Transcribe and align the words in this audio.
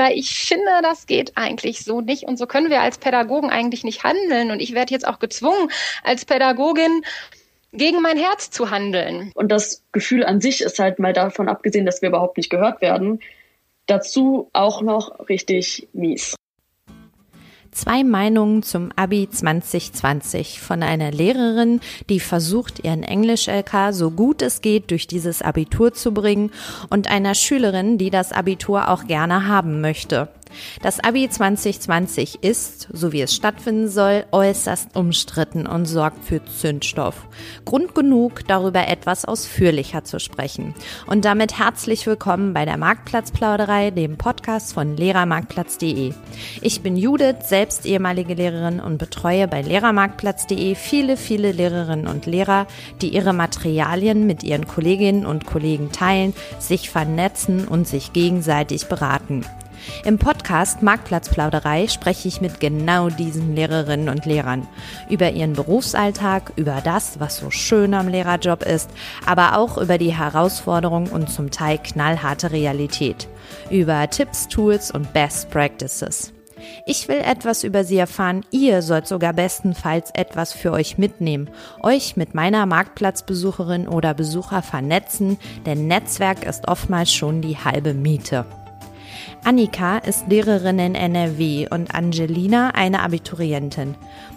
weil 0.00 0.18
ich 0.18 0.34
finde, 0.34 0.70
das 0.82 1.06
geht 1.06 1.32
eigentlich 1.36 1.84
so 1.84 2.00
nicht 2.00 2.24
und 2.24 2.38
so 2.38 2.46
können 2.46 2.70
wir 2.70 2.80
als 2.80 2.96
Pädagogen 2.96 3.50
eigentlich 3.50 3.84
nicht 3.84 4.02
handeln 4.02 4.50
und 4.50 4.60
ich 4.60 4.74
werde 4.74 4.94
jetzt 4.94 5.06
auch 5.06 5.18
gezwungen, 5.18 5.70
als 6.02 6.24
Pädagogin 6.24 7.02
gegen 7.72 8.00
mein 8.00 8.16
Herz 8.16 8.50
zu 8.50 8.70
handeln. 8.70 9.30
Und 9.34 9.52
das 9.52 9.84
Gefühl 9.92 10.24
an 10.24 10.40
sich 10.40 10.62
ist 10.62 10.78
halt 10.78 10.98
mal 10.98 11.12
davon 11.12 11.48
abgesehen, 11.50 11.84
dass 11.84 12.00
wir 12.00 12.08
überhaupt 12.08 12.38
nicht 12.38 12.48
gehört 12.48 12.80
werden, 12.80 13.20
dazu 13.86 14.48
auch 14.54 14.80
noch 14.80 15.28
richtig 15.28 15.86
mies. 15.92 16.34
Zwei 17.72 18.02
Meinungen 18.02 18.64
zum 18.64 18.90
Abi 18.96 19.28
2020 19.30 20.60
von 20.60 20.82
einer 20.82 21.12
Lehrerin, 21.12 21.80
die 22.08 22.18
versucht, 22.18 22.84
ihren 22.84 23.04
Englisch-LK 23.04 23.92
so 23.92 24.10
gut 24.10 24.42
es 24.42 24.60
geht 24.60 24.90
durch 24.90 25.06
dieses 25.06 25.40
Abitur 25.40 25.92
zu 25.92 26.12
bringen 26.12 26.50
und 26.90 27.08
einer 27.08 27.34
Schülerin, 27.34 27.96
die 27.96 28.10
das 28.10 28.32
Abitur 28.32 28.88
auch 28.88 29.06
gerne 29.06 29.46
haben 29.46 29.80
möchte. 29.80 30.28
Das 30.82 31.00
Abi 31.00 31.28
2020 31.28 32.42
ist, 32.42 32.88
so 32.92 33.12
wie 33.12 33.20
es 33.20 33.34
stattfinden 33.34 33.88
soll, 33.88 34.24
äußerst 34.32 34.96
umstritten 34.96 35.66
und 35.66 35.86
sorgt 35.86 36.24
für 36.24 36.44
Zündstoff. 36.44 37.26
Grund 37.64 37.94
genug, 37.94 38.46
darüber 38.46 38.88
etwas 38.88 39.24
ausführlicher 39.24 40.04
zu 40.04 40.20
sprechen. 40.20 40.74
Und 41.06 41.24
damit 41.24 41.58
herzlich 41.58 42.06
willkommen 42.06 42.54
bei 42.54 42.64
der 42.64 42.76
Marktplatzplauderei, 42.76 43.90
dem 43.90 44.16
Podcast 44.16 44.74
von 44.74 44.96
lehrermarktplatz.de. 44.96 46.12
Ich 46.62 46.80
bin 46.82 46.96
Judith, 46.96 47.48
selbst 47.48 47.86
ehemalige 47.86 48.34
Lehrerin 48.34 48.80
und 48.80 48.98
betreue 48.98 49.48
bei 49.48 49.62
lehrermarktplatz.de 49.62 50.74
viele, 50.74 51.16
viele 51.16 51.52
Lehrerinnen 51.52 52.06
und 52.06 52.26
Lehrer, 52.26 52.66
die 53.00 53.14
ihre 53.14 53.32
Materialien 53.32 54.26
mit 54.26 54.42
ihren 54.42 54.66
Kolleginnen 54.66 55.26
und 55.26 55.46
Kollegen 55.46 55.92
teilen, 55.92 56.34
sich 56.58 56.90
vernetzen 56.90 57.66
und 57.68 57.86
sich 57.86 58.12
gegenseitig 58.12 58.86
beraten. 58.86 59.44
Im 60.04 60.18
Podcast 60.18 60.82
Marktplatzplauderei 60.82 61.88
spreche 61.88 62.28
ich 62.28 62.40
mit 62.40 62.60
genau 62.60 63.08
diesen 63.08 63.54
Lehrerinnen 63.54 64.08
und 64.08 64.26
Lehrern 64.26 64.66
über 65.08 65.30
ihren 65.32 65.54
Berufsalltag, 65.54 66.52
über 66.56 66.80
das, 66.82 67.20
was 67.20 67.38
so 67.38 67.50
schön 67.50 67.94
am 67.94 68.08
Lehrerjob 68.08 68.62
ist, 68.62 68.90
aber 69.26 69.56
auch 69.58 69.78
über 69.78 69.98
die 69.98 70.16
Herausforderungen 70.16 71.08
und 71.08 71.30
zum 71.30 71.50
Teil 71.50 71.78
knallharte 71.78 72.52
Realität, 72.52 73.28
über 73.70 74.08
Tipps, 74.10 74.48
Tools 74.48 74.90
und 74.90 75.12
Best 75.12 75.50
Practices. 75.50 76.32
Ich 76.86 77.08
will 77.08 77.18
etwas 77.18 77.64
über 77.64 77.84
sie 77.84 77.98
erfahren. 77.98 78.44
Ihr 78.50 78.82
sollt 78.82 79.06
sogar 79.06 79.32
bestenfalls 79.32 80.10
etwas 80.14 80.52
für 80.52 80.72
euch 80.72 80.98
mitnehmen, 80.98 81.48
euch 81.82 82.16
mit 82.16 82.34
meiner 82.34 82.66
Marktplatzbesucherin 82.66 83.88
oder 83.88 84.14
Besucher 84.14 84.62
vernetzen, 84.62 85.38
denn 85.66 85.86
Netzwerk 85.86 86.44
ist 86.44 86.68
oftmals 86.68 87.12
schon 87.12 87.40
die 87.40 87.56
halbe 87.56 87.94
Miete. 87.94 88.44
Annika 89.42 89.98
ist 89.98 90.28
Lehrerin 90.28 90.78
in 90.78 90.94
NRW 90.94 91.66
und 91.70 91.94
Angelina 91.94 92.70
eine 92.74 93.02
Abiturientin. 93.02 93.94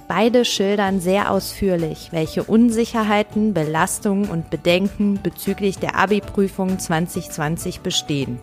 Beide 0.08 0.46
schildern 0.46 1.02
sehr 1.02 1.30
ausführlich, 1.30 2.10
welche 2.12 2.44
Unsicherheiten, 2.44 3.54
Belastungen 3.54 4.30
und 4.30 4.50
Bedenken 4.50 5.20
bezüglich 5.22 5.78
der 5.78 5.98
Abi-Prüfung 5.98 6.80
2020 6.80 7.82
bestehen. 7.82 8.40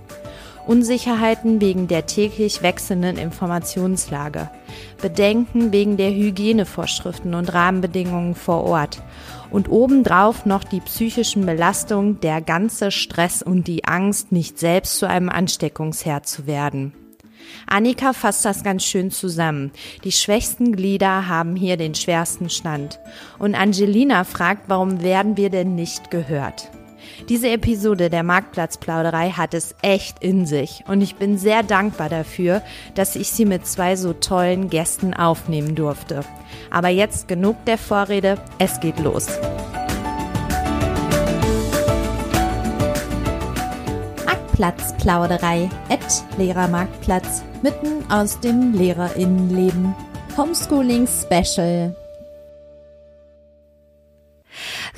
Unsicherheiten 0.66 1.60
wegen 1.62 1.88
der 1.88 2.06
täglich 2.06 2.62
wechselnden 2.62 3.16
Informationslage, 3.16 4.50
Bedenken 5.00 5.72
wegen 5.72 5.96
der 5.96 6.10
Hygienevorschriften 6.10 7.34
und 7.34 7.52
Rahmenbedingungen 7.52 8.34
vor 8.34 8.64
Ort 8.64 9.02
und 9.50 9.68
obendrauf 9.68 10.46
noch 10.46 10.64
die 10.64 10.80
psychischen 10.80 11.46
Belastungen, 11.46 12.20
der 12.20 12.40
ganze 12.40 12.90
Stress 12.90 13.42
und 13.42 13.66
die 13.66 13.84
Angst, 13.84 14.32
nicht 14.32 14.58
selbst 14.58 14.98
zu 14.98 15.08
einem 15.08 15.28
Ansteckungsherd 15.28 16.26
zu 16.26 16.46
werden. 16.46 16.92
Annika 17.66 18.12
fasst 18.12 18.44
das 18.44 18.62
ganz 18.62 18.84
schön 18.84 19.10
zusammen. 19.10 19.72
Die 20.04 20.12
schwächsten 20.12 20.76
Glieder 20.76 21.28
haben 21.28 21.56
hier 21.56 21.76
den 21.76 21.94
schwersten 21.94 22.48
Stand. 22.48 23.00
Und 23.38 23.54
Angelina 23.54 24.24
fragt, 24.24 24.68
warum 24.68 25.02
werden 25.02 25.36
wir 25.36 25.50
denn 25.50 25.74
nicht 25.74 26.10
gehört? 26.10 26.70
Diese 27.28 27.48
Episode 27.48 28.10
der 28.10 28.22
Marktplatzplauderei 28.22 29.30
hat 29.30 29.54
es 29.54 29.74
echt 29.82 30.22
in 30.22 30.46
sich 30.46 30.84
und 30.88 31.00
ich 31.00 31.16
bin 31.16 31.38
sehr 31.38 31.62
dankbar 31.62 32.08
dafür, 32.08 32.62
dass 32.94 33.16
ich 33.16 33.30
sie 33.30 33.44
mit 33.44 33.66
zwei 33.66 33.96
so 33.96 34.12
tollen 34.12 34.70
Gästen 34.70 35.14
aufnehmen 35.14 35.74
durfte. 35.74 36.24
Aber 36.70 36.88
jetzt 36.88 37.28
genug 37.28 37.64
der 37.66 37.78
Vorrede, 37.78 38.38
es 38.58 38.80
geht 38.80 38.98
los. 38.98 39.28
Marktplatzplauderei, 44.26 45.70
at 45.88 46.24
Lehrermarktplatz, 46.36 47.42
mitten 47.62 48.10
aus 48.10 48.40
dem 48.40 48.74
Lehrerinnenleben. 48.74 49.94
Homeschooling 50.36 51.06
Special 51.06 51.94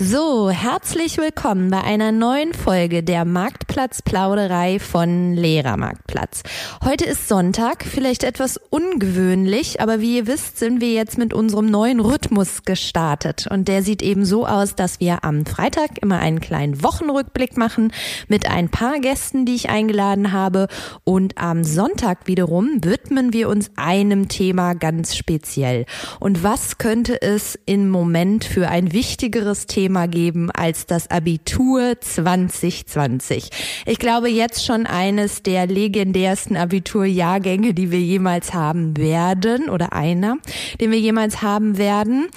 so, 0.05 0.51
herzlich 0.51 1.19
willkommen 1.19 1.71
bei 1.71 1.81
einer 1.81 2.11
neuen 2.11 2.55
Folge 2.55 3.05
der 3.05 3.25
Marktplatzplauderei 3.25 4.81
von 4.81 5.35
Lehrermarktplatz. 5.35 6.43
Heute 6.85 7.05
ist 7.05 7.29
Sonntag, 7.29 7.85
vielleicht 7.85 8.25
etwas 8.25 8.59
ungewöhnlich, 8.71 9.81
aber 9.81 10.01
wie 10.01 10.17
ihr 10.17 10.27
wisst, 10.27 10.59
sind 10.59 10.81
wir 10.81 10.93
jetzt 10.93 11.19
mit 11.19 11.33
unserem 11.33 11.67
neuen 11.67 12.01
Rhythmus 12.01 12.65
gestartet. 12.65 13.47
Und 13.49 13.69
der 13.69 13.85
sieht 13.85 14.03
eben 14.03 14.25
so 14.25 14.45
aus, 14.45 14.75
dass 14.75 14.99
wir 14.99 15.23
am 15.23 15.47
Freitag 15.47 16.03
immer 16.03 16.19
einen 16.19 16.41
kleinen 16.41 16.83
Wochenrückblick 16.83 17.57
machen 17.57 17.93
mit 18.27 18.51
ein 18.51 18.71
paar 18.71 18.99
Gästen, 18.99 19.47
die 19.47 19.55
ich 19.55 19.71
eingeladen 19.71 20.33
habe. 20.33 20.67
Und 21.05 21.39
am 21.39 21.63
Sonntag 21.63 22.27
wiederum 22.27 22.83
widmen 22.83 23.33
wir 23.33 23.49
uns 23.49 23.71
einem 23.77 24.29
Thema 24.29 24.75
ganz 24.75 25.15
speziell. 25.15 25.87
Und 26.19 26.43
was 26.43 26.79
könnte 26.79 27.23
es 27.23 27.57
im 27.67 27.89
Moment 27.89 28.45
für 28.45 28.69
ein 28.69 28.93
wichtigeres 28.93 29.67
Thema 29.67 29.92
Thema 29.93 30.09
geben 30.09 30.51
als 30.51 30.87
das 30.87 31.11
Abitur 31.11 32.01
2020. 32.01 33.51
Ich 33.85 33.99
glaube 33.99 34.31
jetzt 34.31 34.65
schon 34.65 34.87
eines 34.87 35.43
der 35.43 35.67
legendärsten 35.67 36.57
Abiturjahrgänge, 36.57 37.75
die 37.75 37.91
wir 37.91 38.01
jemals 38.01 38.55
haben 38.55 38.97
werden 38.97 39.69
oder 39.69 39.93
einer, 39.93 40.39
den 40.81 40.93
wir 40.93 40.99
jemals 40.99 41.43
haben 41.43 41.77
werden. 41.77 42.29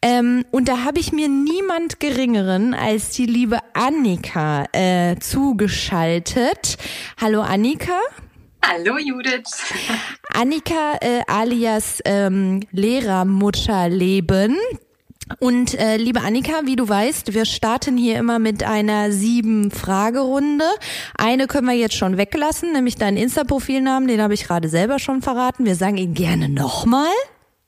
Ähm, 0.00 0.46
und 0.50 0.66
da 0.66 0.84
habe 0.84 0.98
ich 0.98 1.12
mir 1.12 1.28
niemand 1.28 2.00
geringeren 2.00 2.72
als 2.72 3.10
die 3.10 3.26
liebe 3.26 3.58
Annika 3.74 4.64
äh, 4.72 5.16
zugeschaltet. 5.18 6.78
Hallo 7.20 7.42
Annika. 7.42 8.00
Hallo 8.64 8.96
Judith. 8.96 9.44
Annika 10.32 10.94
äh, 11.02 11.20
alias 11.26 12.00
ähm, 12.06 12.60
Lehrermutterleben. 12.72 14.56
Und 15.38 15.74
äh, 15.74 15.96
liebe 15.96 16.20
Annika, 16.20 16.62
wie 16.64 16.76
du 16.76 16.88
weißt, 16.88 17.32
wir 17.32 17.46
starten 17.46 17.96
hier 17.96 18.18
immer 18.18 18.38
mit 18.38 18.62
einer 18.62 19.10
sieben 19.10 19.70
Fragerunde. 19.70 20.66
Eine 21.16 21.46
können 21.46 21.66
wir 21.66 21.74
jetzt 21.74 21.94
schon 21.94 22.16
weglassen, 22.18 22.72
nämlich 22.72 22.96
deinen 22.96 23.16
Insta-Profilnamen, 23.16 24.06
den 24.06 24.20
habe 24.20 24.34
ich 24.34 24.44
gerade 24.44 24.68
selber 24.68 24.98
schon 24.98 25.22
verraten. 25.22 25.64
Wir 25.64 25.76
sagen 25.76 25.96
ihn 25.96 26.14
gerne 26.14 26.48
nochmal. 26.48 27.12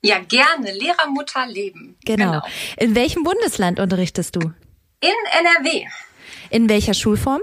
Ja, 0.02 0.18
gerne. 0.18 0.72
Lehrermutter 0.72 1.46
leben. 1.46 1.96
Genau. 2.04 2.26
genau. 2.26 2.42
In 2.76 2.94
welchem 2.94 3.22
Bundesland 3.22 3.80
unterrichtest 3.80 4.36
du? 4.36 4.40
In 5.00 5.14
NRW. 5.64 5.86
In 6.50 6.68
welcher 6.68 6.94
Schulform? 6.94 7.40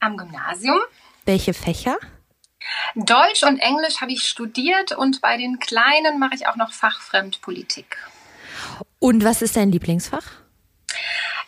Am 0.00 0.16
Gymnasium. 0.16 0.78
Welche 1.24 1.54
Fächer? 1.54 1.96
Deutsch 2.96 3.44
und 3.44 3.58
Englisch 3.58 4.00
habe 4.00 4.12
ich 4.12 4.28
studiert 4.28 4.92
und 4.92 5.20
bei 5.20 5.36
den 5.36 5.58
Kleinen 5.60 6.18
mache 6.18 6.34
ich 6.34 6.48
auch 6.48 6.56
noch 6.56 6.72
Fachfremdpolitik. 6.72 7.96
Und 8.98 9.24
was 9.24 9.42
ist 9.42 9.56
dein 9.56 9.70
Lieblingsfach? 9.70 10.24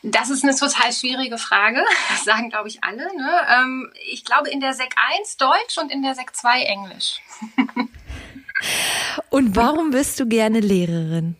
Das 0.03 0.31
ist 0.31 0.45
eine 0.45 0.55
total 0.55 0.93
schwierige 0.93 1.39
Frage. 1.39 1.83
Das 2.11 2.25
sagen, 2.25 2.51
glaube 2.51 2.69
ich, 2.69 2.85
alle. 2.85 3.05
Ne? 3.17 3.31
Ähm, 3.51 3.93
ich 4.07 4.25
glaube 4.25 4.49
in 4.49 4.61
der 4.61 4.73
Sek 4.73 4.95
1 5.19 5.37
Deutsch 5.39 5.79
und 5.79 5.91
in 5.91 6.03
der 6.03 6.15
Sek 6.15 6.35
2 6.37 6.63
Englisch. 6.63 7.21
und 9.31 9.57
warum 9.57 9.91
bist 9.91 10.21
du 10.21 10.27
gerne 10.27 10.61
Lehrerin? 10.61 11.37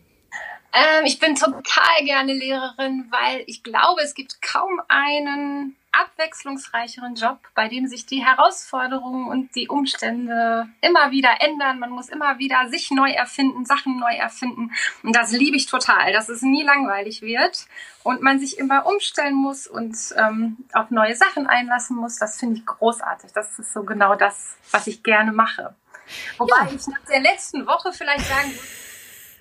Ähm, 0.73 1.07
ich 1.07 1.19
bin 1.19 1.35
total 1.35 2.05
gerne 2.05 2.35
Lehrerin, 2.35 3.07
weil 3.11 3.45
ich 3.47 3.63
glaube, 3.63 4.03
es 4.03 4.15
gibt 4.15 4.43
kaum 4.43 4.81
einen 4.89 5.77
abwechslungsreicheren 5.93 7.15
Job, 7.15 7.39
bei 7.55 7.69
dem 7.69 7.87
sich 7.87 8.07
die 8.07 8.25
Herausforderungen 8.25 9.29
und 9.29 9.55
die 9.55 9.69
Umstände 9.69 10.69
immer 10.81 11.11
wieder 11.11 11.41
ändern. 11.41 11.79
Man 11.79 11.91
muss 11.91 12.09
immer 12.09 12.39
wieder 12.39 12.69
sich 12.69 12.91
neu 12.91 13.11
erfinden, 13.11 13.65
Sachen 13.65 13.99
neu 13.99 14.15
erfinden. 14.15 14.73
Und 15.03 15.15
das 15.17 15.33
liebe 15.33 15.57
ich 15.57 15.67
total, 15.67 16.13
dass 16.13 16.29
es 16.29 16.43
nie 16.43 16.63
langweilig 16.63 17.23
wird 17.23 17.67
und 18.03 18.23
man 18.23 18.39
sich 18.39 18.59
immer 18.59 18.87
umstellen 18.87 19.35
muss 19.35 19.67
und 19.67 19.97
ähm, 20.17 20.59
auf 20.73 20.91
neue 20.91 21.17
Sachen 21.17 21.47
einlassen 21.47 21.97
muss. 21.97 22.17
Das 22.17 22.39
finde 22.39 22.57
ich 22.57 22.67
großartig. 22.67 23.33
Das 23.33 23.59
ist 23.59 23.73
so 23.73 23.83
genau 23.83 24.15
das, 24.15 24.57
was 24.71 24.87
ich 24.87 25.03
gerne 25.03 25.33
mache. 25.33 25.75
Wobei 26.39 26.57
ja. 26.57 26.71
ich 26.75 26.87
nach 26.87 27.05
der 27.11 27.21
letzten 27.21 27.67
Woche 27.67 27.93
vielleicht 27.93 28.27
sagen 28.27 28.53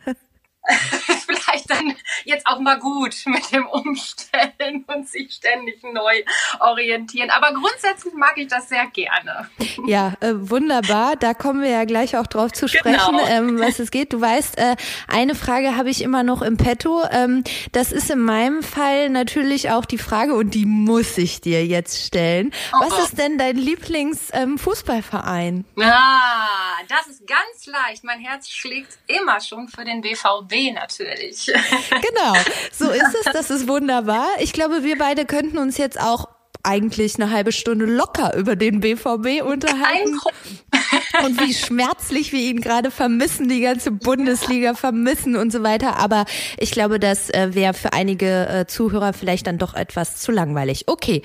würde, 0.05 0.19
vielleicht 1.47 1.69
dann 1.69 1.95
jetzt 2.25 2.47
auch 2.47 2.59
mal 2.59 2.79
gut 2.79 3.15
mit 3.25 3.51
dem 3.51 3.65
Umstellen 3.67 4.85
und 4.87 5.07
sich 5.07 5.33
ständig 5.33 5.81
neu 5.83 6.23
orientieren. 6.59 7.29
Aber 7.29 7.53
grundsätzlich 7.53 8.13
mag 8.13 8.33
ich 8.37 8.47
das 8.47 8.69
sehr 8.69 8.87
gerne. 8.87 9.49
Ja, 9.85 10.13
äh, 10.21 10.33
wunderbar. 10.33 11.15
Da 11.15 11.33
kommen 11.33 11.61
wir 11.61 11.69
ja 11.69 11.85
gleich 11.85 12.17
auch 12.17 12.27
drauf 12.27 12.51
zu 12.51 12.67
sprechen, 12.67 13.17
genau. 13.17 13.27
ähm, 13.27 13.59
was 13.59 13.79
es 13.79 13.91
geht. 13.91 14.13
Du 14.13 14.21
weißt, 14.21 14.57
äh, 14.57 14.75
eine 15.07 15.35
Frage 15.35 15.75
habe 15.75 15.89
ich 15.89 16.01
immer 16.01 16.23
noch 16.23 16.41
im 16.41 16.57
Petto. 16.57 17.03
Ähm, 17.11 17.43
das 17.71 17.91
ist 17.91 18.09
in 18.09 18.19
meinem 18.19 18.63
Fall 18.63 19.09
natürlich 19.09 19.71
auch 19.71 19.85
die 19.85 19.97
Frage, 19.97 20.33
und 20.33 20.53
die 20.53 20.65
muss 20.65 21.17
ich 21.17 21.41
dir 21.41 21.65
jetzt 21.65 22.05
stellen. 22.05 22.51
Oh, 22.73 22.81
was 22.81 22.93
oh. 22.93 23.03
ist 23.03 23.17
denn 23.17 23.37
dein 23.37 23.57
Lieblingsfußballverein? 23.57 25.65
Ähm, 25.77 25.83
ah, 25.83 26.77
das 26.89 27.07
ist 27.07 27.27
ganz 27.27 27.65
leicht. 27.65 28.03
Mein 28.03 28.19
Herz 28.19 28.49
schlägt 28.49 28.97
immer 29.07 29.39
schon 29.39 29.67
für 29.67 29.85
den 29.85 30.01
BVB 30.01 30.73
natürlich. 30.73 31.36
Genau, 32.01 32.33
so 32.71 32.89
ist 32.89 33.15
es. 33.21 33.33
Das 33.33 33.49
ist 33.49 33.67
wunderbar. 33.67 34.27
Ich 34.39 34.53
glaube, 34.53 34.83
wir 34.83 34.97
beide 34.97 35.25
könnten 35.25 35.57
uns 35.57 35.77
jetzt 35.77 35.99
auch 35.99 36.27
eigentlich 36.63 37.15
eine 37.15 37.31
halbe 37.31 37.51
Stunde 37.51 37.85
locker 37.85 38.35
über 38.35 38.55
den 38.55 38.81
BVB 38.81 39.41
unterhalten. 39.43 40.19
und 41.25 41.39
wie 41.41 41.53
schmerzlich 41.53 42.33
wir 42.33 42.41
ihn 42.41 42.61
gerade 42.61 42.91
vermissen, 42.91 43.47
die 43.47 43.61
ganze 43.61 43.91
Bundesliga 43.91 44.73
vermissen 44.73 45.35
und 45.37 45.51
so 45.51 45.63
weiter. 45.63 45.97
Aber 45.97 46.25
ich 46.57 46.71
glaube, 46.71 46.99
das 46.99 47.29
äh, 47.29 47.49
wäre 47.53 47.73
für 47.73 47.93
einige 47.93 48.47
äh, 48.47 48.67
Zuhörer 48.67 49.13
vielleicht 49.13 49.47
dann 49.47 49.57
doch 49.57 49.73
etwas 49.75 50.17
zu 50.17 50.31
langweilig. 50.31 50.83
Okay, 50.87 51.21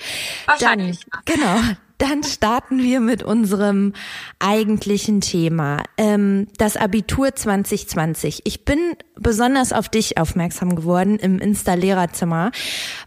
dann 0.59 0.97
genau 1.25 1.59
dann 2.03 2.21
starten 2.23 2.79
wir 2.79 2.99
mit 2.99 3.23
unserem 3.23 3.93
eigentlichen 4.37 5.21
Thema. 5.21 5.83
Ähm, 5.97 6.47
das 6.57 6.75
Abitur 6.75 7.33
2020. 7.33 8.41
Ich 8.43 8.65
bin 8.65 8.77
besonders 9.15 9.71
auf 9.71 9.87
dich 9.87 10.17
aufmerksam 10.17 10.75
geworden 10.75 11.17
im 11.17 11.39
Insta-Lehrerzimmer, 11.39 12.51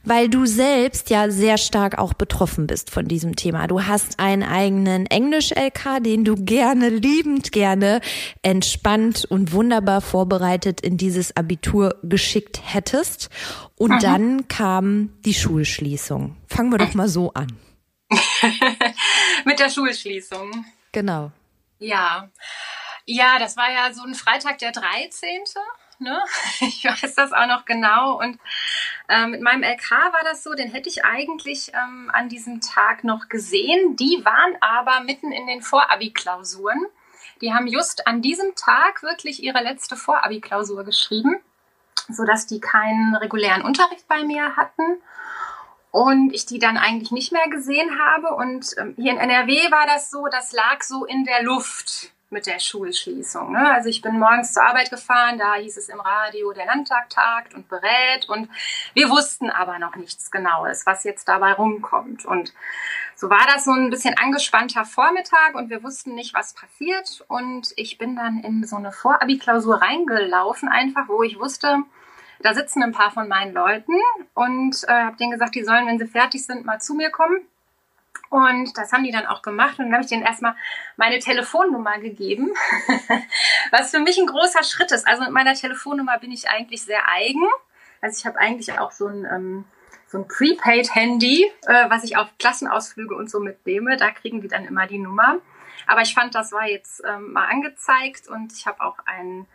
weil 0.03 0.31
du 0.31 0.47
selbst 0.47 1.11
ja 1.11 1.31
sehr 1.31 1.59
stark 1.59 1.99
auch 1.99 2.15
betroffen 2.15 2.67
bist 2.67 2.91
von 2.91 3.07
diesem 3.07 3.37
Thema. 3.37 3.67
Du 3.67 3.83
hast 3.83 4.19
einen 4.19 4.43
eigenen 4.43 5.05
Englisch-LK, 5.05 6.03
den 6.03 6.25
du 6.25 6.37
gerne, 6.37 6.89
liebend 6.89 7.53
gerne, 7.53 8.01
entspannt 8.41 9.27
und 9.27 9.53
wunderbar 9.53 10.01
vorbereitet 10.01 10.81
in 10.81 10.97
dieses 10.97 11.37
Abitur 11.37 11.97
geschickt 12.03 12.63
hättest. 12.65 13.29
Und 13.77 13.93
Aha. 13.93 14.01
dann 14.01 14.49
kam 14.49 15.11
die 15.27 15.35
Schulschließung. 15.35 16.37
Fangen 16.47 16.71
wir 16.71 16.79
doch 16.79 16.95
mal 16.95 17.09
so 17.09 17.35
an. 17.35 17.49
Mit 19.45 19.59
der 19.59 19.71
Schulschließung. 19.71 20.65
Genau. 20.93 21.31
Ja. 21.79 22.29
Ja, 23.05 23.39
das 23.39 23.57
war 23.57 23.71
ja 23.71 23.93
so 23.93 24.03
ein 24.03 24.15
Freitag 24.15 24.59
der 24.59 24.73
13. 24.73 25.45
Ne? 25.99 26.23
Ich 26.61 26.85
weiß 26.85 27.15
das 27.15 27.33
auch 27.33 27.47
noch 27.47 27.65
genau. 27.65 28.19
Und 28.19 28.39
äh, 29.09 29.27
mit 29.27 29.41
meinem 29.41 29.63
LK 29.63 29.91
war 29.91 30.25
das 30.25 30.43
so, 30.43 30.55
den 30.55 30.71
hätte 30.71 30.89
ich 30.89 31.05
eigentlich 31.05 31.73
ähm, 31.75 32.11
an 32.13 32.29
diesem 32.29 32.61
Tag 32.61 33.05
noch 33.05 33.29
gesehen. 33.29 33.97
Die 33.97 34.25
waren 34.25 34.57
aber 34.61 35.01
mitten 35.01 35.33
in 35.33 35.47
den 35.47 35.63
Vorabi-Klausuren. 35.63 36.87
Die 37.41 37.53
haben 37.53 37.67
just 37.67 38.07
an 38.07 38.23
diesem 38.23 38.55
Tag 38.55 39.03
wirklich 39.03 39.43
ihre 39.43 39.63
letzte 39.63 39.97
Vorabi-Klausur 39.97 40.85
geschrieben, 40.85 41.37
sodass 42.09 42.47
die 42.47 42.61
keinen 42.61 43.15
regulären 43.15 43.63
Unterricht 43.63 44.09
bei 44.09 44.25
mir 44.25 44.57
hatten 44.57 45.03
und 45.97 46.35
ich 46.35 46.45
die 46.45 46.59
dann 46.59 46.77
eigentlich 46.77 47.11
nicht 47.11 47.33
mehr 47.33 47.49
gesehen 47.49 47.99
habe. 47.99 48.35
Und 48.35 48.75
ähm, 48.77 48.93
hier 48.99 49.13
in 49.13 49.19
NRW 49.19 49.71
war 49.71 49.87
das 49.87 50.11
so, 50.11 50.27
das 50.31 50.53
lag 50.53 50.83
so 50.83 51.07
in 51.07 51.25
der 51.25 51.43
Luft 51.43 52.13
mit 52.29 52.47
der 52.47 52.61
Schulschließung. 52.61 53.53
Ne? 53.53 53.73
Also 53.73 53.89
ich 53.89 54.03
bin 54.03 54.19
morgens 54.19 54.53
zur 54.53 54.65
Arbeit 54.65 54.91
gefahren, 54.91 55.39
da 55.39 55.55
hieß 55.55 55.79
es 55.79 55.89
im 55.89 55.99
Radio, 55.99 56.53
der 56.53 56.67
Landtag 56.67 57.09
tagt 57.09 57.55
und 57.55 57.71
berät 57.71 58.29
und 58.29 58.51
wir 58.93 59.09
wussten 59.09 59.49
aber 59.49 59.79
noch 59.79 59.97
nichts 59.97 60.31
Genaues, 60.31 60.85
was 60.85 61.05
jetzt 61.05 61.29
dabei 61.29 61.55
rumkommt. 61.55 62.27
Und 62.27 62.53
so 63.15 63.31
war 63.31 63.47
das 63.47 63.65
so 63.65 63.71
ein 63.71 63.89
bisschen 63.89 64.19
angespannter 64.19 64.85
Vormittag 64.85 65.55
und 65.55 65.71
wir 65.71 65.83
wussten 65.83 66.15
nicht, 66.15 66.35
was 66.35 66.53
passiert. 66.53 67.25
Und 67.29 67.73
ich 67.77 67.97
bin 67.97 68.17
dann 68.17 68.41
in 68.41 68.67
so 68.67 68.77
eine 68.77 68.93
Vorabi-Klausur 68.93 69.81
reingelaufen, 69.81 70.69
einfach, 70.69 71.09
wo 71.09 71.23
ich 71.23 71.39
wusste, 71.39 71.79
da 72.41 72.55
sitzen 72.55 72.83
ein 72.83 72.93
paar 72.93 73.11
von 73.11 73.29
meinen 73.29 73.55
Leuten 73.55 73.95
und 74.35 74.77
äh, 74.89 74.93
habe 74.93 75.17
denen 75.17 75.33
gesagt, 75.33 75.55
die 75.55 75.65
sollen, 75.65 75.87
wenn 75.87 75.99
sie 75.99 76.07
fertig 76.07 76.45
sind, 76.45 76.65
mal 76.65 76.81
zu 76.81 76.95
mir 76.95 77.11
kommen. 77.11 77.41
Und 78.29 78.77
das 78.77 78.93
haben 78.93 79.05
die 79.05 79.13
dann 79.13 79.27
auch 79.27 79.43
gemacht. 79.43 79.79
Und 79.79 79.87
dann 79.87 79.95
habe 79.95 80.03
ich 80.03 80.09
denen 80.09 80.23
erstmal 80.23 80.57
meine 80.97 81.19
Telefonnummer 81.19 81.99
gegeben, 81.99 82.53
was 83.71 83.91
für 83.91 84.01
mich 84.01 84.19
ein 84.19 84.27
großer 84.27 84.65
Schritt 84.65 84.93
ist. 84.93 85.07
Also 85.07 85.23
mit 85.23 85.33
meiner 85.33 85.55
Telefonnummer 85.55 86.19
bin 86.19 86.33
ich 86.33 86.49
eigentlich 86.49 86.83
sehr 86.83 87.09
eigen. 87.09 87.47
Also 88.01 88.19
ich 88.19 88.27
habe 88.27 88.39
eigentlich 88.39 88.79
auch 88.79 88.91
so 88.91 89.07
ein, 89.07 89.25
ähm, 89.25 89.65
so 90.07 90.19
ein 90.19 90.29
Prepaid-Handy, 90.29 91.51
äh, 91.67 91.91
was 91.91 92.05
ich 92.05 92.17
auf 92.17 92.29
Klassenausflüge 92.39 93.15
und 93.15 93.31
so 93.31 93.41
mitnehme. 93.41 93.97
Da 93.97 94.11
kriegen 94.11 94.41
die 94.41 94.49
dann 94.49 94.65
immer 94.65 94.87
die 94.87 94.99
Nummer. 94.99 95.37
Aber 95.87 96.03
ich 96.03 96.15
fand, 96.15 96.35
das 96.35 96.53
war 96.53 96.69
jetzt 96.69 97.03
ähm, 97.07 97.33
mal 97.33 97.47
angezeigt 97.47 98.29
und 98.29 98.53
ich 98.53 98.67
habe 98.67 98.81
auch 98.81 98.99
einen 99.07 99.47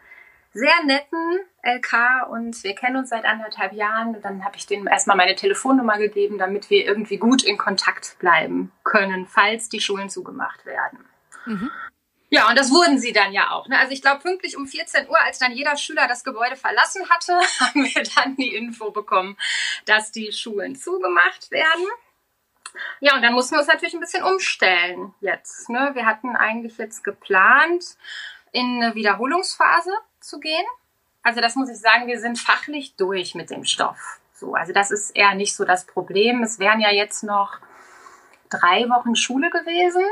sehr 0.54 0.84
netten 0.86 1.40
LK 1.64 2.28
und 2.30 2.64
wir 2.64 2.76
kennen 2.76 2.98
uns 2.98 3.10
seit 3.10 3.26
anderthalb 3.26 3.74
Jahren. 3.74 4.22
Dann 4.22 4.44
habe 4.44 4.58
ich 4.58 4.66
denen 4.66 4.88
erstmal 4.88 5.16
meine 5.16 5.36
Telefonnummer 5.36 5.98
gegeben, 5.98 6.38
damit 6.38 6.70
wir 6.70 6.86
irgendwie 6.86 7.18
gut 7.18 7.44
in 7.44 7.58
Kontakt 7.58 8.18
bleiben 8.20 8.72
können, 8.84 9.28
falls 9.28 9.70
die 9.70 9.80
Schulen 9.80 10.10
zugemacht 10.10 10.66
werden. 10.66 11.06
Mhm. 11.46 11.72
Ja, 12.30 12.50
und 12.50 12.58
das 12.58 12.72
wurden 12.72 12.98
sie 12.98 13.12
dann 13.12 13.34
ja 13.34 13.52
auch. 13.52 13.68
Ne? 13.68 13.78
Also 13.78 13.92
ich 13.92 14.02
glaube, 14.02 14.22
pünktlich 14.22 14.56
um 14.56 14.66
14 14.66 15.10
Uhr, 15.10 15.20
als 15.22 15.40
dann 15.40 15.52
jeder 15.52 15.76
Schüler 15.76 16.08
das 16.08 16.24
Gebäude 16.24 16.56
verlassen 16.56 17.10
hatte, 17.10 17.34
haben 17.60 17.84
wir 17.84 18.04
dann 18.16 18.36
die 18.36 18.56
Info 18.56 18.92
bekommen, 18.92 19.38
dass 19.86 20.12
die 20.12 20.32
Schulen 20.32 20.76
zugemacht 20.76 21.52
werden. 21.52 21.86
Ja, 23.02 23.16
und 23.16 23.22
dann 23.22 23.34
mussten 23.34 23.56
wir 23.56 23.60
uns 23.60 23.68
natürlich 23.68 23.94
ein 23.94 24.00
bisschen 24.00 24.24
umstellen 24.24 25.14
jetzt. 25.20 25.70
Ne? 25.70 25.92
Wir 25.94 26.06
hatten 26.06 26.36
eigentlich 26.38 26.78
jetzt 26.78 27.04
geplant 27.04 27.84
in 28.54 28.82
eine 28.82 28.96
Wiederholungsphase 28.96 29.92
zu 30.22 30.40
gehen. 30.40 30.66
Also 31.24 31.42
das 31.42 31.56
muss 31.56 31.70
ich 31.70 31.80
sagen, 31.80 32.08
wir 32.08 32.20
sind 32.20 32.40
fachlich 32.40 32.96
durch 32.96 33.36
mit 33.36 33.50
dem 33.50 33.66
Stoff. 33.66 34.20
So, 34.34 34.56
also 34.56 34.74
das 34.74 34.90
ist 34.90 35.12
eher 35.12 35.36
nicht 35.36 35.56
so 35.56 35.66
das 35.66 35.86
Problem. 35.86 36.42
Es 36.42 36.58
wären 36.58 36.80
ja 36.80 36.92
jetzt 36.92 37.24
noch 37.24 37.60
drei 38.50 38.90
Wochen 38.90 39.16
Schule 39.16 39.50
gewesen, 39.50 40.04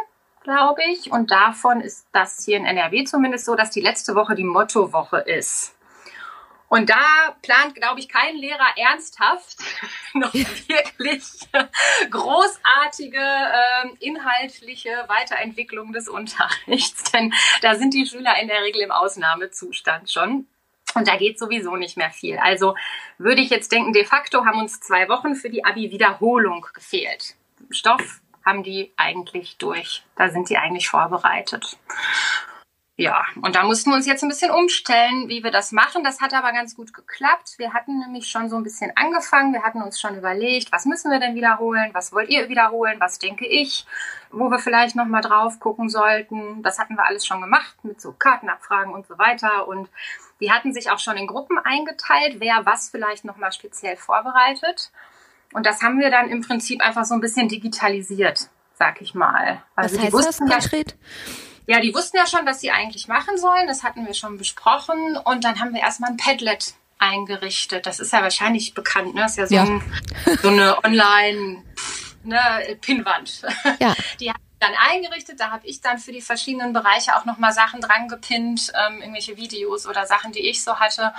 glaube 0.44 0.82
ich. 0.92 1.12
Und 1.12 1.32
davon 1.32 1.82
ist 1.82 2.08
das 2.12 2.46
hier 2.46 2.58
in 2.58 2.66
NRW 2.66 3.06
zumindest 3.06 3.46
so, 3.46 3.56
dass 3.56 3.72
die 3.72 3.82
letzte 3.82 4.14
Woche 4.16 4.36
die 4.36 4.44
Mottowoche 4.44 5.18
ist. 5.18 5.76
Und 6.70 6.90
da 6.90 7.36
plant, 7.42 7.76
glaube 7.76 8.00
ich, 8.00 8.08
kein 8.08 8.36
Lehrer 8.38 8.68
ernsthaft 8.78 9.58
noch 10.14 10.34
wirklich 10.34 11.24
großartige 12.12 13.18
äh, 13.18 13.90
inhaltliche 14.00 15.04
Weiterentwicklung 15.08 15.92
des 15.92 16.08
Unterrichts. 16.08 17.12
Denn 17.12 17.34
da 17.62 17.76
sind 17.76 17.94
die 17.94 18.06
Schüler 18.06 18.40
in 18.40 18.48
der 18.48 18.62
Regel 18.62 18.82
im 18.82 18.92
Ausnahmezustand 18.92 20.12
schon. 20.12 20.48
Und 20.96 21.08
da 21.08 21.18
geht 21.18 21.38
sowieso 21.38 21.76
nicht 21.76 21.98
mehr 21.98 22.12
viel. 22.12 22.38
Also 22.38 22.76
würde 23.18 23.42
ich 23.42 23.50
jetzt 23.50 23.72
denken, 23.72 23.94
de 23.94 24.06
facto 24.06 24.46
haben 24.46 24.60
uns 24.60 24.80
zwei 24.80 25.08
Wochen 25.10 25.36
für 25.36 25.50
die 25.50 25.66
Abi-Wiederholung 25.66 26.66
gefehlt. 26.74 27.36
Stoff 27.70 28.22
haben 28.46 28.64
die 28.64 28.92
eigentlich 28.98 29.58
durch. 29.58 30.04
Da 30.16 30.30
sind 30.30 30.50
die 30.50 30.58
eigentlich 30.58 30.90
vorbereitet. 30.90 31.78
Ja, 33.00 33.24
und 33.42 33.56
da 33.56 33.64
mussten 33.64 33.92
wir 33.92 33.96
uns 33.96 34.06
jetzt 34.06 34.24
ein 34.24 34.28
bisschen 34.28 34.52
umstellen, 34.52 35.30
wie 35.30 35.42
wir 35.42 35.52
das 35.52 35.72
machen. 35.72 36.04
Das 36.04 36.20
hat 36.20 36.34
aber 36.34 36.52
ganz 36.52 36.76
gut 36.76 36.94
geklappt. 36.94 37.54
Wir 37.56 37.72
hatten 37.72 37.98
nämlich 38.00 38.28
schon 38.28 38.50
so 38.50 38.58
ein 38.58 38.64
bisschen 38.64 38.92
angefangen. 38.98 39.54
Wir 39.54 39.64
hatten 39.64 39.82
uns 39.82 40.02
schon 40.02 40.18
überlegt, 40.18 40.74
was 40.74 40.84
müssen 40.84 41.10
wir 41.10 41.18
denn 41.22 41.34
wiederholen? 41.34 41.92
Was 41.94 42.12
wollt 42.12 42.30
ihr 42.30 42.50
wiederholen? 42.50 43.00
Was 43.00 43.18
denke 43.18 43.48
ich? 43.48 43.86
Wo 44.32 44.50
wir 44.52 44.60
vielleicht 44.60 44.98
nochmal 44.98 45.22
drauf 45.22 45.62
gucken 45.62 45.88
sollten. 45.88 46.62
Das 46.62 46.78
hatten 46.78 46.96
wir 46.96 47.06
alles 47.06 47.26
schon 47.26 47.40
gemacht 47.40 47.74
mit 47.84 48.02
so 48.02 48.12
Kartenabfragen 48.12 48.94
und 48.94 49.08
so 49.08 49.18
weiter. 49.18 49.70
Und 49.70 49.88
die 50.42 50.52
hatten 50.52 50.74
sich 50.74 50.92
auch 50.92 51.00
schon 51.00 51.16
in 51.16 51.28
Gruppen 51.28 51.58
eingeteilt, 51.58 52.42
wer 52.42 52.66
was 52.66 52.90
vielleicht 52.90 53.24
nochmal 53.24 53.54
speziell 53.54 53.96
vorbereitet. 53.96 54.92
Und 55.54 55.66
das 55.66 55.82
haben 55.82 56.02
wir 56.02 56.12
dann 56.12 56.30
im 56.30 56.42
Prinzip 56.42 56.82
einfach 56.82 57.06
so 57.06 57.14
ein 57.14 57.22
bisschen 57.22 57.48
digitalisiert, 57.48 58.50
sag 58.74 59.00
ich 59.00 59.16
mal. 59.16 59.64
Also 59.78 59.96
was 59.96 60.04
heißt 60.04 60.28
das 60.28 60.38
konkret? 60.40 60.92
Ja, 60.92 61.49
ja, 61.70 61.80
die 61.80 61.94
wussten 61.94 62.18
ja 62.18 62.26
schon, 62.26 62.46
was 62.46 62.62
sie 62.62 62.72
eigentlich 62.72 63.08
machen 63.08 63.38
sollen. 63.38 63.68
Das 63.68 63.84
hatten 63.84 64.06
wir 64.08 64.16
schon 64.16 64.38
besprochen. 64.38 65.18
Und 65.24 65.44
dann 65.44 65.60
haben 65.60 65.74
wir 65.74 65.82
erstmal 65.82 66.10
ein 66.10 66.18
Padlet 66.18 66.74
eingerichtet. 66.98 67.86
Das 67.86 68.00
ist 68.00 68.12
ja 68.12 68.24
wahrscheinlich 68.24 68.74
bekannt, 68.74 69.14
ne? 69.14 69.22
Das 69.22 69.38
ist 69.38 69.38
ja 69.38 69.48
so, 69.48 69.56
ja. 69.56 69.64
Ein, 69.64 69.82
so 70.42 70.48
eine 70.48 70.84
Online- 70.84 71.64
ne, 72.24 72.78
Pinnwand. 72.82 73.44
Ja. 73.80 73.96
Die 74.20 74.32
dann 74.60 74.74
eingerichtet. 74.76 75.40
Da 75.40 75.52
habe 75.52 75.66
ich 75.68 75.80
dann 75.80 76.00
für 76.00 76.12
die 76.12 76.22
verschiedenen 76.22 76.74
Bereiche 76.74 77.16
auch 77.16 77.26
nochmal 77.26 77.54
Sachen 77.54 77.82
dran 77.82 78.08
gepinnt, 78.08 78.74
ähm, 78.76 79.00
irgendwelche 79.00 79.38
Videos 79.38 79.88
oder 79.88 80.06
Sachen, 80.06 80.32
die 80.32 80.50
ich 80.50 80.64
so 80.64 80.80
hatte. 80.80 81.14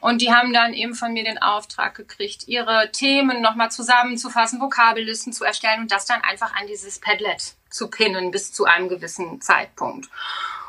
Und 0.00 0.20
die 0.20 0.34
haben 0.34 0.52
dann 0.52 0.74
eben 0.74 0.94
von 0.94 1.12
mir 1.12 1.24
den 1.24 1.40
Auftrag 1.40 1.94
gekriegt, 1.94 2.46
ihre 2.46 2.90
Themen 2.92 3.40
nochmal 3.40 3.70
zusammenzufassen, 3.70 4.60
Vokabellisten 4.60 5.32
zu 5.32 5.44
erstellen 5.44 5.80
und 5.80 5.92
das 5.92 6.04
dann 6.04 6.20
einfach 6.20 6.54
an 6.54 6.66
dieses 6.66 6.98
Padlet 6.98 7.54
zu 7.74 7.88
pinnen 7.88 8.30
bis 8.30 8.52
zu 8.52 8.64
einem 8.64 8.88
gewissen 8.88 9.40
Zeitpunkt. 9.40 10.08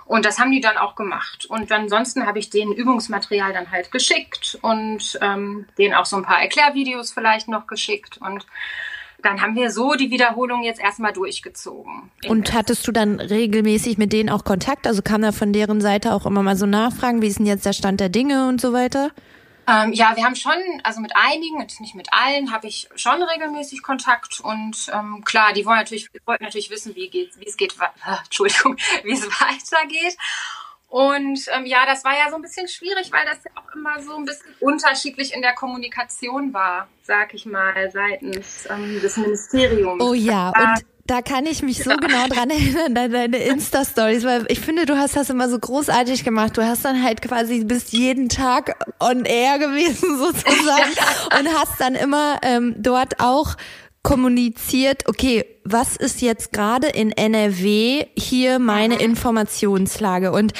Und 0.05 0.25
das 0.25 0.37
haben 0.37 0.51
die 0.51 0.61
dann 0.61 0.77
auch 0.77 0.95
gemacht. 0.95 1.45
Und 1.47 1.71
ansonsten 1.71 2.27
habe 2.27 2.37
ich 2.37 2.49
denen 2.49 2.73
Übungsmaterial 2.73 3.53
dann 3.53 3.71
halt 3.71 3.91
geschickt 3.91 4.57
und 4.61 5.17
ähm, 5.21 5.67
denen 5.77 5.95
auch 5.95 6.05
so 6.05 6.15
ein 6.15 6.23
paar 6.23 6.41
Erklärvideos 6.41 7.11
vielleicht 7.11 7.47
noch 7.47 7.65
geschickt. 7.65 8.17
Und 8.17 8.45
dann 9.23 9.41
haben 9.41 9.55
wir 9.55 9.71
so 9.71 9.95
die 9.95 10.11
Wiederholung 10.11 10.61
jetzt 10.61 10.79
erstmal 10.79 11.11
durchgezogen. 11.11 12.11
Und 12.27 12.53
hattest 12.53 12.87
du 12.87 12.91
dann 12.91 13.19
regelmäßig 13.19 13.97
mit 13.97 14.13
denen 14.13 14.29
auch 14.29 14.43
Kontakt? 14.43 14.85
Also 14.85 15.01
kam 15.01 15.23
da 15.23 15.31
von 15.31 15.53
deren 15.53 15.81
Seite 15.81 16.13
auch 16.13 16.27
immer 16.27 16.43
mal 16.43 16.55
so 16.55 16.67
Nachfragen, 16.67 17.23
wie 17.23 17.27
ist 17.27 17.39
denn 17.39 17.47
jetzt 17.47 17.65
der 17.65 17.73
Stand 17.73 17.99
der 17.99 18.09
Dinge 18.09 18.47
und 18.47 18.61
so 18.61 18.73
weiter? 18.73 19.09
Ähm, 19.67 19.93
ja, 19.93 20.15
wir 20.15 20.23
haben 20.23 20.35
schon, 20.35 20.57
also 20.83 21.01
mit 21.01 21.15
einigen, 21.15 21.57
nicht 21.79 21.95
mit 21.95 22.09
allen, 22.11 22.51
habe 22.51 22.67
ich 22.67 22.87
schon 22.95 23.21
regelmäßig 23.21 23.81
Kontakt 23.81 24.39
und 24.39 24.89
ähm, 24.93 25.23
klar, 25.25 25.53
die 25.53 25.65
wollen 25.65 25.77
natürlich, 25.77 26.09
wollten 26.25 26.43
natürlich 26.43 26.69
wissen, 26.69 26.95
wie 26.95 27.09
geht, 27.09 27.39
wie 27.39 27.47
es 27.47 27.57
geht, 27.57 27.75
äh, 27.79 28.15
Entschuldigung, 28.23 28.77
wie 29.03 29.13
es 29.13 29.25
weitergeht. 29.41 30.17
Und 30.87 31.39
ähm, 31.51 31.65
ja, 31.65 31.85
das 31.85 32.05
war 32.05 32.13
ja 32.13 32.29
so 32.29 32.35
ein 32.35 32.41
bisschen 32.41 32.67
schwierig, 32.67 33.11
weil 33.11 33.25
das 33.25 33.43
ja 33.43 33.51
auch 33.55 33.75
immer 33.75 34.01
so 34.01 34.15
ein 34.15 34.25
bisschen 34.25 34.53
unterschiedlich 34.59 35.33
in 35.33 35.41
der 35.41 35.53
Kommunikation 35.53 36.53
war, 36.53 36.87
sag 37.01 37.33
ich 37.33 37.45
mal, 37.45 37.91
seitens 37.91 38.67
ähm, 38.69 39.01
des 39.01 39.17
Ministeriums. 39.17 40.01
Oh 40.01 40.13
ja, 40.13 40.49
und 40.49 40.85
da 41.05 41.21
kann 41.21 41.45
ich 41.45 41.61
mich 41.61 41.83
so 41.83 41.91
ja. 41.91 41.97
genau 41.97 42.27
dran 42.27 42.49
erinnern, 42.49 42.97
an 42.97 43.11
deine 43.11 43.37
Insta-Stories, 43.37 44.23
weil 44.23 44.45
ich 44.49 44.59
finde, 44.59 44.87
du 44.87 44.97
hast 44.97 45.15
das 45.15 45.29
immer 45.29 45.49
so 45.49 45.59
großartig 45.59 46.23
gemacht. 46.23 46.57
Du 46.57 46.63
hast 46.63 46.83
dann 46.83 47.03
halt 47.03 47.21
quasi 47.21 47.63
bis 47.63 47.91
jeden 47.91 48.27
Tag 48.27 48.75
on 48.99 49.23
air 49.23 49.59
gewesen 49.59 50.17
sozusagen 50.17 50.91
und 51.39 51.47
hast 51.55 51.79
dann 51.79 51.93
immer 51.93 52.39
ähm, 52.41 52.75
dort 52.79 53.19
auch 53.19 53.55
kommuniziert, 54.01 55.07
okay, 55.07 55.45
was 55.63 55.95
ist 55.95 56.21
jetzt 56.21 56.53
gerade 56.53 56.87
in 56.87 57.11
NRW 57.11 58.05
hier 58.15 58.59
meine 58.59 58.95
Informationslage? 58.99 60.31
Und 60.31 60.53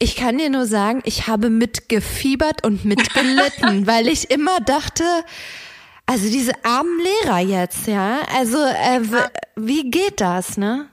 ich 0.00 0.16
kann 0.16 0.38
dir 0.38 0.50
nur 0.50 0.66
sagen, 0.66 1.00
ich 1.04 1.28
habe 1.28 1.48
mitgefiebert 1.48 2.66
und 2.66 2.84
mitgelitten, 2.84 3.86
weil 3.86 4.08
ich 4.08 4.32
immer 4.32 4.58
dachte, 4.60 5.04
also 6.08 6.30
diese 6.30 6.52
armen 6.64 7.00
Lehrer 7.00 7.38
jetzt, 7.40 7.86
ja. 7.86 8.20
Also 8.34 8.56
äh, 8.64 9.00
wie 9.56 9.90
geht 9.90 10.22
das, 10.22 10.56
ne? 10.56 10.88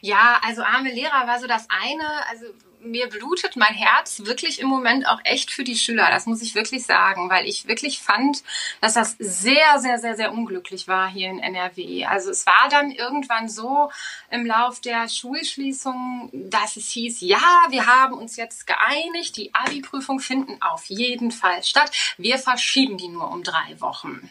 Ja, 0.00 0.40
also 0.44 0.62
arme 0.62 0.90
Lehrer 0.90 1.28
war 1.28 1.38
so 1.38 1.46
das 1.46 1.68
eine. 1.70 2.04
Also 2.28 2.46
mir 2.84 3.08
blutet 3.08 3.56
mein 3.56 3.74
Herz 3.74 4.22
wirklich 4.24 4.60
im 4.60 4.68
Moment 4.68 5.06
auch 5.06 5.20
echt 5.24 5.50
für 5.50 5.64
die 5.64 5.76
Schüler. 5.76 6.08
Das 6.10 6.26
muss 6.26 6.42
ich 6.42 6.54
wirklich 6.54 6.84
sagen, 6.84 7.30
weil 7.30 7.46
ich 7.46 7.66
wirklich 7.66 8.00
fand, 8.00 8.42
dass 8.80 8.94
das 8.94 9.16
sehr, 9.18 9.78
sehr, 9.78 9.98
sehr, 9.98 10.16
sehr 10.16 10.32
unglücklich 10.32 10.88
war 10.88 11.10
hier 11.10 11.30
in 11.30 11.38
NRW. 11.38 12.06
Also 12.06 12.30
es 12.30 12.46
war 12.46 12.68
dann 12.70 12.90
irgendwann 12.90 13.48
so 13.48 13.90
im 14.30 14.46
Lauf 14.46 14.80
der 14.80 15.08
Schulschließung, 15.08 16.30
dass 16.32 16.76
es 16.76 16.90
hieß, 16.90 17.20
ja, 17.20 17.42
wir 17.68 17.86
haben 17.86 18.14
uns 18.14 18.36
jetzt 18.36 18.66
geeinigt, 18.66 19.36
die 19.36 19.54
Abi-Prüfung 19.54 20.20
finden 20.20 20.60
auf 20.60 20.86
jeden 20.86 21.30
Fall 21.30 21.62
statt. 21.62 21.90
Wir 22.18 22.38
verschieben 22.38 22.96
die 22.98 23.08
nur 23.08 23.30
um 23.30 23.42
drei 23.42 23.80
Wochen. 23.80 24.30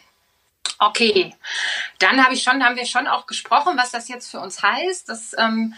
Okay, 0.78 1.32
dann 1.98 2.24
habe 2.24 2.34
ich 2.34 2.42
schon, 2.42 2.64
haben 2.64 2.76
wir 2.76 2.86
schon 2.86 3.06
auch 3.06 3.26
gesprochen, 3.26 3.76
was 3.76 3.92
das 3.92 4.08
jetzt 4.08 4.30
für 4.30 4.40
uns 4.40 4.62
heißt. 4.62 5.08
Dass 5.08 5.32
ähm, 5.38 5.74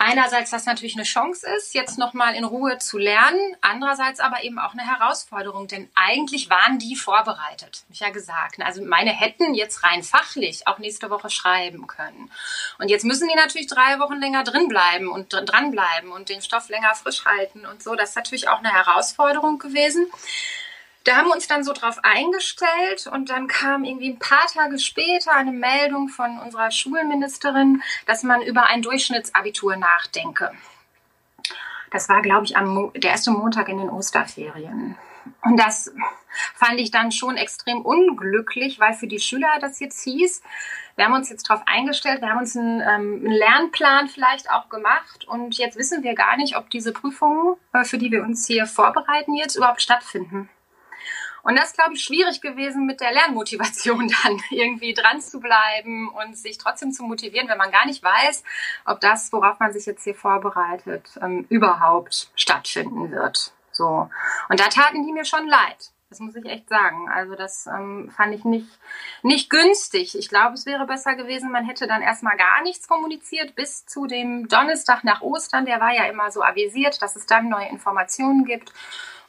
einerseits 0.00 0.50
das 0.50 0.64
natürlich 0.64 0.96
eine 0.96 1.04
Chance 1.04 1.46
ist, 1.56 1.74
jetzt 1.74 1.98
nochmal 1.98 2.34
in 2.34 2.44
Ruhe 2.44 2.78
zu 2.78 2.96
lernen, 2.96 3.38
andererseits 3.60 4.18
aber 4.18 4.42
eben 4.42 4.58
auch 4.58 4.72
eine 4.72 4.86
Herausforderung, 4.86 5.68
denn 5.68 5.90
eigentlich 5.94 6.48
waren 6.48 6.78
die 6.78 6.96
vorbereitet, 6.96 7.82
hab 7.84 7.90
ich 7.92 8.00
ja 8.00 8.10
gesagt. 8.10 8.60
Also 8.60 8.82
meine 8.82 9.10
hätten 9.10 9.54
jetzt 9.54 9.84
rein 9.84 10.02
fachlich 10.02 10.66
auch 10.66 10.78
nächste 10.78 11.10
Woche 11.10 11.28
schreiben 11.28 11.86
können. 11.86 12.30
Und 12.78 12.88
jetzt 12.88 13.04
müssen 13.04 13.28
die 13.28 13.34
natürlich 13.34 13.66
drei 13.66 13.98
Wochen 13.98 14.18
länger 14.18 14.42
drin 14.42 14.68
bleiben 14.68 15.08
und 15.08 15.28
dranbleiben 15.30 16.10
und 16.12 16.30
den 16.30 16.40
Stoff 16.40 16.70
länger 16.70 16.94
frisch 16.94 17.24
halten 17.26 17.66
und 17.66 17.82
so. 17.82 17.94
Das 17.94 18.10
ist 18.10 18.16
natürlich 18.16 18.48
auch 18.48 18.60
eine 18.60 18.72
Herausforderung 18.72 19.58
gewesen. 19.58 20.10
Da 21.04 21.16
haben 21.16 21.28
wir 21.28 21.34
uns 21.34 21.48
dann 21.48 21.64
so 21.64 21.72
drauf 21.72 21.98
eingestellt 22.02 23.06
und 23.10 23.30
dann 23.30 23.46
kam 23.46 23.84
irgendwie 23.84 24.10
ein 24.10 24.18
paar 24.18 24.46
Tage 24.52 24.78
später 24.78 25.32
eine 25.32 25.52
Meldung 25.52 26.08
von 26.08 26.38
unserer 26.38 26.70
Schulministerin, 26.70 27.82
dass 28.06 28.22
man 28.22 28.42
über 28.42 28.66
ein 28.66 28.82
Durchschnittsabitur 28.82 29.76
nachdenke. 29.76 30.52
Das 31.90 32.08
war, 32.08 32.20
glaube 32.22 32.44
ich, 32.44 32.56
am 32.56 32.92
der 32.94 33.10
erste 33.12 33.30
Montag 33.30 33.68
in 33.68 33.78
den 33.78 33.88
Osterferien. 33.88 34.96
Und 35.42 35.56
das 35.56 35.92
fand 36.54 36.78
ich 36.78 36.90
dann 36.90 37.12
schon 37.12 37.36
extrem 37.36 37.82
unglücklich, 37.82 38.78
weil 38.78 38.92
für 38.92 39.06
die 39.06 39.18
Schüler 39.18 39.48
das 39.60 39.80
jetzt 39.80 40.02
hieß, 40.04 40.42
wir 40.96 41.06
haben 41.06 41.14
uns 41.14 41.30
jetzt 41.30 41.48
darauf 41.48 41.62
eingestellt, 41.66 42.20
wir 42.20 42.28
haben 42.28 42.40
uns 42.40 42.56
einen, 42.56 42.80
ähm, 42.80 43.22
einen, 43.24 43.32
Lernplan 43.32 44.08
vielleicht 44.08 44.50
auch 44.50 44.68
gemacht 44.68 45.26
und 45.26 45.56
jetzt 45.56 45.78
wissen 45.78 46.02
wir 46.02 46.14
gar 46.14 46.36
nicht, 46.36 46.56
ob 46.56 46.68
diese 46.68 46.92
Prüfungen, 46.92 47.56
äh, 47.72 47.84
für 47.84 47.96
die 47.96 48.10
wir 48.10 48.22
uns 48.22 48.46
hier 48.46 48.66
vorbereiten, 48.66 49.34
jetzt 49.34 49.56
überhaupt 49.56 49.80
stattfinden. 49.80 50.50
Und 51.42 51.56
das 51.56 51.68
ist, 51.70 51.76
glaube 51.76 51.94
ich, 51.94 52.02
schwierig 52.02 52.40
gewesen 52.40 52.86
mit 52.86 53.00
der 53.00 53.12
Lernmotivation 53.12 54.12
dann 54.22 54.40
irgendwie 54.50 54.94
dran 54.94 55.20
zu 55.20 55.40
bleiben 55.40 56.08
und 56.08 56.36
sich 56.36 56.58
trotzdem 56.58 56.92
zu 56.92 57.02
motivieren, 57.04 57.48
wenn 57.48 57.58
man 57.58 57.70
gar 57.70 57.86
nicht 57.86 58.02
weiß, 58.02 58.44
ob 58.86 59.00
das, 59.00 59.32
worauf 59.32 59.58
man 59.60 59.72
sich 59.72 59.86
jetzt 59.86 60.04
hier 60.04 60.14
vorbereitet, 60.14 61.18
ähm, 61.22 61.46
überhaupt 61.48 62.30
stattfinden 62.34 63.10
wird. 63.10 63.52
So. 63.72 64.08
Und 64.48 64.60
da 64.60 64.68
taten 64.68 65.06
die 65.06 65.12
mir 65.12 65.24
schon 65.24 65.46
leid. 65.46 65.92
Das 66.10 66.18
muss 66.18 66.34
ich 66.34 66.44
echt 66.44 66.68
sagen. 66.68 67.08
Also 67.08 67.36
das 67.36 67.68
ähm, 67.68 68.12
fand 68.16 68.34
ich 68.34 68.44
nicht, 68.44 68.66
nicht 69.22 69.48
günstig. 69.48 70.18
Ich 70.18 70.28
glaube, 70.28 70.54
es 70.54 70.66
wäre 70.66 70.84
besser 70.84 71.14
gewesen, 71.14 71.52
man 71.52 71.64
hätte 71.64 71.86
dann 71.86 72.02
erstmal 72.02 72.36
gar 72.36 72.62
nichts 72.62 72.88
kommuniziert 72.88 73.54
bis 73.54 73.86
zu 73.86 74.08
dem 74.08 74.48
Donnerstag 74.48 75.04
nach 75.04 75.20
Ostern. 75.20 75.66
Der 75.66 75.80
war 75.80 75.94
ja 75.94 76.06
immer 76.06 76.32
so 76.32 76.42
avisiert, 76.42 77.00
dass 77.00 77.14
es 77.14 77.26
dann 77.26 77.48
neue 77.48 77.68
Informationen 77.68 78.44
gibt 78.44 78.72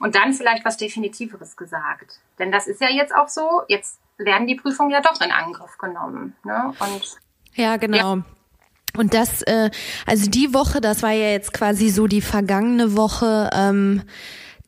und 0.02 0.16
dann 0.16 0.34
vielleicht 0.34 0.66
was 0.66 0.78
Definitiveres 0.78 1.56
gesagt. 1.56 2.20
Denn 2.40 2.52
das 2.52 2.68
ist 2.68 2.82
ja 2.82 2.90
jetzt 2.90 3.16
auch 3.16 3.30
so, 3.30 3.62
jetzt 3.68 4.00
werden 4.18 4.48
die 4.48 4.56
Prüfungen 4.56 4.90
ja 4.90 5.02
doch 5.02 5.22
in 5.22 5.32
Angriff 5.32 5.78
genommen. 5.78 6.36
Ne? 6.44 6.74
Und 6.80 7.20
ja, 7.54 7.78
genau. 7.78 8.16
Ja. 8.16 8.24
Und 8.98 9.14
das, 9.14 9.42
äh, 9.44 9.70
also 10.06 10.30
die 10.30 10.54
Woche, 10.54 10.82
das 10.82 11.04
war 11.04 11.12
ja 11.12 11.30
jetzt 11.30 11.54
quasi 11.54 11.90
so 11.90 12.08
die 12.08 12.22
vergangene 12.22 12.98
Woche. 12.98 13.50
Ähm, 13.54 14.02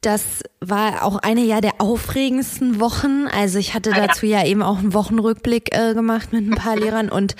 das 0.01 0.43
war 0.59 1.03
auch 1.03 1.17
eine 1.17 1.41
ja 1.41 1.61
der 1.61 1.79
aufregendsten 1.79 2.79
Wochen. 2.79 3.27
Also 3.27 3.57
ich 3.57 3.73
hatte 3.73 3.91
dazu 3.91 4.25
ja 4.25 4.45
eben 4.45 4.61
auch 4.61 4.77
einen 4.77 4.93
Wochenrückblick 4.93 5.75
äh, 5.75 5.93
gemacht 5.93 6.31
mit 6.31 6.45
ein 6.45 6.55
paar 6.55 6.75
Lehrern 6.79 7.09
und 7.09 7.35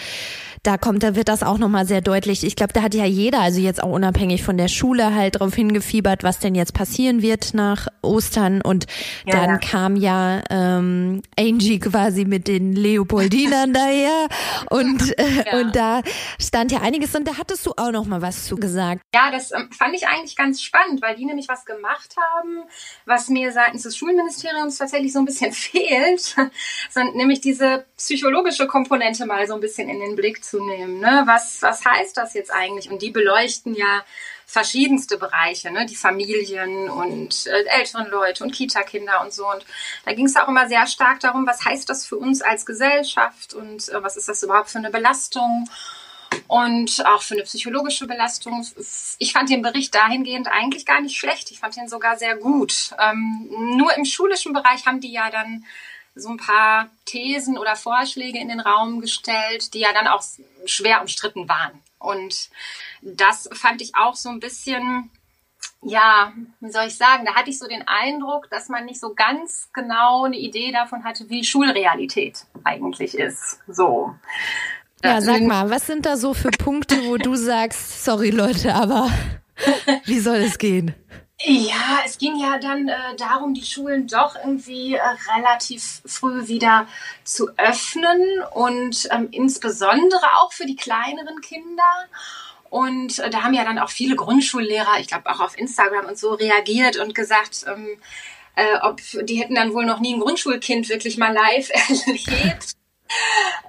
da 0.63 0.77
kommt, 0.77 1.03
da 1.03 1.13
wird 1.15 1.27
das 1.27 1.43
auch 1.43 1.57
nochmal 1.57 1.85
sehr 1.85 1.99
deutlich. 1.99 2.45
Ich 2.45 2.55
glaube, 2.55 2.71
da 2.71 2.81
hat 2.81 2.95
ja 2.95 3.03
jeder, 3.03 3.41
also 3.41 3.59
jetzt 3.59 3.83
auch 3.83 3.91
unabhängig 3.91 4.43
von 4.43 4.57
der 4.57 4.69
Schule, 4.69 5.13
halt 5.13 5.35
darauf 5.35 5.53
hingefiebert, 5.53 6.23
was 6.23 6.39
denn 6.39 6.55
jetzt 6.55 6.73
passieren 6.73 7.21
wird 7.21 7.53
nach 7.53 7.87
Ostern. 8.01 8.61
Und 8.61 8.87
ja, 9.25 9.35
dann 9.35 9.49
ja. 9.49 9.57
kam 9.57 9.97
ja 9.97 10.41
ähm, 10.49 11.21
Angie 11.37 11.79
quasi 11.79 12.23
mit 12.23 12.47
den 12.47 12.71
Leopoldinern 12.73 13.73
daher 13.73 14.27
und, 14.69 15.19
äh, 15.19 15.43
ja. 15.45 15.59
und 15.59 15.75
da 15.75 16.01
stand 16.39 16.71
ja 16.71 16.79
einiges 16.79 17.13
und 17.13 17.27
da 17.27 17.37
hattest 17.37 17.65
du 17.65 17.73
auch 17.75 17.91
nochmal 17.91 18.21
was 18.21 18.45
zu 18.45 18.55
gesagt. 18.55 19.01
Ja, 19.13 19.31
das 19.31 19.51
ähm, 19.51 19.69
fand 19.77 19.93
ich 19.95 20.07
eigentlich 20.07 20.37
ganz 20.37 20.61
spannend, 20.61 21.01
weil 21.01 21.17
die 21.17 21.25
nämlich 21.25 21.49
was 21.49 21.65
gemacht 21.65 22.15
haben, 22.37 22.63
was 23.05 23.27
mir 23.27 23.51
seitens 23.51 23.83
des 23.83 23.97
Schulministeriums 23.97 24.77
tatsächlich 24.77 25.11
so 25.11 25.19
ein 25.19 25.25
bisschen 25.25 25.51
fehlt, 25.51 26.35
sondern 26.89 27.17
nämlich 27.17 27.41
diese 27.41 27.85
psychologische 27.97 28.65
Komponente 28.65 29.25
mal 29.25 29.45
so 29.45 29.55
ein 29.55 29.59
bisschen 29.59 29.89
in 29.89 29.99
den 29.99 30.15
Blick 30.15 30.41
zu 30.43 30.52
wahrzunehmen. 30.53 30.99
Ne? 30.99 31.23
Was, 31.25 31.61
was 31.61 31.83
heißt 31.85 32.17
das 32.17 32.33
jetzt 32.33 32.51
eigentlich? 32.51 32.89
Und 32.89 33.01
die 33.01 33.11
beleuchten 33.11 33.73
ja 33.73 34.03
verschiedenste 34.45 35.17
Bereiche, 35.17 35.71
ne? 35.71 35.85
die 35.85 35.95
Familien 35.95 36.89
und 36.89 37.47
äh, 37.47 37.63
älteren 37.63 38.07
Leute 38.09 38.43
und 38.43 38.51
Kita-Kinder 38.51 39.21
und 39.21 39.33
so. 39.33 39.49
Und 39.49 39.65
da 40.05 40.13
ging 40.13 40.25
es 40.25 40.35
auch 40.35 40.47
immer 40.47 40.67
sehr 40.67 40.85
stark 40.85 41.19
darum, 41.21 41.47
was 41.47 41.65
heißt 41.65 41.89
das 41.89 42.05
für 42.05 42.17
uns 42.17 42.41
als 42.41 42.65
Gesellschaft 42.65 43.53
und 43.53 43.89
äh, 43.89 44.03
was 44.03 44.15
ist 44.15 44.29
das 44.29 44.43
überhaupt 44.43 44.69
für 44.69 44.77
eine 44.77 44.91
Belastung 44.91 45.67
und 46.47 47.05
auch 47.05 47.21
für 47.21 47.35
eine 47.35 47.43
psychologische 47.43 48.05
Belastung. 48.05 48.65
Ich 49.17 49.33
fand 49.33 49.49
den 49.49 49.61
Bericht 49.61 49.95
dahingehend 49.95 50.47
eigentlich 50.47 50.85
gar 50.85 51.01
nicht 51.01 51.17
schlecht. 51.17 51.51
Ich 51.51 51.59
fand 51.59 51.77
ihn 51.77 51.87
sogar 51.87 52.17
sehr 52.17 52.35
gut. 52.35 52.91
Ähm, 52.99 53.49
nur 53.77 53.95
im 53.95 54.05
schulischen 54.05 54.53
Bereich 54.53 54.85
haben 54.85 54.99
die 54.99 55.11
ja 55.11 55.29
dann 55.29 55.63
so 56.15 56.29
ein 56.29 56.37
paar 56.37 56.89
Thesen 57.05 57.57
oder 57.57 57.75
Vorschläge 57.75 58.39
in 58.39 58.49
den 58.49 58.59
Raum 58.59 59.01
gestellt, 59.01 59.73
die 59.73 59.79
ja 59.79 59.93
dann 59.93 60.07
auch 60.07 60.23
schwer 60.65 61.01
umstritten 61.01 61.49
waren. 61.49 61.71
Und 61.99 62.49
das 63.01 63.49
fand 63.53 63.81
ich 63.81 63.95
auch 63.95 64.15
so 64.15 64.29
ein 64.29 64.39
bisschen, 64.39 65.09
ja, 65.81 66.33
wie 66.59 66.71
soll 66.71 66.87
ich 66.87 66.97
sagen, 66.97 67.25
da 67.25 67.35
hatte 67.35 67.49
ich 67.49 67.57
so 67.57 67.67
den 67.67 67.87
Eindruck, 67.87 68.49
dass 68.49 68.69
man 68.69 68.85
nicht 68.85 68.99
so 68.99 69.13
ganz 69.13 69.69
genau 69.73 70.25
eine 70.25 70.37
Idee 70.37 70.71
davon 70.71 71.03
hatte, 71.03 71.29
wie 71.29 71.43
Schulrealität 71.43 72.45
eigentlich 72.63 73.15
ist. 73.17 73.59
So. 73.67 74.13
Ja, 75.03 75.19
sag 75.19 75.41
mal, 75.41 75.69
was 75.69 75.87
sind 75.87 76.05
da 76.05 76.15
so 76.15 76.33
für 76.33 76.51
Punkte, 76.51 77.03
wo 77.05 77.17
du 77.17 77.35
sagst, 77.35 78.05
sorry 78.05 78.29
Leute, 78.29 78.73
aber 78.73 79.11
wie 80.05 80.19
soll 80.19 80.37
es 80.37 80.57
gehen? 80.57 80.93
Ja, 81.45 81.99
es 82.05 82.17
ging 82.19 82.39
ja 82.39 82.57
dann 82.57 82.87
äh, 82.87 83.15
darum, 83.17 83.53
die 83.53 83.65
Schulen 83.65 84.07
doch 84.07 84.37
irgendwie 84.37 84.95
äh, 84.95 85.01
relativ 85.35 86.01
früh 86.05 86.47
wieder 86.47 86.87
zu 87.25 87.49
öffnen 87.57 88.21
und 88.53 89.09
ähm, 89.11 89.27
insbesondere 89.31 90.37
auch 90.37 90.53
für 90.53 90.65
die 90.65 90.77
kleineren 90.77 91.41
Kinder. 91.41 92.07
Und 92.69 93.19
äh, 93.19 93.29
da 93.29 93.43
haben 93.43 93.53
ja 93.53 93.65
dann 93.65 93.77
auch 93.77 93.89
viele 93.89 94.15
Grundschullehrer, 94.15 95.01
ich 95.01 95.07
glaube 95.07 95.29
auch 95.29 95.41
auf 95.41 95.57
Instagram 95.57 96.05
und 96.05 96.17
so, 96.17 96.33
reagiert 96.33 96.95
und 96.95 97.13
gesagt, 97.13 97.65
ähm, 97.67 97.89
äh, 98.55 98.77
ob 98.81 99.01
die 99.23 99.35
hätten 99.35 99.55
dann 99.55 99.73
wohl 99.73 99.85
noch 99.85 99.99
nie 99.99 100.13
ein 100.13 100.21
Grundschulkind 100.21 100.87
wirklich 100.87 101.17
mal 101.17 101.33
live 101.33 101.69
erlebt. 101.89 102.71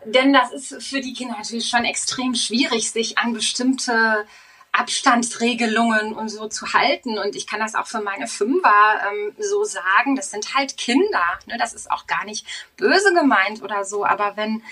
Denn 0.04 0.33
das 0.33 0.52
ist 0.52 0.81
für 0.81 1.00
die 1.00 1.12
Kinder 1.12 1.37
natürlich 1.37 1.69
schon 1.69 1.85
extrem 1.85 2.37
schwierig, 2.37 2.93
sich 2.93 3.19
an 3.19 3.33
bestimmte 3.33 4.26
Abstandsregelungen 4.75 6.14
und 6.14 6.28
so 6.28 6.49
zu 6.49 6.73
halten. 6.73 7.19
Und 7.19 7.37
ich 7.37 7.47
kann 7.47 7.61
das 7.61 7.75
auch 7.75 7.87
für 7.87 8.00
meine 8.00 8.26
Fünfer 8.26 9.00
ähm, 9.09 9.35
so 9.38 9.64
sagen. 9.64 10.16
Das 10.16 10.31
sind 10.31 10.54
halt 10.54 10.76
Kinder. 10.76 11.23
Ne? 11.47 11.57
Das 11.59 11.73
ist 11.73 11.90
auch 11.90 12.07
gar 12.07 12.25
nicht 12.25 12.47
böse 12.76 13.14
gemeint 13.14 13.62
oder 13.62 13.85
so. 13.85 14.04
Aber 14.04 14.37
wenn 14.37 14.62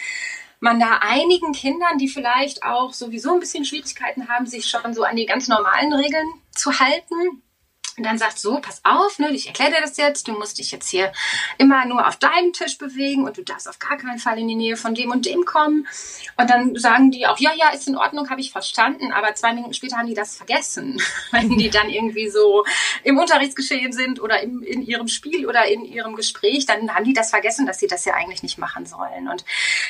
man 0.61 0.79
da 0.79 0.99
einigen 1.01 1.53
Kindern, 1.53 1.99
die 1.99 2.09
vielleicht 2.09 2.63
auch 2.63 2.93
sowieso 2.93 3.35
ein 3.35 3.41
bisschen 3.41 3.65
Schwierigkeiten 3.65 4.29
haben, 4.29 4.47
sich 4.47 4.67
schon 4.67 4.95
so 4.95 5.03
an 5.05 5.17
die 5.17 5.27
ganz 5.27 5.49
normalen 5.49 5.93
Regeln 5.93 6.27
zu 6.51 6.79
halten, 6.79 7.43
und 8.03 8.07
dann 8.07 8.19
sagt 8.19 8.37
so, 8.41 8.59
pass 8.61 8.81
auf, 8.83 9.21
ne, 9.21 9.31
ich 9.31 9.47
erkläre 9.47 9.71
dir 9.71 9.81
das 9.81 9.97
jetzt, 9.97 10.27
du 10.27 10.33
musst 10.33 10.59
dich 10.59 10.73
jetzt 10.73 10.89
hier 10.89 11.13
immer 11.57 11.87
nur 11.87 12.09
auf 12.09 12.17
deinem 12.17 12.53
Tisch 12.53 12.77
bewegen 12.77 13.23
und 13.23 13.37
du 13.37 13.45
darfst 13.45 13.69
auf 13.69 13.79
gar 13.79 13.97
keinen 13.97 14.19
Fall 14.19 14.41
in 14.41 14.49
die 14.49 14.57
Nähe 14.57 14.77
von 14.77 14.97
dem 14.97 15.13
und 15.13 15.25
dem 15.25 15.45
kommen. 15.45 15.87
Und 16.37 16.51
dann 16.51 16.75
sagen 16.75 17.13
die 17.13 17.29
auch, 17.29 17.39
ja, 17.39 17.53
ja, 17.55 17.69
ist 17.69 17.87
in 17.87 17.97
Ordnung, 17.97 18.29
habe 18.29 18.41
ich 18.41 18.51
verstanden, 18.51 19.13
aber 19.13 19.37
zwei 19.37 19.53
Minuten 19.53 19.73
später 19.73 19.99
haben 19.99 20.09
die 20.09 20.15
das 20.15 20.35
vergessen, 20.35 21.01
wenn 21.31 21.51
die 21.51 21.71
dann 21.71 21.91
irgendwie 21.91 22.29
so 22.29 22.65
im 23.05 23.19
Unterrichtsgeschehen 23.19 23.93
sind 23.93 24.21
oder 24.21 24.43
im, 24.43 24.65
in 24.65 24.83
ihrem 24.83 25.07
Spiel 25.07 25.47
oder 25.47 25.67
in 25.67 25.85
ihrem 25.85 26.17
Gespräch, 26.17 26.67
dann 26.67 26.93
haben 26.93 27.05
die 27.05 27.13
das 27.13 27.31
vergessen, 27.31 27.67
dass 27.67 27.79
sie 27.79 27.87
das 27.87 28.05
ja 28.05 28.15
eigentlich 28.15 28.43
nicht 28.43 28.59
machen 28.59 28.85
sollen. 28.85 29.29
Und 29.29 29.45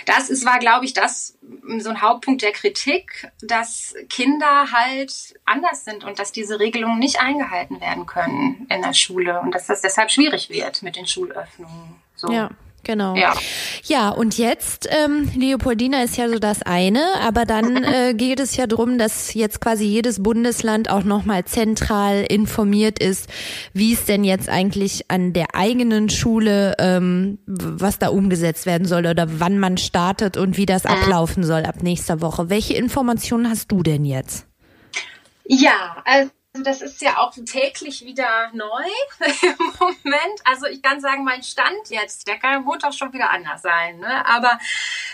das 0.04 0.28
ist, 0.28 0.44
war, 0.44 0.58
glaube 0.58 0.84
ich, 0.84 0.92
das 0.92 1.38
so 1.78 1.88
ein 1.88 2.02
Hauptpunkt 2.02 2.42
der 2.42 2.52
Kritik, 2.52 3.32
dass 3.40 3.94
Kinder 4.10 4.70
halt 4.70 5.34
anders 5.46 5.86
sind 5.86 6.04
und 6.04 6.18
dass 6.18 6.30
diese 6.30 6.60
Regelungen 6.60 6.98
nicht 6.98 7.22
eingehalten 7.22 7.80
werden 7.80 8.01
werden 8.02 8.06
können 8.06 8.66
in 8.70 8.82
der 8.82 8.94
Schule 8.94 9.40
und 9.40 9.54
dass 9.54 9.66
das 9.66 9.80
deshalb 9.80 10.10
schwierig 10.10 10.50
wird 10.50 10.82
mit 10.82 10.96
den 10.96 11.06
Schulöffnungen. 11.06 11.94
So. 12.16 12.30
Ja. 12.32 12.50
Genau. 12.84 13.14
Ja. 13.14 13.32
ja, 13.84 14.08
und 14.08 14.38
jetzt, 14.38 14.88
ähm, 14.90 15.30
Leopoldina 15.36 16.02
ist 16.02 16.16
ja 16.16 16.28
so 16.28 16.40
das 16.40 16.62
eine, 16.62 17.00
aber 17.20 17.44
dann 17.44 17.76
äh, 17.84 18.12
geht 18.12 18.40
es 18.40 18.56
ja 18.56 18.66
darum, 18.66 18.98
dass 18.98 19.34
jetzt 19.34 19.60
quasi 19.60 19.84
jedes 19.84 20.20
Bundesland 20.20 20.90
auch 20.90 21.04
nochmal 21.04 21.44
zentral 21.44 22.24
informiert 22.28 22.98
ist, 22.98 23.30
wie 23.72 23.92
es 23.92 24.04
denn 24.06 24.24
jetzt 24.24 24.48
eigentlich 24.48 25.08
an 25.12 25.32
der 25.32 25.54
eigenen 25.54 26.10
Schule, 26.10 26.74
ähm, 26.80 27.38
was 27.46 28.00
da 28.00 28.08
umgesetzt 28.08 28.66
werden 28.66 28.88
soll 28.88 29.06
oder 29.06 29.28
wann 29.38 29.60
man 29.60 29.76
startet 29.78 30.36
und 30.36 30.56
wie 30.56 30.66
das 30.66 30.84
ablaufen 30.84 31.44
soll 31.44 31.66
ab 31.66 31.84
nächster 31.84 32.20
Woche. 32.20 32.50
Welche 32.50 32.74
Informationen 32.74 33.48
hast 33.48 33.70
du 33.70 33.84
denn 33.84 34.04
jetzt? 34.04 34.48
Ja, 35.44 36.02
also 36.04 36.32
also 36.54 36.64
das 36.64 36.82
ist 36.82 37.00
ja 37.00 37.16
auch 37.16 37.32
täglich 37.32 38.04
wieder 38.04 38.50
neu 38.52 38.84
im 39.42 39.72
Moment. 39.80 40.40
Also 40.44 40.66
ich 40.66 40.82
kann 40.82 41.00
sagen, 41.00 41.24
mein 41.24 41.42
Stand 41.42 41.88
jetzt, 41.88 42.28
der 42.28 42.38
kann 42.38 42.64
Montag 42.64 42.92
schon 42.92 43.12
wieder 43.14 43.30
anders 43.30 43.62
sein, 43.62 43.98
ne? 44.00 44.26
aber 44.26 44.58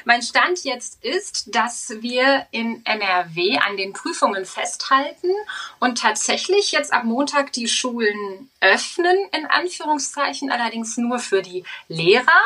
mein 0.04 0.20
Stand 0.22 0.64
jetzt 0.64 1.04
ist, 1.04 1.54
dass 1.54 1.90
wir 2.00 2.46
in 2.50 2.84
NRW 2.84 3.56
an 3.58 3.76
den 3.76 3.92
Prüfungen 3.92 4.44
festhalten 4.46 5.30
und 5.78 5.98
tatsächlich 5.98 6.72
jetzt 6.72 6.92
ab 6.92 7.04
Montag 7.04 7.52
die 7.52 7.68
Schulen 7.68 8.50
öffnen, 8.60 9.16
in 9.30 9.46
Anführungszeichen, 9.46 10.50
allerdings 10.50 10.96
nur 10.96 11.20
für 11.20 11.42
die 11.42 11.62
Lehrer. 11.86 12.42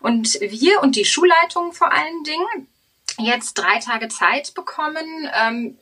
Und 0.00 0.40
wir 0.40 0.82
und 0.82 0.96
die 0.96 1.04
Schulleitungen 1.04 1.72
vor 1.72 1.92
allen 1.92 2.24
Dingen 2.24 2.68
jetzt 3.18 3.54
drei 3.54 3.78
Tage 3.78 4.08
Zeit 4.08 4.54
bekommen, 4.54 5.30
ähm, 5.34 5.78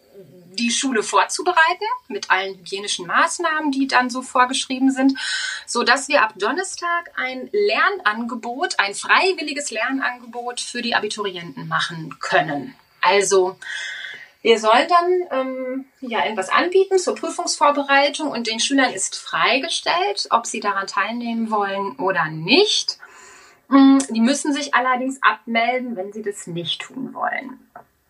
die 0.54 0.70
Schule 0.70 1.02
vorzubereiten 1.02 1.86
mit 2.08 2.30
allen 2.30 2.56
hygienischen 2.56 3.06
Maßnahmen, 3.06 3.72
die 3.72 3.86
dann 3.86 4.10
so 4.10 4.22
vorgeschrieben 4.22 4.90
sind, 4.90 5.18
so 5.66 5.82
dass 5.82 6.08
wir 6.08 6.22
ab 6.22 6.34
Donnerstag 6.38 7.10
ein 7.16 7.48
Lernangebot, 7.52 8.78
ein 8.78 8.94
freiwilliges 8.94 9.70
Lernangebot 9.70 10.60
für 10.60 10.82
die 10.82 10.94
Abiturienten 10.94 11.68
machen 11.68 12.16
können. 12.20 12.74
Also 13.00 13.56
wir 14.42 14.58
sollen 14.58 14.88
dann 14.88 15.40
ähm, 15.40 15.84
ja 16.00 16.24
etwas 16.24 16.48
anbieten 16.48 16.98
zur 16.98 17.14
Prüfungsvorbereitung 17.14 18.28
und 18.28 18.48
den 18.48 18.58
Schülern 18.58 18.92
ist 18.92 19.16
freigestellt, 19.16 20.26
ob 20.30 20.46
sie 20.46 20.60
daran 20.60 20.88
teilnehmen 20.88 21.50
wollen 21.50 21.96
oder 21.96 22.28
nicht. 22.28 22.98
Mm, 23.68 23.98
die 24.10 24.20
müssen 24.20 24.52
sich 24.52 24.74
allerdings 24.74 25.22
abmelden, 25.22 25.94
wenn 25.94 26.12
sie 26.12 26.22
das 26.22 26.48
nicht 26.48 26.82
tun 26.82 27.14
wollen. 27.14 27.60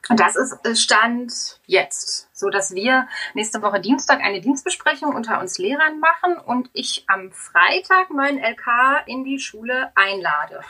Und 0.08 0.18
das 0.18 0.34
ist 0.34 0.66
äh, 0.66 0.74
Stand 0.74 1.60
jetzt, 1.66 2.28
so 2.36 2.50
dass 2.50 2.74
wir 2.74 3.06
nächste 3.34 3.62
Woche 3.62 3.80
Dienstag 3.80 4.20
eine 4.20 4.40
Dienstbesprechung 4.40 5.14
unter 5.14 5.40
uns 5.40 5.58
Lehrern 5.58 6.00
machen 6.00 6.38
und 6.38 6.70
ich 6.72 7.04
am 7.06 7.30
Freitag 7.30 8.10
meinen 8.10 8.38
LK 8.38 9.06
in 9.06 9.24
die 9.24 9.38
Schule 9.38 9.92
einlade. 9.94 10.62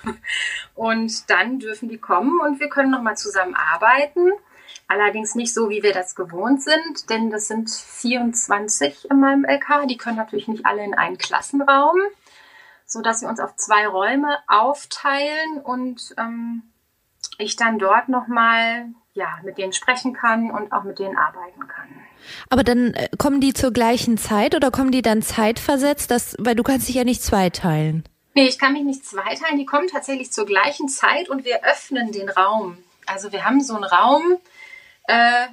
Und 0.75 1.31
dann 1.31 1.59
dürfen 1.59 1.88
die 1.88 1.99
kommen 1.99 2.40
und 2.40 2.61
wir 2.61 2.68
können 2.68 2.90
nochmal 2.90 3.16
zusammen 3.16 3.55
arbeiten. 3.55 4.33
Allerdings 4.88 5.35
nicht 5.35 5.55
so, 5.55 5.71
wie 5.71 5.83
wir 5.83 5.92
das 5.92 6.14
gewohnt 6.14 6.62
sind, 6.62 7.09
denn 7.09 7.31
das 7.31 7.49
sind 7.49 7.71
24 7.71 9.11
in 9.11 9.21
meinem 9.21 9.45
LK. 9.45 9.87
Die 9.87 9.97
können 9.97 10.16
natürlich 10.16 10.49
nicht 10.49 10.66
alle 10.66 10.85
in 10.85 10.95
einen 10.95 11.18
Klassenraum, 11.18 11.99
so 12.87 13.01
dass 13.01 13.23
wir 13.23 13.29
uns 13.29 13.40
auf 13.40 13.57
zwei 13.57 13.87
Räume 13.87 14.38
aufteilen 14.49 15.61
und 15.62 16.14
ähm, 16.18 16.62
ich 17.38 17.57
dann 17.57 17.79
dort 17.79 18.09
nochmal 18.09 18.87
ja, 19.14 19.38
mit 19.44 19.59
denen 19.59 19.72
sprechen 19.72 20.14
kann 20.14 20.51
und 20.51 20.72
auch 20.72 20.85
mit 20.85 20.98
denen 20.98 21.16
arbeiten 21.16 21.68
kann. 21.68 21.88
Aber 22.48 22.64
dann 22.64 22.94
äh, 22.94 23.09
kommen 23.18 23.40
die 23.40 23.53
zur 23.53 23.72
gleichen 23.72 24.16
Zeit 24.16 24.55
oder 24.55 24.70
kommen 24.70 24.90
die 24.90 25.03
dann 25.03 25.22
zeitversetzt? 25.22 26.11
Das, 26.11 26.37
weil 26.38 26.55
du 26.55 26.62
kannst 26.62 26.88
dich 26.88 26.96
ja 26.96 27.05
nicht 27.05 27.22
zweiteilen. 27.22 28.05
Nee, 28.35 28.46
ich 28.46 28.59
kann 28.59 28.72
mich 28.72 28.85
nicht 28.85 29.05
zweiteilen. 29.05 29.59
Die 29.59 29.66
kommen 29.66 29.88
tatsächlich 29.88 30.33
zur 30.33 30.46
gleichen 30.46 30.88
Zeit 30.88 31.29
und 31.29 31.44
wir 31.44 31.64
öffnen 31.64 32.12
den 32.12 32.29
Raum. 32.29 32.79
Also 33.07 33.33
wir 33.33 33.44
haben 33.44 33.61
so 33.61 33.75
einen 33.75 33.85
Raum, 33.85 34.38
äh, 35.07 35.48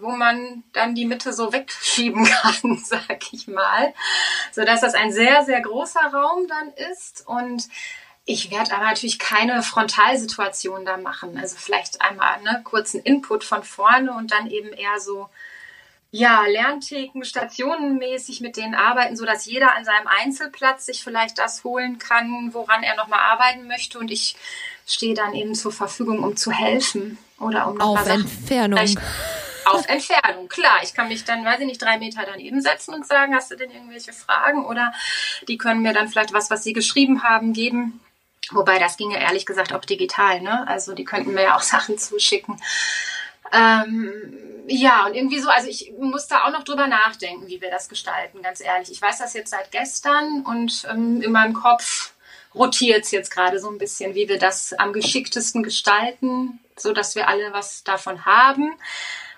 wo 0.00 0.10
man 0.10 0.64
dann 0.72 0.94
die 0.94 1.04
Mitte 1.04 1.32
so 1.32 1.52
wegschieben 1.52 2.24
kann, 2.42 2.82
sag 2.82 3.32
ich 3.32 3.46
mal. 3.46 3.94
So 4.50 4.64
dass 4.64 4.80
das 4.80 4.94
ein 4.94 5.12
sehr, 5.12 5.44
sehr 5.44 5.60
großer 5.60 6.12
Raum 6.12 6.48
dann 6.48 6.72
ist 6.90 7.24
und 7.26 7.68
ich 8.26 8.50
werde 8.50 8.72
aber 8.72 8.84
natürlich 8.84 9.18
keine 9.18 9.62
Frontalsituation 9.62 10.84
da 10.84 10.96
machen. 10.96 11.36
Also 11.36 11.56
vielleicht 11.58 12.00
einmal 12.00 12.40
ne, 12.42 12.62
kurzen 12.64 13.00
Input 13.00 13.44
von 13.44 13.62
vorne 13.62 14.12
und 14.12 14.32
dann 14.32 14.50
eben 14.50 14.72
eher 14.72 14.98
so 14.98 15.28
ja, 16.10 16.46
Lerntheken, 16.46 17.24
stationenmäßig 17.24 18.40
mit 18.40 18.56
denen 18.56 18.76
arbeiten, 18.76 19.16
so 19.16 19.24
dass 19.24 19.46
jeder 19.46 19.74
an 19.74 19.84
seinem 19.84 20.06
Einzelplatz 20.06 20.86
sich 20.86 21.02
vielleicht 21.02 21.38
das 21.38 21.64
holen 21.64 21.98
kann, 21.98 22.54
woran 22.54 22.84
er 22.84 22.94
nochmal 22.94 23.18
arbeiten 23.18 23.66
möchte. 23.66 23.98
Und 23.98 24.12
ich 24.12 24.36
stehe 24.86 25.14
dann 25.14 25.34
eben 25.34 25.56
zur 25.56 25.72
Verfügung, 25.72 26.22
um 26.22 26.36
zu 26.36 26.52
helfen 26.52 27.18
oder 27.40 27.66
um 27.66 27.80
Auf 27.80 28.06
Entfernung. 28.06 28.78
Auf 29.64 29.88
Entfernung, 29.88 30.48
klar. 30.48 30.80
Ich 30.84 30.94
kann 30.94 31.08
mich 31.08 31.24
dann, 31.24 31.44
weiß 31.44 31.60
ich 31.60 31.66
nicht, 31.66 31.82
drei 31.82 31.98
Meter 31.98 32.22
daneben 32.24 32.62
setzen 32.62 32.94
und 32.94 33.06
sagen, 33.06 33.34
hast 33.34 33.50
du 33.50 33.56
denn 33.56 33.72
irgendwelche 33.72 34.12
Fragen? 34.12 34.64
Oder 34.64 34.94
die 35.48 35.58
können 35.58 35.82
mir 35.82 35.94
dann 35.94 36.08
vielleicht 36.08 36.32
was, 36.32 36.48
was 36.48 36.62
sie 36.62 36.74
geschrieben 36.74 37.24
haben, 37.24 37.52
geben 37.52 38.00
Wobei 38.50 38.78
das 38.78 38.96
ginge 38.96 39.20
ehrlich 39.20 39.46
gesagt 39.46 39.72
auch 39.72 39.84
digital, 39.84 40.40
ne? 40.40 40.66
Also 40.68 40.94
die 40.94 41.04
könnten 41.04 41.34
mir 41.34 41.42
ja 41.42 41.56
auch 41.56 41.62
Sachen 41.74 41.98
zuschicken. 41.98 42.60
Ähm, 43.52 44.12
ja, 44.66 45.06
und 45.06 45.14
irgendwie 45.14 45.38
so, 45.38 45.48
also 45.48 45.68
ich 45.68 45.92
muss 45.98 46.26
da 46.26 46.44
auch 46.44 46.50
noch 46.50 46.64
drüber 46.64 46.86
nachdenken, 46.86 47.46
wie 47.46 47.60
wir 47.60 47.70
das 47.70 47.88
gestalten, 47.88 48.42
ganz 48.42 48.60
ehrlich. 48.60 48.90
Ich 48.90 49.00
weiß 49.00 49.18
das 49.18 49.34
jetzt 49.34 49.50
seit 49.50 49.70
gestern 49.70 50.42
und 50.42 50.86
ähm, 50.90 51.20
in 51.20 51.32
meinem 51.32 51.54
Kopf 51.54 52.14
rotiert 52.54 53.04
es 53.04 53.10
jetzt 53.10 53.30
gerade 53.30 53.58
so 53.58 53.68
ein 53.68 53.78
bisschen, 53.78 54.14
wie 54.14 54.28
wir 54.28 54.38
das 54.38 54.72
am 54.74 54.92
geschicktesten 54.92 55.62
gestalten, 55.62 56.60
so 56.76 56.92
dass 56.92 57.14
wir 57.14 57.28
alle 57.28 57.52
was 57.52 57.84
davon 57.84 58.24
haben. 58.24 58.74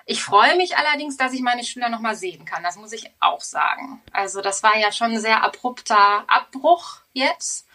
Ich 0.09 0.23
freue 0.23 0.57
mich 0.57 0.77
allerdings, 0.77 1.16
dass 1.16 1.33
ich 1.33 1.40
meine 1.40 1.64
Schüler 1.64 1.88
noch 1.88 2.01
mal 2.01 2.14
sehen 2.14 2.45
kann. 2.45 2.62
Das 2.62 2.77
muss 2.77 2.92
ich 2.92 3.11
auch 3.19 3.40
sagen. 3.40 4.01
Also 4.12 4.40
das 4.40 4.62
war 4.62 4.77
ja 4.77 4.92
schon 4.92 5.12
ein 5.12 5.21
sehr 5.21 5.42
abrupter 5.42 6.25
Abbruch 6.29 6.99
jetzt. 7.12 7.65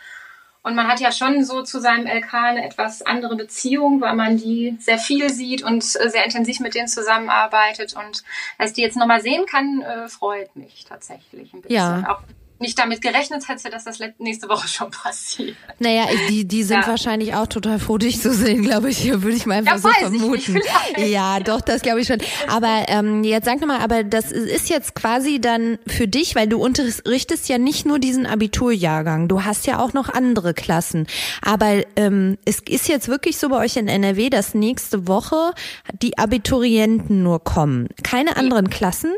Und 0.63 0.76
man 0.76 0.88
hat 0.88 1.00
ja 1.00 1.12
schon 1.12 1.43
so 1.43 1.63
zu 1.63 1.80
seinem 1.80 2.06
LK 2.06 2.34
eine 2.34 2.65
etwas 2.65 3.02
andere 3.02 3.36
Beziehung, 3.36 4.00
weil 4.00 4.15
man 4.15 4.38
die 4.38 4.78
sehr 4.80 5.00
viel 5.00 5.30
sieht 5.30 5.63
und 5.63 5.84
äh, 5.84 6.10
sehr 6.10 6.24
intensiv 6.24 6.60
mit 6.60 6.76
denen 6.76 6.88
zusammenarbeitet. 6.88 7.95
Und 7.95 8.24
als 8.60 8.74
die 8.74 8.82
jetzt 8.82 8.95
nochmal 8.95 9.21
sehen 9.21 9.45
kann, 9.47 9.82
äh, 9.82 10.08
freut 10.08 10.56
mich 10.56 10.86
tatsächlich 10.88 11.54
ein 11.54 11.62
bisschen. 11.62 11.76
Ja. 11.76 12.06
Auch 12.08 12.21
nicht 12.62 12.80
damit 12.80 13.02
gerechnet 13.02 13.47
hätte, 13.47 13.69
dass 13.69 13.84
das 13.84 14.00
nächste 14.19 14.47
Woche 14.47 14.67
schon 14.67 14.91
passiert. 14.91 15.58
Naja, 15.80 16.06
die, 16.30 16.47
die 16.47 16.63
sind 16.63 16.82
ja. 16.82 16.88
wahrscheinlich 16.88 17.34
auch 17.34 17.47
total 17.47 17.80
froh, 17.80 17.97
dich 17.97 18.21
zu 18.21 18.34
sehen, 18.34 18.62
glaube 18.62 18.89
ich. 18.89 19.12
Würde 19.12 19.36
ich 19.36 19.45
mal 19.45 19.56
einfach 19.56 19.76
ja, 19.76 19.80
so 19.80 19.89
vermuten. 19.89 20.62
ja, 20.97 21.39
doch, 21.39 21.62
das 21.62 21.82
glaube 21.82 22.02
ich 22.02 22.08
schon. 22.08 22.19
Aber 22.47 22.86
ähm, 22.88 23.24
jetzt 23.24 23.45
sag 23.45 23.65
mal, 23.65 23.80
aber 23.80 24.04
das 24.04 24.32
ist 24.32 24.69
jetzt 24.69 24.95
quasi 24.95 25.41
dann 25.41 25.80
für 25.88 26.08
dich, 26.08 26.36
weil 26.36 26.47
du 26.47 26.62
unterrichtest 26.62 27.50
ja 27.50 27.58
nicht 27.58 27.86
nur 27.86 28.00
diesen 28.00 28.26
Abiturjahrgang, 28.26 29.28
du 29.28 29.43
hast 29.43 29.67
ja 29.67 29.80
auch 29.80 29.93
noch 29.93 30.10
andere 30.10 30.54
Klassen. 30.54 31.08
Aber 31.41 31.84
ähm, 31.95 32.38
es 32.45 32.60
ist 32.60 32.88
jetzt 32.88 33.08
wirklich 33.08 33.38
so 33.38 33.50
bei 33.50 33.58
euch 33.58 33.76
in 33.76 33.88
NRW, 33.88 34.30
dass 34.30 34.54
nächste 34.54 35.08
Woche 35.08 35.54
die 36.02 36.17
Abiturienten 36.17 37.24
nur 37.24 37.43
kommen. 37.43 37.89
Keine 38.04 38.38
anderen 38.38 38.69
Klassen? 38.69 39.13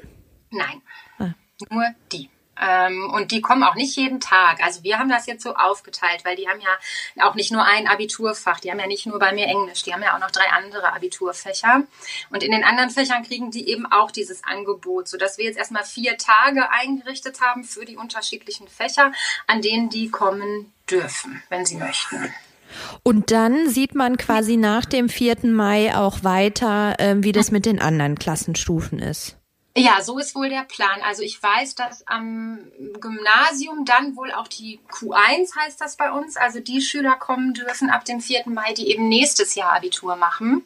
Nein, 0.50 0.82
ah. 1.20 1.34
nur 1.70 1.86
die. 2.12 2.30
Ähm, 2.64 3.10
und 3.14 3.32
die 3.32 3.42
kommen 3.42 3.64
auch 3.64 3.76
nicht 3.76 3.96
jeden 3.96 4.20
Tag. 4.20 4.64
Also 4.64 4.84
wir 4.84 4.98
haben 5.00 5.10
das 5.10 5.26
jetzt 5.26 5.44
so 5.44 5.56
aufgeteilt, 5.56 6.24
weil 6.24 6.36
die 6.36 6.48
haben 6.48 6.62
ja 6.62 7.28
auch 7.28 7.36
nicht 7.36 7.52
nur 7.52 7.64
ein 7.66 7.88
Abiturfach. 7.88 8.60
Die 8.60 8.72
haben 8.72 8.80
ja 8.80 8.88
nicht 8.88 9.06
nur 9.06 9.20
bei 9.20 9.34
mir 9.34 9.48
Englisch. 9.48 9.84
Die 9.84 9.94
haben 9.94 10.04
ja 10.04 10.16
auch 10.16 10.20
noch 10.20 10.32
drei 10.32 10.50
andere 10.52 10.94
Abiturfächer. 10.94 11.84
Und 12.30 12.44
in 12.44 12.52
den 12.52 12.64
anderen 12.64 12.90
Fächern 12.90 13.24
kriegen 13.24 13.52
die 13.52 13.68
eben 13.70 13.86
auch 13.92 14.12
dieses 14.12 14.44
Angebot, 14.44 15.08
sodass 15.08 15.38
wir 15.38 15.46
jetzt 15.46 15.58
erstmal 15.58 15.84
vier 15.84 16.18
Tage 16.18 16.72
eingerichtet 16.72 17.42
haben 17.42 17.64
für 17.64 17.86
die 17.86 17.98
unterschiedlichen 17.98 18.68
Fächer, 18.68 19.12
an 19.48 19.62
denen 19.62 19.90
die 19.90 20.10
kommen 20.10 20.72
dürfen, 20.90 21.44
wenn 21.50 21.66
sie 21.66 21.76
möchten. 21.76 22.34
Und 23.04 23.32
dann 23.32 23.70
sieht 23.70 23.94
man 23.94 24.18
quasi 24.18 24.58
nach 24.58 24.86
dem 24.86 25.10
4. 25.10 25.38
Mai 25.44 25.96
auch 25.96 26.24
weiter, 26.24 26.96
äh, 27.00 27.16
wie 27.20 27.32
das 27.32 27.52
mit 27.52 27.66
den 27.66 27.80
anderen 27.80 28.18
Klassenstufen 28.18 29.00
ist. 29.00 29.38
Ja, 29.76 30.04
so 30.04 30.20
ist 30.20 30.36
wohl 30.36 30.50
der 30.50 30.66
Plan. 30.66 31.02
Also 31.02 31.24
ich 31.24 31.42
weiß, 31.42 31.74
dass 31.74 32.08
am 32.08 32.60
Gymnasium 33.00 33.86
dann 33.86 34.16
wohl 34.16 34.32
auch 34.32 34.48
die 34.48 34.80
Q1 34.92 35.56
heißt 35.56 35.82
das 35.82 35.96
bei 35.96 36.12
uns, 36.12 36.38
also 36.38 36.60
die 36.60 36.80
Schüler 36.80 37.16
kommen 37.16 37.56
dürfen 37.56 37.90
ab 37.90 38.06
dem 38.06 38.22
4. 38.22 38.44
Mai, 38.46 38.74
die 38.74 38.92
eben 38.92 39.10
nächstes 39.10 39.56
Jahr 39.56 39.74
Abitur 39.74 40.16
machen. 40.16 40.64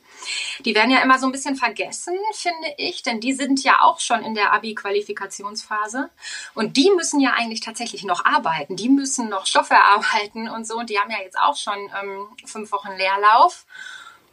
Die 0.65 0.75
werden 0.75 0.91
ja 0.91 0.99
immer 0.99 1.19
so 1.19 1.25
ein 1.25 1.31
bisschen 1.31 1.55
vergessen, 1.55 2.15
finde 2.33 2.73
ich, 2.77 3.01
denn 3.01 3.21
die 3.21 3.31
sind 3.31 3.63
ja 3.63 3.79
auch 3.81 4.01
schon 4.01 4.25
in 4.25 4.35
der 4.35 4.51
Abi-Qualifikationsphase 4.51 6.09
und 6.53 6.75
die 6.75 6.91
müssen 6.93 7.21
ja 7.21 7.31
eigentlich 7.31 7.61
tatsächlich 7.61 8.03
noch 8.03 8.25
arbeiten. 8.25 8.75
Die 8.75 8.89
müssen 8.89 9.29
noch 9.29 9.45
Stoffe 9.45 9.73
erarbeiten 9.75 10.49
und 10.49 10.67
so 10.67 10.77
und 10.77 10.89
die 10.89 10.99
haben 10.99 11.11
ja 11.11 11.19
jetzt 11.21 11.39
auch 11.39 11.55
schon 11.55 11.77
ähm, 12.01 12.27
fünf 12.45 12.73
Wochen 12.73 12.91
Leerlauf. 12.97 13.65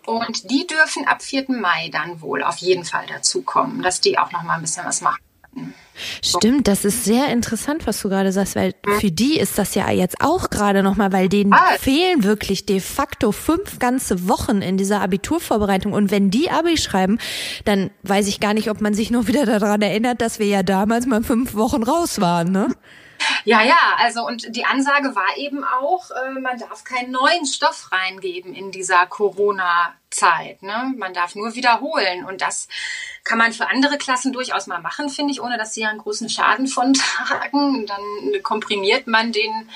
Und 0.07 0.51
die 0.51 0.67
dürfen 0.67 1.07
ab 1.07 1.23
4. 1.23 1.47
Mai 1.49 1.89
dann 1.91 2.21
wohl 2.21 2.43
auf 2.43 2.59
jeden 2.59 2.85
Fall 2.85 3.07
dazukommen, 3.07 3.83
dass 3.83 4.01
die 4.01 4.19
auch 4.19 4.33
noch 4.33 4.43
mal 4.43 4.57
ein 4.57 4.63
bisschen 4.63 4.85
was 4.85 5.01
machen. 5.01 5.19
Stimmt, 6.23 6.67
das 6.67 6.85
ist 6.85 7.05
sehr 7.05 7.29
interessant, 7.29 7.87
was 7.87 8.01
du 8.03 8.09
gerade 8.09 8.33
sagst, 8.33 8.57
weil 8.57 8.75
für 8.99 9.13
die 9.13 9.39
ist 9.39 9.59
das 9.59 9.77
ja 9.77 9.89
jetzt 9.91 10.21
auch 10.21 10.51
gerade 10.51 10.83
nochmal, 10.83 11.13
weil 11.13 11.29
denen 11.29 11.53
ah. 11.53 11.63
fehlen 11.79 12.25
wirklich 12.25 12.67
de 12.67 12.81
facto 12.81 13.31
fünf 13.31 13.79
ganze 13.79 14.29
Wochen 14.29 14.61
in 14.61 14.77
dieser 14.77 15.01
Abiturvorbereitung. 15.01 15.93
Und 15.93 16.11
wenn 16.11 16.31
die 16.31 16.51
Abi 16.51 16.77
schreiben, 16.77 17.19
dann 17.65 17.91
weiß 18.03 18.27
ich 18.27 18.41
gar 18.41 18.55
nicht, 18.55 18.71
ob 18.71 18.81
man 18.81 18.95
sich 18.95 19.13
noch 19.13 19.29
wieder 19.29 19.47
daran 19.47 19.83
erinnert, 19.83 20.21
dass 20.21 20.41
wir 20.41 20.47
ja 20.47 20.65
damals 20.65 21.07
mal 21.07 21.23
fünf 21.23 21.55
Wochen 21.55 21.85
raus 21.85 22.21
waren, 22.21 22.51
ne? 22.51 22.69
Ja, 23.45 23.63
ja, 23.63 23.97
also 23.99 24.27
und 24.27 24.57
die 24.57 24.65
Ansage 24.65 25.15
war 25.15 25.37
eben 25.37 25.65
auch, 25.65 26.11
äh, 26.11 26.31
man 26.31 26.59
darf 26.59 26.85
keinen 26.85 27.11
neuen 27.11 27.47
Stoff 27.47 27.93
reingeben 27.93 28.55
in 28.55 28.71
dieser 28.71 29.07
Corona-Zeit. 29.07 30.63
Ne? 30.63 30.95
Man 30.97 31.13
darf 31.13 31.35
nur 31.35 31.55
wiederholen. 31.55 32.25
Und 32.25 32.41
das 32.41 32.69
kann 33.23 33.39
man 33.39 33.53
für 33.53 33.69
andere 33.69 33.99
Klassen 33.99 34.33
durchaus 34.33 34.67
mal 34.67 34.81
machen, 34.81 35.11
finde 35.11 35.33
ich, 35.33 35.43
ohne 35.43 35.59
dass 35.59 35.75
sie 35.75 35.85
einen 35.85 35.99
großen 35.99 36.29
Schaden 36.29 36.67
von 36.67 36.93
tragen. 36.95 37.87
Dann 37.87 38.43
komprimiert 38.43 39.07
man 39.07 39.33
den 39.33 39.69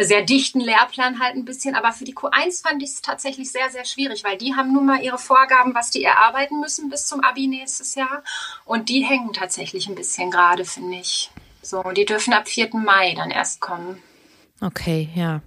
sehr 0.00 0.22
dichten 0.22 0.60
Lehrplan 0.60 1.18
halt 1.18 1.34
ein 1.34 1.44
bisschen. 1.46 1.74
Aber 1.74 1.92
für 1.92 2.04
die 2.04 2.14
Q1 2.14 2.62
fand 2.62 2.82
ich 2.82 2.90
es 2.90 3.02
tatsächlich 3.02 3.50
sehr, 3.50 3.70
sehr 3.70 3.84
schwierig, 3.84 4.22
weil 4.22 4.36
die 4.36 4.54
haben 4.54 4.72
nun 4.72 4.86
mal 4.86 5.02
ihre 5.02 5.18
Vorgaben, 5.18 5.74
was 5.74 5.90
die 5.90 6.04
erarbeiten 6.04 6.60
müssen 6.60 6.90
bis 6.90 7.06
zum 7.06 7.24
Abi 7.24 7.46
nächstes 7.46 7.94
Jahr. 7.94 8.22
Und 8.64 8.88
die 8.90 9.02
hängen 9.02 9.32
tatsächlich 9.32 9.88
ein 9.88 9.94
bisschen 9.94 10.30
gerade, 10.30 10.64
finde 10.64 10.98
ich. 10.98 11.30
So, 11.62 11.82
die 11.82 12.04
dürfen 12.04 12.32
ab 12.32 12.48
4. 12.48 12.70
Mai 12.74 13.14
dann 13.14 13.30
erst 13.30 13.60
kommen. 13.60 14.02
Okay, 14.60 15.08
ja. 15.14 15.40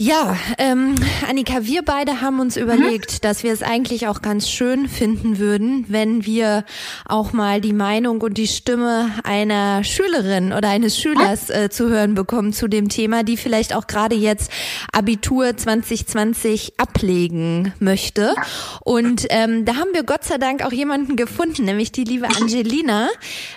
Ja, 0.00 0.36
ähm, 0.58 0.94
Annika, 1.28 1.64
wir 1.64 1.82
beide 1.82 2.20
haben 2.20 2.38
uns 2.38 2.56
überlegt, 2.56 3.14
mhm. 3.14 3.18
dass 3.22 3.42
wir 3.42 3.52
es 3.52 3.64
eigentlich 3.64 4.06
auch 4.06 4.22
ganz 4.22 4.48
schön 4.48 4.88
finden 4.88 5.38
würden, 5.38 5.86
wenn 5.88 6.24
wir 6.24 6.64
auch 7.04 7.32
mal 7.32 7.60
die 7.60 7.72
Meinung 7.72 8.20
und 8.20 8.38
die 8.38 8.46
Stimme 8.46 9.10
einer 9.24 9.82
Schülerin 9.82 10.52
oder 10.52 10.68
eines 10.68 10.96
Schülers 10.96 11.50
äh, 11.50 11.68
zu 11.68 11.88
hören 11.88 12.14
bekommen 12.14 12.52
zu 12.52 12.68
dem 12.68 12.88
Thema, 12.88 13.24
die 13.24 13.36
vielleicht 13.36 13.74
auch 13.74 13.88
gerade 13.88 14.14
jetzt 14.14 14.52
Abitur 14.92 15.56
2020 15.56 16.74
ablegen 16.78 17.72
möchte. 17.80 18.36
Und 18.84 19.26
ähm, 19.30 19.64
da 19.64 19.74
haben 19.74 19.90
wir 19.94 20.04
Gott 20.04 20.22
sei 20.22 20.38
Dank 20.38 20.64
auch 20.64 20.72
jemanden 20.72 21.16
gefunden, 21.16 21.64
nämlich 21.64 21.90
die 21.90 22.04
liebe 22.04 22.28
Angelina. 22.28 23.08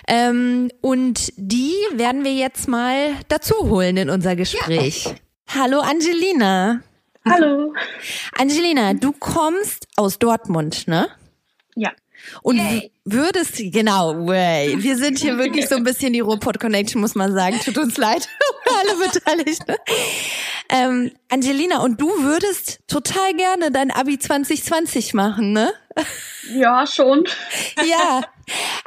Ähm, 0.08 0.72
und 0.80 1.32
die 1.36 1.74
werden 1.94 2.24
wir 2.24 2.34
jetzt 2.34 2.66
mal 2.66 3.10
dazu 3.28 3.54
holen 3.60 3.96
in 3.96 4.10
unser 4.10 4.34
Gespräch. 4.34 4.61
Ja. 4.68 4.82
Hallo 5.48 5.80
Angelina. 5.80 6.82
Hallo. 7.24 7.72
Angelina, 8.38 8.94
du 8.94 9.12
kommst 9.12 9.88
aus 9.96 10.18
Dortmund, 10.18 10.86
ne? 10.86 11.08
Ja. 11.74 11.92
Und 12.42 12.56
Yay. 12.56 12.92
würdest, 13.04 13.56
genau, 13.56 14.26
way. 14.26 14.74
wir 14.78 14.96
sind 14.96 15.18
hier 15.18 15.38
wirklich 15.38 15.68
so 15.68 15.74
ein 15.74 15.82
bisschen 15.82 16.12
die 16.12 16.20
Ruhrpott 16.20 16.60
Connection, 16.60 17.00
muss 17.00 17.14
man 17.16 17.32
sagen. 17.32 17.58
Tut 17.64 17.76
uns 17.78 17.96
leid, 17.96 18.28
alle 18.78 19.08
Beteiligten. 19.08 19.74
Ähm, 20.68 21.10
Angelina, 21.28 21.82
und 21.82 22.00
du 22.00 22.08
würdest 22.22 22.80
total 22.86 23.34
gerne 23.34 23.72
dein 23.72 23.90
Abi 23.90 24.18
2020 24.18 25.14
machen, 25.14 25.52
ne? 25.52 25.72
Ja, 26.54 26.86
schon. 26.86 27.24
Ja. 27.84 28.22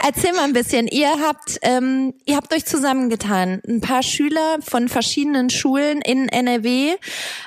Erzähl 0.04 0.34
mal 0.34 0.44
ein 0.44 0.54
bisschen. 0.54 0.88
Ihr 0.88 1.10
habt, 1.22 1.58
ähm, 1.62 2.14
ihr 2.26 2.36
habt 2.36 2.54
euch 2.54 2.66
zusammengetan, 2.66 3.62
ein 3.68 3.82
paar 3.82 4.04
Schüler 4.04 4.58
von 4.62 4.88
verschiedenen 4.88 5.50
Schulen 5.50 6.02
in 6.02 6.30
NRW 6.30 6.96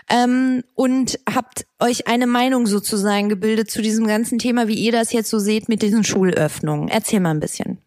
ähm, 0.08 0.64
und 0.74 1.18
habt 1.32 1.66
euch 1.78 2.08
eine 2.08 2.26
Meinung 2.26 2.66
sozusagen 2.66 3.28
gebildet 3.28 3.70
zu 3.70 3.82
diesem 3.82 4.06
ganzen 4.06 4.38
Thema, 4.38 4.68
wie 4.68 4.74
ihr 4.74 4.92
das 4.92 5.12
jetzt 5.12 5.30
so 5.30 5.38
seht 5.38 5.68
mit 5.68 5.82
diesen 5.82 6.04
Schulöffnungen. 6.04 6.88
Erzähl 6.88 7.20
mal 7.20 7.30
ein 7.30 7.40
bisschen. 7.40 7.78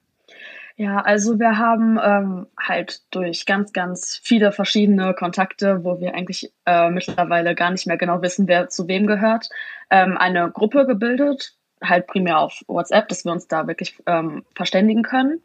Ja, 0.82 0.98
also 0.98 1.38
wir 1.40 1.60
haben 1.60 2.00
ähm, 2.04 2.48
halt 2.60 3.02
durch 3.14 3.46
ganz, 3.46 3.72
ganz 3.72 4.20
viele 4.24 4.52
verschiedene 4.52 5.14
Kontakte, 5.14 5.84
wo 5.84 6.00
wir 6.00 6.16
eigentlich 6.16 6.52
äh, 6.66 6.90
mittlerweile 6.90 7.54
gar 7.54 7.70
nicht 7.70 7.86
mehr 7.86 7.98
genau 7.98 8.22
wissen, 8.24 8.48
wer 8.48 8.68
zu 8.70 8.88
wem 8.88 9.06
gehört, 9.06 9.50
ähm, 9.92 10.18
eine 10.18 10.50
Gruppe 10.50 10.88
gebildet, 10.88 11.54
halt 11.84 12.08
primär 12.08 12.40
auf 12.40 12.64
WhatsApp, 12.68 13.08
dass 13.08 13.26
wir 13.26 13.32
uns 13.32 13.48
da 13.48 13.68
wirklich 13.68 13.96
ähm, 14.06 14.44
verständigen 14.56 15.04
können. 15.04 15.42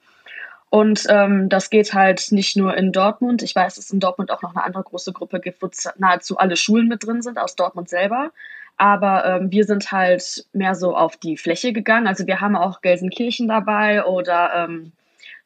Und 0.69 1.05
ähm, 1.09 1.49
das 1.49 1.71
geht 1.71 1.95
halt 1.95 2.33
nicht 2.33 2.57
nur 2.57 2.77
in 2.77 2.93
Dortmund. 2.93 3.43
Ich 3.43 3.55
weiß, 3.55 3.77
dass 3.77 3.85
es 3.87 3.91
in 3.93 4.01
Dortmund 4.01 4.31
auch 4.31 4.43
noch 4.43 4.55
eine 4.55 4.65
andere 4.65 4.83
große 4.83 5.13
Gruppe 5.13 5.41
gibt, 5.41 5.63
wo 5.63 5.71
nahezu 5.97 6.39
alle 6.39 6.57
Schulen 6.57 6.89
mit 6.89 7.07
drin 7.07 7.23
sind 7.23 7.39
aus 7.39 7.55
Dortmund 7.55 7.89
selber. 7.89 8.33
Aber 8.77 9.25
ähm, 9.25 9.51
wir 9.51 9.65
sind 9.65 9.91
halt 9.91 10.45
mehr 10.53 10.75
so 10.75 10.95
auf 10.95 11.17
die 11.17 11.37
Fläche 11.37 11.73
gegangen. 11.73 12.07
Also 12.07 12.27
wir 12.27 12.41
haben 12.41 12.57
auch 12.57 12.83
Gelsenkirchen 12.83 13.49
dabei 13.49 14.05
oder 14.05 14.53
ähm, 14.55 14.93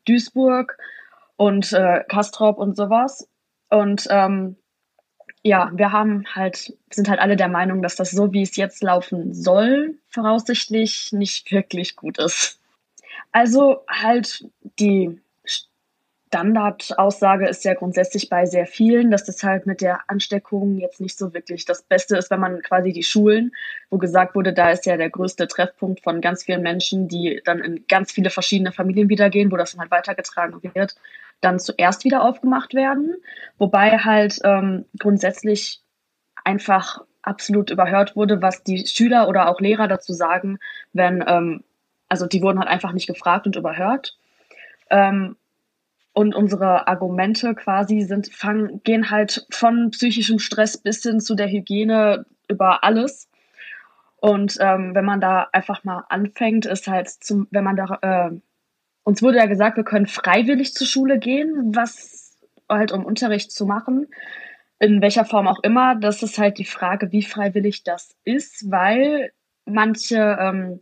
Duisburg 0.06 0.78
und 1.36 1.72
äh, 1.72 2.02
Kastrop 2.08 2.58
und 2.58 2.76
sowas. 2.76 3.28
Und 3.68 4.08
ähm, 4.10 4.56
ja, 5.42 5.70
wir 5.74 5.92
haben 5.92 6.24
halt, 6.34 6.74
sind 6.90 7.08
halt 7.08 7.20
alle 7.20 7.36
der 7.36 7.48
Meinung, 7.48 7.82
dass 7.82 7.96
das 7.96 8.10
so, 8.10 8.32
wie 8.32 8.42
es 8.42 8.56
jetzt 8.56 8.82
laufen 8.82 9.32
soll, 9.32 9.96
voraussichtlich 10.08 11.12
nicht 11.12 11.50
wirklich 11.50 11.96
gut 11.96 12.18
ist. 12.18 12.60
Also 13.32 13.84
halt 13.88 14.44
die 14.78 15.20
Standardaussage 16.32 17.48
ist 17.48 17.64
ja 17.64 17.74
grundsätzlich 17.74 18.28
bei 18.28 18.46
sehr 18.46 18.66
vielen, 18.66 19.10
dass 19.10 19.24
das 19.24 19.42
halt 19.42 19.66
mit 19.66 19.80
der 19.80 20.08
Ansteckung 20.08 20.78
jetzt 20.78 21.00
nicht 21.00 21.18
so 21.18 21.34
wirklich 21.34 21.64
das 21.64 21.82
Beste 21.82 22.16
ist, 22.16 22.30
wenn 22.30 22.38
man 22.38 22.62
quasi 22.62 22.92
die 22.92 23.02
Schulen, 23.02 23.52
wo 23.88 23.98
gesagt 23.98 24.36
wurde, 24.36 24.52
da 24.52 24.70
ist 24.70 24.86
ja 24.86 24.96
der 24.96 25.10
größte 25.10 25.48
Treffpunkt 25.48 26.02
von 26.02 26.20
ganz 26.20 26.44
vielen 26.44 26.62
Menschen, 26.62 27.08
die 27.08 27.40
dann 27.44 27.58
in 27.58 27.84
ganz 27.88 28.12
viele 28.12 28.30
verschiedene 28.30 28.70
Familien 28.70 29.08
wieder 29.08 29.28
gehen, 29.28 29.50
wo 29.50 29.56
das 29.56 29.72
dann 29.72 29.80
halt 29.80 29.90
weitergetragen 29.90 30.62
wird, 30.62 30.94
dann 31.40 31.58
zuerst 31.58 32.04
wieder 32.04 32.22
aufgemacht 32.22 32.74
werden. 32.74 33.14
Wobei 33.58 33.98
halt 33.98 34.38
ähm, 34.44 34.84
grundsätzlich 34.98 35.80
einfach 36.44 37.00
absolut 37.22 37.70
überhört 37.70 38.16
wurde, 38.16 38.42
was 38.42 38.62
die 38.62 38.86
Schüler 38.86 39.28
oder 39.28 39.48
auch 39.48 39.60
Lehrer 39.60 39.88
dazu 39.88 40.12
sagen, 40.12 40.58
wenn, 40.92 41.24
ähm, 41.26 41.64
also 42.08 42.26
die 42.26 42.42
wurden 42.42 42.58
halt 42.58 42.68
einfach 42.68 42.92
nicht 42.92 43.06
gefragt 43.06 43.46
und 43.46 43.56
überhört. 43.56 44.16
Ähm, 44.90 45.36
und 46.12 46.34
unsere 46.34 46.88
Argumente 46.88 47.54
quasi 47.54 48.02
sind, 48.02 48.34
fangen, 48.34 48.82
gehen 48.82 49.10
halt 49.10 49.46
von 49.50 49.90
psychischem 49.90 50.38
Stress 50.38 50.76
bis 50.76 51.02
hin 51.02 51.20
zu 51.20 51.34
der 51.34 51.48
Hygiene 51.48 52.26
über 52.48 52.82
alles. 52.82 53.28
Und 54.16 54.58
ähm, 54.60 54.94
wenn 54.94 55.04
man 55.04 55.20
da 55.20 55.48
einfach 55.52 55.84
mal 55.84 56.04
anfängt, 56.08 56.66
ist 56.66 56.88
halt 56.88 57.08
zum, 57.08 57.46
wenn 57.50 57.64
man 57.64 57.76
da, 57.76 57.98
äh, 58.02 58.30
uns 59.04 59.22
wurde 59.22 59.38
ja 59.38 59.46
gesagt, 59.46 59.76
wir 59.76 59.84
können 59.84 60.06
freiwillig 60.06 60.74
zur 60.74 60.86
Schule 60.86 61.18
gehen, 61.18 61.74
was 61.74 62.36
halt 62.68 62.92
um 62.92 63.04
Unterricht 63.04 63.52
zu 63.52 63.66
machen, 63.66 64.06
in 64.78 65.02
welcher 65.02 65.24
Form 65.24 65.48
auch 65.48 65.62
immer, 65.62 65.96
das 65.96 66.22
ist 66.22 66.38
halt 66.38 66.58
die 66.58 66.64
Frage, 66.64 67.12
wie 67.12 67.22
freiwillig 67.22 67.84
das 67.84 68.16
ist, 68.24 68.70
weil 68.70 69.32
manche 69.66 70.38
ähm, 70.40 70.80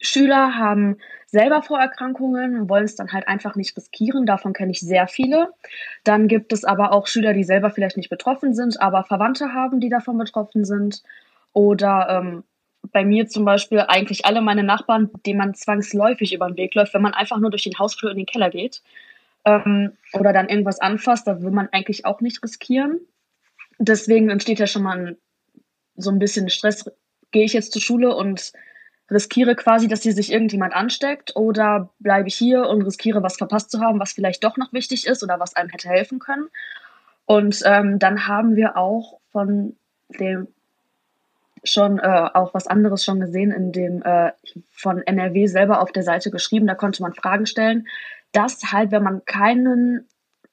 Schüler 0.00 0.56
haben 0.56 0.96
selber 1.26 1.62
Vorerkrankungen 1.62 2.58
und 2.58 2.68
wollen 2.68 2.84
es 2.84 2.96
dann 2.96 3.12
halt 3.12 3.28
einfach 3.28 3.56
nicht 3.56 3.76
riskieren. 3.76 4.26
Davon 4.26 4.52
kenne 4.52 4.72
ich 4.72 4.80
sehr 4.80 5.06
viele. 5.08 5.52
Dann 6.04 6.28
gibt 6.28 6.52
es 6.52 6.64
aber 6.64 6.92
auch 6.92 7.06
Schüler, 7.06 7.32
die 7.32 7.44
selber 7.44 7.70
vielleicht 7.70 7.96
nicht 7.96 8.10
betroffen 8.10 8.54
sind, 8.54 8.80
aber 8.80 9.04
Verwandte 9.04 9.52
haben, 9.52 9.80
die 9.80 9.88
davon 9.88 10.18
betroffen 10.18 10.64
sind. 10.64 11.02
Oder 11.52 12.08
ähm, 12.10 12.44
bei 12.92 13.04
mir 13.04 13.28
zum 13.28 13.44
Beispiel 13.44 13.80
eigentlich 13.80 14.24
alle 14.24 14.40
meine 14.40 14.62
Nachbarn, 14.62 15.10
denen 15.24 15.38
man 15.38 15.54
zwangsläufig 15.54 16.32
über 16.32 16.46
den 16.46 16.56
Weg 16.56 16.74
läuft, 16.74 16.94
wenn 16.94 17.02
man 17.02 17.14
einfach 17.14 17.38
nur 17.38 17.50
durch 17.50 17.64
den 17.64 17.78
Hausflur 17.78 18.10
in 18.10 18.16
den 18.16 18.26
Keller 18.26 18.50
geht 18.50 18.82
ähm, 19.44 19.92
oder 20.12 20.32
dann 20.32 20.48
irgendwas 20.48 20.80
anfasst, 20.80 21.26
da 21.26 21.42
will 21.42 21.50
man 21.50 21.68
eigentlich 21.72 22.04
auch 22.04 22.20
nicht 22.20 22.42
riskieren. 22.42 23.00
Deswegen 23.78 24.30
entsteht 24.30 24.58
ja 24.58 24.66
schon 24.66 24.82
mal 24.82 24.98
ein, 24.98 25.16
so 25.96 26.10
ein 26.10 26.18
bisschen 26.18 26.48
Stress. 26.50 26.90
Gehe 27.30 27.44
ich 27.44 27.52
jetzt 27.52 27.72
zur 27.72 27.82
Schule 27.82 28.14
und 28.14 28.52
riskiere 29.10 29.54
quasi, 29.54 29.88
dass 29.88 30.02
hier 30.02 30.12
sich 30.12 30.32
irgendjemand 30.32 30.74
ansteckt 30.74 31.36
oder 31.36 31.90
bleibe 31.98 32.28
ich 32.28 32.34
hier 32.34 32.68
und 32.68 32.82
riskiere, 32.82 33.22
was 33.22 33.36
verpasst 33.36 33.70
zu 33.70 33.80
haben, 33.80 34.00
was 34.00 34.12
vielleicht 34.12 34.42
doch 34.42 34.56
noch 34.56 34.72
wichtig 34.72 35.06
ist 35.06 35.22
oder 35.22 35.38
was 35.38 35.54
einem 35.54 35.68
hätte 35.68 35.88
helfen 35.88 36.18
können. 36.18 36.48
Und 37.24 37.62
ähm, 37.64 37.98
dann 37.98 38.26
haben 38.26 38.56
wir 38.56 38.76
auch 38.76 39.20
von 39.30 39.76
dem 40.08 40.48
schon 41.66 41.98
äh, 41.98 42.30
auch 42.34 42.54
was 42.54 42.66
anderes 42.66 43.04
schon 43.04 43.20
gesehen 43.20 43.50
in 43.50 43.72
dem 43.72 44.02
äh, 44.02 44.32
von 44.70 45.02
NRW 45.02 45.46
selber 45.46 45.80
auf 45.80 45.92
der 45.92 46.02
Seite 46.02 46.30
geschrieben. 46.30 46.66
Da 46.66 46.74
konnte 46.74 47.02
man 47.02 47.12
Fragen 47.12 47.46
stellen, 47.46 47.86
dass 48.32 48.72
halt, 48.72 48.90
wenn 48.90 49.02
man 49.02 49.24
keinen 49.24 50.06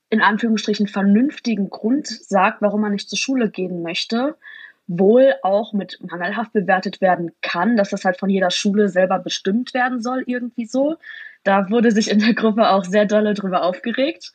in 0.09 0.21
Anführungsstrichen 0.21 0.87
vernünftigen 0.87 1.71
Grund 1.71 2.07
sagt, 2.07 2.61
warum 2.61 2.81
man 2.81 2.91
nicht 2.91 3.09
zur 3.09 3.17
Schule 3.17 3.49
gehen 3.49 3.81
möchte, 3.81 4.37
wohl 4.85 5.33
auch 5.41 5.73
mit 5.73 5.97
mangelhaft 6.01 6.53
bewertet 6.53 7.01
werden 7.01 7.31
kann, 7.41 7.77
dass 7.77 7.89
das 7.89 8.05
halt 8.05 8.19
von 8.19 8.29
jeder 8.29 8.51
Schule 8.51 8.89
selber 8.89 9.17
bestimmt 9.17 9.73
werden 9.73 10.01
soll, 10.01 10.23
irgendwie 10.27 10.65
so. 10.65 10.97
Da 11.43 11.69
wurde 11.71 11.91
sich 11.91 12.11
in 12.11 12.19
der 12.19 12.35
Gruppe 12.35 12.69
auch 12.69 12.85
sehr 12.85 13.05
dolle 13.05 13.33
drüber 13.33 13.63
aufgeregt, 13.63 14.33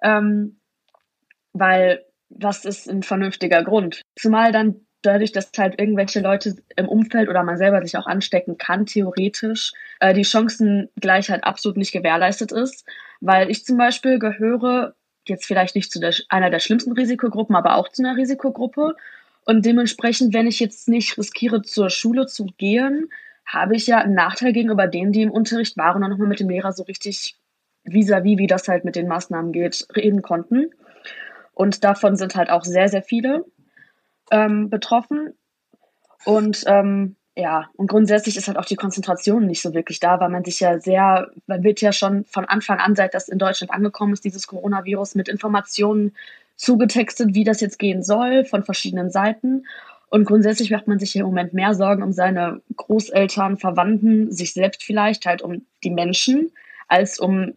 ähm, 0.00 0.60
weil 1.52 2.04
was 2.28 2.64
ist 2.64 2.88
ein 2.88 3.02
vernünftiger 3.02 3.62
Grund? 3.62 4.02
Zumal 4.16 4.52
dann 4.52 4.85
dadurch, 5.06 5.32
dass 5.32 5.50
halt 5.56 5.78
irgendwelche 5.80 6.20
Leute 6.20 6.56
im 6.76 6.88
Umfeld 6.88 7.28
oder 7.28 7.42
man 7.42 7.56
selber 7.56 7.82
sich 7.82 7.96
auch 7.96 8.06
anstecken 8.06 8.58
kann, 8.58 8.86
theoretisch, 8.86 9.72
äh, 10.00 10.12
die 10.12 10.24
Chancengleichheit 10.24 11.44
absolut 11.44 11.76
nicht 11.76 11.92
gewährleistet 11.92 12.52
ist. 12.52 12.84
Weil 13.20 13.50
ich 13.50 13.64
zum 13.64 13.78
Beispiel 13.78 14.18
gehöre 14.18 14.94
jetzt 15.26 15.46
vielleicht 15.46 15.74
nicht 15.74 15.90
zu 15.90 16.00
der, 16.00 16.14
einer 16.28 16.50
der 16.50 16.58
schlimmsten 16.58 16.92
Risikogruppen, 16.92 17.56
aber 17.56 17.76
auch 17.76 17.88
zu 17.88 18.02
einer 18.02 18.16
Risikogruppe. 18.16 18.94
Und 19.44 19.64
dementsprechend, 19.64 20.34
wenn 20.34 20.46
ich 20.46 20.60
jetzt 20.60 20.88
nicht 20.88 21.16
riskiere, 21.16 21.62
zur 21.62 21.90
Schule 21.90 22.26
zu 22.26 22.46
gehen, 22.58 23.08
habe 23.46 23.76
ich 23.76 23.86
ja 23.86 23.98
einen 23.98 24.14
Nachteil 24.14 24.52
gegenüber 24.52 24.88
denen, 24.88 25.12
die 25.12 25.22
im 25.22 25.30
Unterricht 25.30 25.76
waren 25.76 26.02
und 26.02 26.10
nochmal 26.10 26.28
mit 26.28 26.40
dem 26.40 26.50
Lehrer 26.50 26.72
so 26.72 26.82
richtig 26.82 27.36
vis-à-vis, 27.84 28.34
-vis, 28.34 28.38
wie 28.38 28.46
das 28.48 28.66
halt 28.66 28.84
mit 28.84 28.96
den 28.96 29.06
Maßnahmen 29.06 29.52
geht, 29.52 29.86
reden 29.94 30.22
konnten. 30.22 30.70
Und 31.54 31.84
davon 31.84 32.16
sind 32.16 32.34
halt 32.34 32.50
auch 32.50 32.64
sehr, 32.64 32.88
sehr 32.88 33.02
viele 33.02 33.44
ähm, 34.30 34.70
betroffen. 34.70 35.34
Und 36.24 36.64
ähm, 36.66 37.16
ja, 37.38 37.68
und 37.76 37.88
grundsätzlich 37.88 38.36
ist 38.36 38.48
halt 38.48 38.56
auch 38.58 38.64
die 38.64 38.76
Konzentration 38.76 39.46
nicht 39.46 39.60
so 39.60 39.74
wirklich 39.74 40.00
da, 40.00 40.18
weil 40.20 40.30
man 40.30 40.44
sich 40.44 40.58
ja 40.60 40.80
sehr, 40.80 41.30
man 41.46 41.62
wird 41.62 41.82
ja 41.82 41.92
schon 41.92 42.24
von 42.24 42.46
Anfang 42.46 42.78
an, 42.78 42.96
seit 42.96 43.12
das 43.12 43.28
in 43.28 43.38
Deutschland 43.38 43.72
angekommen 43.72 44.14
ist, 44.14 44.24
dieses 44.24 44.46
Coronavirus 44.46 45.14
mit 45.16 45.28
Informationen 45.28 46.14
zugetextet, 46.56 47.34
wie 47.34 47.44
das 47.44 47.60
jetzt 47.60 47.78
gehen 47.78 48.02
soll, 48.02 48.46
von 48.46 48.64
verschiedenen 48.64 49.10
Seiten. 49.10 49.66
Und 50.08 50.24
grundsätzlich 50.24 50.70
macht 50.70 50.86
man 50.86 50.98
sich 50.98 51.14
im 51.14 51.26
Moment 51.26 51.52
mehr 51.52 51.74
Sorgen 51.74 52.02
um 52.02 52.12
seine 52.12 52.62
Großeltern, 52.74 53.58
Verwandten, 53.58 54.32
sich 54.32 54.54
selbst 54.54 54.82
vielleicht, 54.82 55.26
halt 55.26 55.42
um 55.42 55.66
die 55.84 55.90
Menschen, 55.90 56.52
als 56.88 57.18
um 57.18 57.52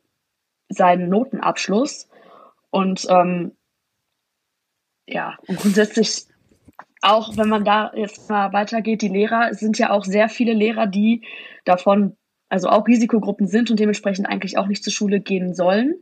seinen 0.67 1.07
Notenabschluss. 1.09 2.09
Und 2.69 3.07
ähm, 3.09 3.53
ja, 5.07 5.37
und 5.47 5.59
grundsätzlich 5.59 6.25
auch, 7.01 7.37
wenn 7.37 7.49
man 7.49 7.63
da 7.63 7.91
jetzt 7.95 8.29
mal 8.29 8.51
weitergeht, 8.53 9.01
die 9.01 9.07
Lehrer, 9.07 9.49
es 9.51 9.59
sind 9.59 9.77
ja 9.77 9.89
auch 9.91 10.03
sehr 10.03 10.29
viele 10.29 10.53
Lehrer, 10.53 10.87
die 10.87 11.23
davon, 11.65 12.17
also 12.49 12.67
auch 12.69 12.87
Risikogruppen 12.87 13.47
sind 13.47 13.71
und 13.71 13.79
dementsprechend 13.79 14.27
eigentlich 14.27 14.57
auch 14.57 14.67
nicht 14.67 14.83
zur 14.83 14.93
Schule 14.93 15.19
gehen 15.19 15.53
sollen. 15.53 15.95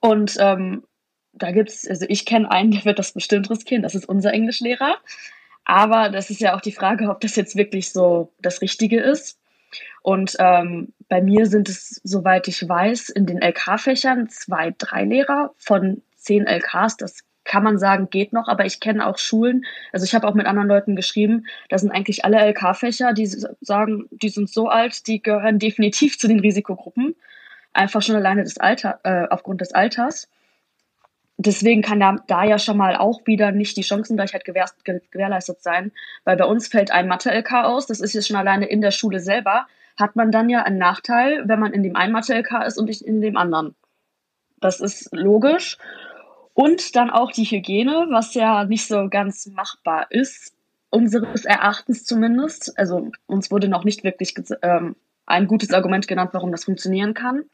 Und 0.00 0.36
ähm, 0.40 0.84
da 1.32 1.52
gibt's, 1.52 1.86
also 1.86 2.06
ich 2.08 2.24
kenne 2.24 2.50
einen, 2.50 2.70
der 2.72 2.84
wird 2.84 2.98
das 2.98 3.12
bestimmt 3.12 3.50
riskieren, 3.50 3.82
das 3.82 3.94
ist 3.94 4.08
unser 4.08 4.32
Englischlehrer. 4.32 4.96
Aber 5.64 6.08
das 6.08 6.30
ist 6.30 6.40
ja 6.40 6.56
auch 6.56 6.60
die 6.60 6.72
Frage, 6.72 7.10
ob 7.10 7.20
das 7.20 7.36
jetzt 7.36 7.54
wirklich 7.54 7.92
so 7.92 8.32
das 8.40 8.62
Richtige 8.62 9.00
ist. 9.00 9.38
Und 10.02 10.36
ähm, 10.38 10.94
bei 11.08 11.20
mir 11.20 11.46
sind 11.46 11.68
es, 11.68 12.00
soweit 12.02 12.48
ich 12.48 12.66
weiß, 12.66 13.10
in 13.10 13.26
den 13.26 13.38
LK-Fächern 13.42 14.28
zwei, 14.28 14.74
drei 14.76 15.04
Lehrer 15.04 15.52
von 15.58 16.02
zehn 16.16 16.46
LKs. 16.46 16.96
Das 16.96 17.24
kann 17.44 17.62
man 17.62 17.78
sagen, 17.78 18.10
geht 18.10 18.32
noch, 18.32 18.48
aber 18.48 18.66
ich 18.66 18.80
kenne 18.80 19.06
auch 19.06 19.18
Schulen, 19.18 19.64
also 19.92 20.04
ich 20.04 20.14
habe 20.14 20.28
auch 20.28 20.34
mit 20.34 20.46
anderen 20.46 20.68
Leuten 20.68 20.96
geschrieben, 20.96 21.46
da 21.68 21.78
sind 21.78 21.90
eigentlich 21.90 22.24
alle 22.24 22.38
LK-Fächer, 22.50 23.12
die 23.12 23.26
sagen, 23.26 24.08
die 24.10 24.28
sind 24.28 24.50
so 24.50 24.68
alt, 24.68 25.06
die 25.06 25.22
gehören 25.22 25.58
definitiv 25.58 26.18
zu 26.18 26.28
den 26.28 26.40
Risikogruppen. 26.40 27.16
Einfach 27.72 28.02
schon 28.02 28.16
alleine 28.16 28.44
des 28.44 28.58
Alter, 28.58 29.00
äh, 29.04 29.26
aufgrund 29.30 29.60
des 29.60 29.72
Alters 29.72 30.28
deswegen 31.40 31.80
kann 31.82 32.00
da, 32.00 32.16
da 32.26 32.44
ja 32.44 32.58
schon 32.58 32.76
mal 32.76 32.96
auch 32.96 33.26
wieder 33.26 33.50
nicht 33.50 33.76
die 33.76 33.82
Chancengleichheit 33.82 34.44
gewähr, 34.44 34.66
gewährleistet 35.10 35.62
sein, 35.62 35.92
weil 36.24 36.36
bei 36.36 36.44
uns 36.44 36.68
fällt 36.68 36.90
ein 36.90 37.08
Mathe-LK 37.08 37.64
aus, 37.64 37.86
das 37.86 38.00
ist 38.00 38.12
jetzt 38.12 38.28
schon 38.28 38.36
alleine 38.36 38.66
in 38.66 38.80
der 38.80 38.90
Schule 38.90 39.20
selber, 39.20 39.66
hat 39.98 40.16
man 40.16 40.30
dann 40.30 40.48
ja 40.48 40.62
einen 40.62 40.78
Nachteil, 40.78 41.42
wenn 41.46 41.58
man 41.58 41.72
in 41.72 41.82
dem 41.82 41.96
einen 41.96 42.12
Mathe-LK 42.12 42.66
ist 42.66 42.78
und 42.78 42.86
nicht 42.86 43.02
in 43.02 43.20
dem 43.20 43.36
anderen. 43.36 43.74
Das 44.60 44.80
ist 44.80 45.08
logisch. 45.12 45.78
Und 46.60 46.94
dann 46.94 47.08
auch 47.08 47.32
die 47.32 47.44
Hygiene, 47.44 48.08
was 48.10 48.34
ja 48.34 48.66
nicht 48.66 48.86
so 48.86 49.08
ganz 49.08 49.46
machbar 49.46 50.08
ist, 50.10 50.52
unseres 50.90 51.46
Erachtens 51.46 52.04
zumindest. 52.04 52.78
Also 52.78 53.12
uns 53.26 53.50
wurde 53.50 53.66
noch 53.66 53.84
nicht 53.84 54.04
wirklich 54.04 54.34
ähm, 54.60 54.94
ein 55.24 55.46
gutes 55.46 55.72
Argument 55.72 56.06
genannt, 56.06 56.34
warum 56.34 56.52
das 56.52 56.64
funktionieren 56.64 57.14
kann. 57.14 57.44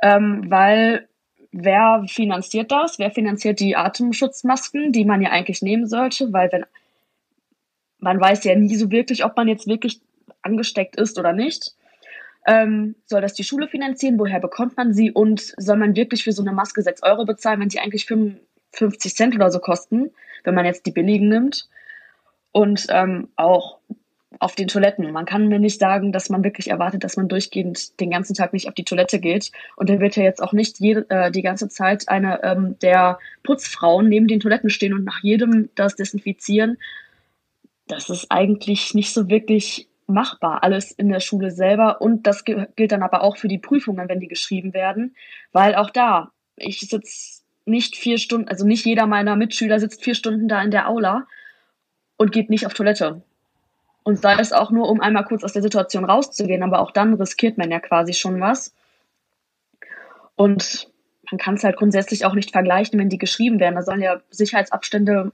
Ähm, 0.00 0.48
weil 0.48 1.08
wer 1.50 2.04
finanziert 2.06 2.70
das? 2.70 3.00
Wer 3.00 3.10
finanziert 3.10 3.58
die 3.58 3.74
Atemschutzmasken, 3.74 4.92
die 4.92 5.04
man 5.04 5.20
ja 5.20 5.30
eigentlich 5.30 5.60
nehmen 5.60 5.88
sollte? 5.88 6.32
Weil 6.32 6.52
wenn 6.52 6.64
man 7.98 8.20
weiß 8.20 8.44
ja 8.44 8.54
nie 8.54 8.76
so 8.76 8.92
wirklich, 8.92 9.24
ob 9.24 9.36
man 9.36 9.48
jetzt 9.48 9.66
wirklich 9.66 10.00
angesteckt 10.42 10.94
ist 10.94 11.18
oder 11.18 11.32
nicht. 11.32 11.74
Ähm, 12.48 12.94
soll 13.04 13.20
das 13.20 13.34
die 13.34 13.44
Schule 13.44 13.68
finanzieren? 13.68 14.18
Woher 14.18 14.40
bekommt 14.40 14.78
man 14.78 14.94
sie? 14.94 15.12
Und 15.12 15.52
soll 15.58 15.76
man 15.76 15.94
wirklich 15.94 16.24
für 16.24 16.32
so 16.32 16.42
eine 16.42 16.52
Maske 16.52 16.80
6 16.80 17.02
Euro 17.02 17.26
bezahlen, 17.26 17.60
wenn 17.60 17.68
sie 17.68 17.78
eigentlich 17.78 18.06
55 18.06 19.14
Cent 19.14 19.34
oder 19.34 19.50
so 19.50 19.58
kosten, 19.58 20.10
wenn 20.44 20.54
man 20.54 20.64
jetzt 20.64 20.86
die 20.86 20.90
billigen 20.90 21.28
nimmt? 21.28 21.68
Und 22.52 22.86
ähm, 22.88 23.28
auch 23.36 23.80
auf 24.38 24.54
den 24.54 24.68
Toiletten. 24.68 25.12
Man 25.12 25.26
kann 25.26 25.48
mir 25.48 25.58
nicht 25.58 25.78
sagen, 25.78 26.10
dass 26.10 26.30
man 26.30 26.42
wirklich 26.42 26.70
erwartet, 26.70 27.04
dass 27.04 27.18
man 27.18 27.28
durchgehend 27.28 28.00
den 28.00 28.10
ganzen 28.10 28.34
Tag 28.34 28.54
nicht 28.54 28.66
auf 28.66 28.74
die 28.74 28.84
Toilette 28.84 29.20
geht. 29.20 29.52
Und 29.76 29.90
da 29.90 30.00
wird 30.00 30.16
ja 30.16 30.22
jetzt 30.22 30.42
auch 30.42 30.52
nicht 30.54 30.80
jede, 30.80 31.04
äh, 31.10 31.30
die 31.30 31.42
ganze 31.42 31.68
Zeit 31.68 32.08
eine 32.08 32.42
ähm, 32.42 32.78
der 32.80 33.18
Putzfrauen 33.42 34.08
neben 34.08 34.26
den 34.26 34.40
Toiletten 34.40 34.70
stehen 34.70 34.94
und 34.94 35.04
nach 35.04 35.22
jedem 35.22 35.68
das 35.74 35.96
desinfizieren. 35.96 36.78
Das 37.86 38.08
ist 38.08 38.30
eigentlich 38.30 38.94
nicht 38.94 39.12
so 39.12 39.28
wirklich 39.28 39.87
machbar, 40.08 40.62
alles 40.62 40.90
in 40.90 41.08
der 41.08 41.20
Schule 41.20 41.50
selber. 41.50 42.00
Und 42.00 42.26
das 42.26 42.44
gilt 42.44 42.92
dann 42.92 43.02
aber 43.02 43.22
auch 43.22 43.36
für 43.36 43.48
die 43.48 43.58
Prüfungen, 43.58 44.08
wenn 44.08 44.20
die 44.20 44.28
geschrieben 44.28 44.74
werden, 44.74 45.14
weil 45.52 45.74
auch 45.74 45.90
da, 45.90 46.32
ich 46.56 46.80
sitze 46.80 47.42
nicht 47.64 47.96
vier 47.96 48.18
Stunden, 48.18 48.48
also 48.48 48.66
nicht 48.66 48.84
jeder 48.84 49.06
meiner 49.06 49.36
Mitschüler 49.36 49.78
sitzt 49.78 50.02
vier 50.02 50.14
Stunden 50.14 50.48
da 50.48 50.62
in 50.62 50.70
der 50.70 50.88
Aula 50.88 51.26
und 52.16 52.32
geht 52.32 52.50
nicht 52.50 52.66
auf 52.66 52.74
Toilette. 52.74 53.22
Und 54.02 54.18
sei 54.18 54.34
es 54.38 54.52
auch 54.52 54.70
nur, 54.70 54.88
um 54.88 55.00
einmal 55.02 55.24
kurz 55.24 55.44
aus 55.44 55.52
der 55.52 55.62
Situation 55.62 56.06
rauszugehen, 56.06 56.62
aber 56.62 56.80
auch 56.80 56.92
dann 56.92 57.14
riskiert 57.14 57.58
man 57.58 57.70
ja 57.70 57.78
quasi 57.78 58.14
schon 58.14 58.40
was. 58.40 58.74
Und 60.34 60.88
man 61.30 61.38
kann 61.38 61.54
es 61.54 61.64
halt 61.64 61.76
grundsätzlich 61.76 62.24
auch 62.24 62.32
nicht 62.32 62.52
vergleichen, 62.52 62.98
wenn 62.98 63.10
die 63.10 63.18
geschrieben 63.18 63.60
werden. 63.60 63.74
Da 63.74 63.82
sollen 63.82 64.00
ja 64.00 64.22
Sicherheitsabstände 64.30 65.32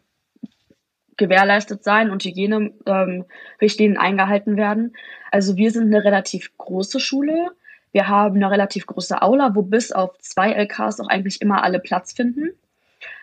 gewährleistet 1.16 1.84
sein 1.84 2.10
und 2.10 2.24
Hygienerichtlinien 2.24 3.96
ähm, 3.96 4.00
eingehalten 4.00 4.56
werden. 4.56 4.96
Also 5.30 5.56
wir 5.56 5.70
sind 5.70 5.84
eine 5.84 6.04
relativ 6.04 6.56
große 6.58 7.00
Schule. 7.00 7.50
Wir 7.92 8.08
haben 8.08 8.36
eine 8.36 8.50
relativ 8.50 8.86
große 8.86 9.22
Aula, 9.22 9.54
wo 9.54 9.62
bis 9.62 9.92
auf 9.92 10.18
zwei 10.18 10.52
LKs 10.52 11.00
auch 11.00 11.08
eigentlich 11.08 11.40
immer 11.40 11.62
alle 11.62 11.78
Platz 11.78 12.12
finden. 12.12 12.50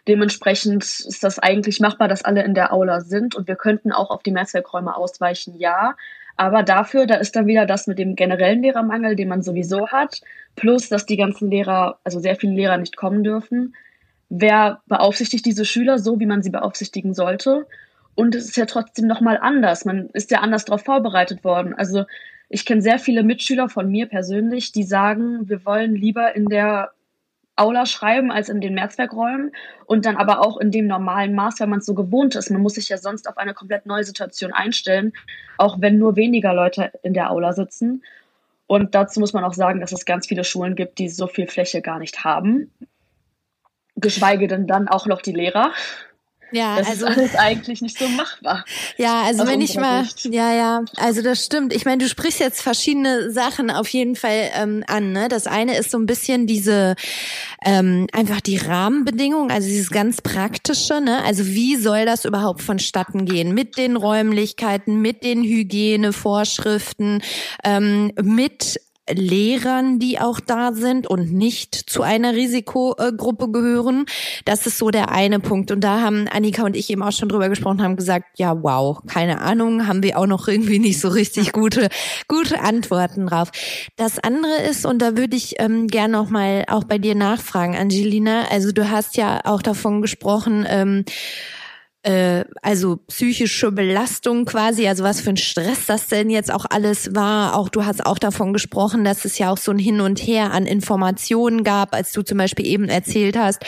Dementsprechend 0.08 0.84
ist 0.84 1.24
das 1.24 1.40
eigentlich 1.40 1.80
machbar, 1.80 2.08
dass 2.08 2.24
alle 2.24 2.44
in 2.44 2.54
der 2.54 2.74
Aula 2.74 3.02
sind 3.02 3.36
und 3.36 3.48
wir 3.48 3.56
könnten 3.56 3.92
auch 3.92 4.10
auf 4.10 4.24
die 4.24 4.32
Mehrzweckräume 4.32 4.96
ausweichen, 4.96 5.58
ja. 5.58 5.96
Aber 6.38 6.64
dafür, 6.64 7.06
da 7.06 7.16
ist 7.16 7.36
dann 7.36 7.46
wieder 7.46 7.66
das 7.66 7.88
mit 7.88 8.00
dem 8.00 8.16
generellen 8.16 8.64
Lehrermangel, 8.64 9.16
den 9.16 9.28
man 9.28 9.44
sowieso 9.44 9.90
hat, 9.90 10.22
plus 10.56 10.90
dass 10.90 11.06
die 11.06 11.18
ganzen 11.18 11.52
Lehrer, 11.52 12.00
also 12.04 12.20
sehr 12.20 12.36
viele 12.36 12.54
Lehrer 12.54 12.78
nicht 12.78 12.98
kommen 12.98 13.24
dürfen. 13.24 13.76
Wer 14.32 14.82
beaufsichtigt 14.88 15.46
diese 15.46 15.66
Schüler 15.66 16.00
so, 16.00 16.20
wie 16.20 16.26
man 16.26 16.42
sie 16.42 16.50
beaufsichtigen 16.50 17.14
sollte. 17.14 17.68
Und 18.16 18.34
es 18.34 18.46
ist 18.46 18.58
ja 18.58 18.66
trotzdem 18.66 19.06
nochmal 19.06 19.38
anders. 19.38 19.84
Man 19.84 20.10
ist 20.14 20.32
ja 20.32 20.40
anders 20.40 20.66
darauf 20.66 20.84
vorbereitet 20.84 21.44
worden. 21.44 21.76
Also 21.76 22.06
ich 22.48 22.66
kenne 22.66 22.82
sehr 22.82 22.98
viele 22.98 23.24
Mitschüler 23.24 23.68
von 23.68 23.90
mir 23.92 24.08
persönlich, 24.08 24.72
die 24.72 24.84
sagen, 24.84 25.50
wir 25.50 25.66
wollen 25.66 25.96
lieber 25.96 26.34
in 26.36 26.48
der 26.48 26.92
Aula 27.58 27.86
schreiben 27.86 28.32
als 28.32 28.48
in 28.48 28.62
den 28.62 28.74
Mehrzweckräumen 28.74 29.52
und 29.86 30.06
dann 30.06 30.16
aber 30.16 30.40
auch 30.40 30.58
in 30.58 30.72
dem 30.72 30.88
normalen 30.88 31.36
Maß, 31.36 31.60
weil 31.60 31.68
man 31.68 31.80
es 31.80 31.86
so 31.86 31.94
gewohnt 31.94 32.36
ist. 32.36 32.50
Man 32.50 32.62
muss 32.62 32.76
sich 32.76 32.88
ja 32.88 32.98
sonst 32.98 33.28
auf 33.28 33.38
eine 33.38 33.54
komplett 33.54 33.86
neue 33.86 34.06
Situation 34.06 34.54
einstellen, 34.54 35.12
auch 35.58 35.82
wenn 35.82 35.98
nur 35.98 36.16
weniger 36.16 36.54
Leute 36.54 36.92
in 37.04 37.14
der 37.14 37.32
Aula 37.32 37.52
sitzen. 37.52 38.02
Und 38.66 38.96
dazu 38.96 39.20
muss 39.20 39.34
man 39.34 39.44
auch 39.44 39.54
sagen, 39.54 39.82
dass 39.82 39.92
es 39.92 40.06
ganz 40.06 40.28
viele 40.28 40.46
Schulen 40.46 40.76
gibt, 40.76 41.00
die 41.00 41.10
so 41.10 41.28
viel 41.28 41.48
Fläche 41.48 41.82
gar 41.82 42.00
nicht 42.00 42.24
haben. 42.24 42.72
Geschweige 44.02 44.48
denn 44.48 44.68
dann 44.68 44.88
auch 44.88 45.06
noch 45.06 45.22
die 45.22 45.34
Lehrer. 45.34 45.72
Ja, 46.52 46.78
das 46.78 46.90
also, 46.90 47.06
ist 47.08 47.18
alles 47.18 47.36
eigentlich 47.36 47.82
nicht 47.82 47.98
so 47.98 48.08
machbar. 48.10 48.66
Ja, 48.98 49.22
also 49.24 49.48
wenn 49.48 49.62
ich 49.62 49.76
mal, 49.76 50.04
Sicht. 50.04 50.26
ja, 50.26 50.54
ja, 50.54 50.84
also 50.98 51.22
das 51.22 51.46
stimmt. 51.46 51.74
Ich 51.74 51.86
meine, 51.86 52.00
du 52.00 52.10
sprichst 52.10 52.40
jetzt 52.40 52.62
verschiedene 52.62 53.32
Sachen 53.32 53.72
auf 53.72 53.88
jeden 53.88 54.16
Fall 54.16 54.50
ähm, 54.54 54.84
an. 54.88 55.14
Ne? 55.14 55.30
Das 55.30 55.48
eine 55.48 55.78
ist 55.78 55.92
so 55.92 55.98
ein 55.98 56.06
bisschen 56.06 56.48
diese 56.48 56.96
ähm, 57.64 58.08
einfach 58.12 58.42
die 58.42 58.58
Rahmenbedingungen, 58.58 59.50
also 59.50 59.68
dieses 59.68 59.92
ganz 59.92 60.22
praktische. 60.22 61.00
Ne? 61.00 61.24
Also 61.24 61.46
wie 61.48 61.78
soll 61.78 62.06
das 62.06 62.26
überhaupt 62.26 62.62
vonstatten 62.62 63.26
gehen 63.26 63.54
mit 63.54 63.78
den 63.78 63.96
Räumlichkeiten, 63.96 65.02
mit 65.02 65.24
den 65.24 65.44
Hygienevorschriften, 65.44 67.24
ähm, 67.64 68.12
mit 68.22 68.80
Lehrern, 69.14 70.00
die 70.00 70.20
auch 70.20 70.40
da 70.40 70.74
sind 70.74 71.08
und 71.08 71.32
nicht 71.32 71.76
zu 71.76 72.02
einer 72.02 72.34
Risikogruppe 72.34 73.52
gehören. 73.52 74.06
Das 74.46 74.66
ist 74.66 74.78
so 74.78 74.90
der 74.90 75.10
eine 75.10 75.40
Punkt. 75.40 75.72
Und 75.72 75.82
da 75.82 76.02
haben 76.02 76.28
Annika 76.28 76.64
und 76.64 76.76
ich 76.76 76.90
eben 76.90 77.04
auch 77.04 77.12
schon 77.12 77.30
drüber 77.30 77.50
gesprochen, 77.50 77.82
haben 77.82 77.96
gesagt, 77.96 78.40
ja, 78.40 78.62
wow, 78.62 79.00
keine 79.08 79.42
Ahnung, 79.42 79.88
haben 79.88 80.04
wir 80.04 80.18
auch 80.18 80.28
noch 80.28 80.48
irgendwie 80.48 80.80
nicht 80.80 81.00
so 81.00 81.10
richtig 81.10 81.52
gute, 81.54 81.90
gute 82.28 82.62
Antworten 82.62 83.28
drauf. 83.28 83.52
Das 83.98 84.20
andere 84.20 84.62
ist, 84.70 84.86
und 84.86 85.02
da 85.02 85.18
würde 85.18 85.36
ich 85.36 85.56
ähm, 85.60 85.88
gerne 85.88 86.14
noch 86.14 86.30
mal 86.30 86.66
auch 86.68 86.84
bei 86.84 86.98
dir 86.98 87.16
nachfragen, 87.16 87.76
Angelina. 87.76 88.46
Also 88.52 88.72
du 88.72 88.90
hast 88.90 89.18
ja 89.18 89.42
auch 89.46 89.62
davon 89.62 90.02
gesprochen, 90.02 90.66
ähm, 90.68 91.06
äh, 92.04 92.46
also 92.62 92.98
psychische 93.08 93.72
Belastung 93.72 94.46
quasi, 94.46 94.88
also 94.88 95.04
was 95.04 95.22
für 95.22 95.32
ein 95.32 95.38
Stress 95.38 95.86
das 95.86 96.08
denn 96.08 96.30
jetzt 96.30 96.52
auch 96.52 96.66
alles 96.70 97.14
war. 97.14 97.56
Auch 97.56 97.70
du 97.70 97.86
hast 97.86 98.06
auch 98.06 98.18
davon 98.18 98.54
gesprochen, 98.54 99.04
dass 99.04 99.26
es 99.26 99.38
ja 99.38 99.52
auch 99.52 99.58
so 99.58 99.72
ein 99.72 99.78
Hin 99.78 100.02
und 100.02 100.20
Her 100.20 100.52
an 100.52 100.66
Informationen 100.66 101.64
gab, 101.64 101.94
als 101.94 102.12
du 102.12 102.24
zum 102.24 102.38
Beispiel 102.38 102.66
eben 102.66 102.86
erzählt 102.86 103.38
hast, 103.38 103.64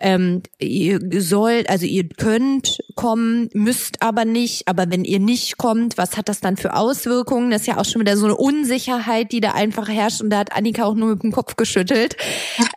ähm, 0.00 0.42
ihr 0.58 1.00
sollt, 1.20 1.70
also 1.70 1.86
ihr 1.86 2.08
könnt 2.08 2.78
kommen, 2.94 3.48
müsst 3.54 4.02
aber 4.02 4.24
nicht, 4.24 4.68
aber 4.68 4.90
wenn 4.90 5.04
ihr 5.04 5.20
nicht 5.20 5.56
kommt, 5.56 5.96
was 5.96 6.16
hat 6.16 6.28
das 6.28 6.40
dann 6.40 6.56
für 6.56 6.74
Auswirkungen? 6.74 7.50
Das 7.50 7.62
ist 7.62 7.68
ja 7.68 7.78
auch 7.78 7.84
schon 7.84 8.02
wieder 8.02 8.16
so 8.16 8.26
eine 8.26 8.36
Unsicherheit, 8.36 9.32
die 9.32 9.40
da 9.40 9.52
einfach 9.52 9.88
herrscht 9.88 10.20
und 10.20 10.30
da 10.30 10.38
hat 10.38 10.52
Annika 10.52 10.84
auch 10.84 10.94
nur 10.94 11.10
mit 11.10 11.22
dem 11.22 11.32
Kopf 11.32 11.56
geschüttelt. 11.56 12.16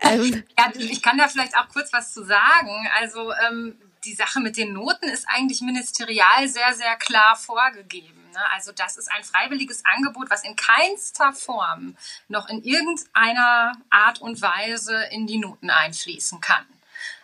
ähm, 0.02 0.44
ja, 0.58 0.72
ich 0.78 1.02
kann 1.02 1.18
da 1.18 1.28
vielleicht 1.28 1.58
auch 1.58 1.68
kurz 1.68 1.92
was 1.92 2.14
zu 2.14 2.24
sagen. 2.24 2.88
Also 3.00 3.32
ähm, 3.50 3.76
die 4.04 4.16
Sache 4.16 4.40
mit 4.40 4.58
den 4.58 4.74
Noten 4.74 5.06
ist 5.06 5.28
eigentlich 5.28 5.62
ministerial 5.62 6.48
sehr, 6.48 6.74
sehr 6.74 6.96
klar 6.96 7.36
vorgegeben. 7.36 8.32
Ne? 8.32 8.52
Also 8.52 8.72
das 8.72 8.98
ist 8.98 9.12
ein 9.12 9.24
freiwilliges 9.24 9.84
Angebot, 9.86 10.30
was 10.30 10.44
in 10.44 10.56
keinster 10.56 11.34
Form 11.34 11.96
noch 12.28 12.50
in 12.50 12.64
irgendeiner 12.64 13.74
Art 13.90 14.22
und 14.22 14.42
Weise 14.42 15.04
in 15.12 15.28
die 15.28 15.38
Noten 15.38 15.70
einfließen 15.70 16.42
kann. 16.42 16.66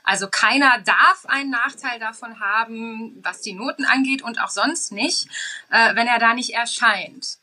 Also 0.04 0.30
keiner 0.30 0.80
darf 0.80 1.26
einen 1.26 1.50
Nachteil 1.50 2.00
davon 2.00 2.40
haben, 2.40 3.20
was 3.24 3.42
die 3.42 3.54
Noten 3.54 3.86
angeht 3.86 4.22
und 4.22 4.40
auch 4.40 4.50
sonst 4.50 4.92
nicht, 4.92 5.28
äh, 5.70 5.96
wenn 5.96 6.08
er 6.08 6.20
da 6.20 6.34
nicht 6.34 6.54
erscheint. 6.54 7.40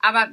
Aber 0.00 0.28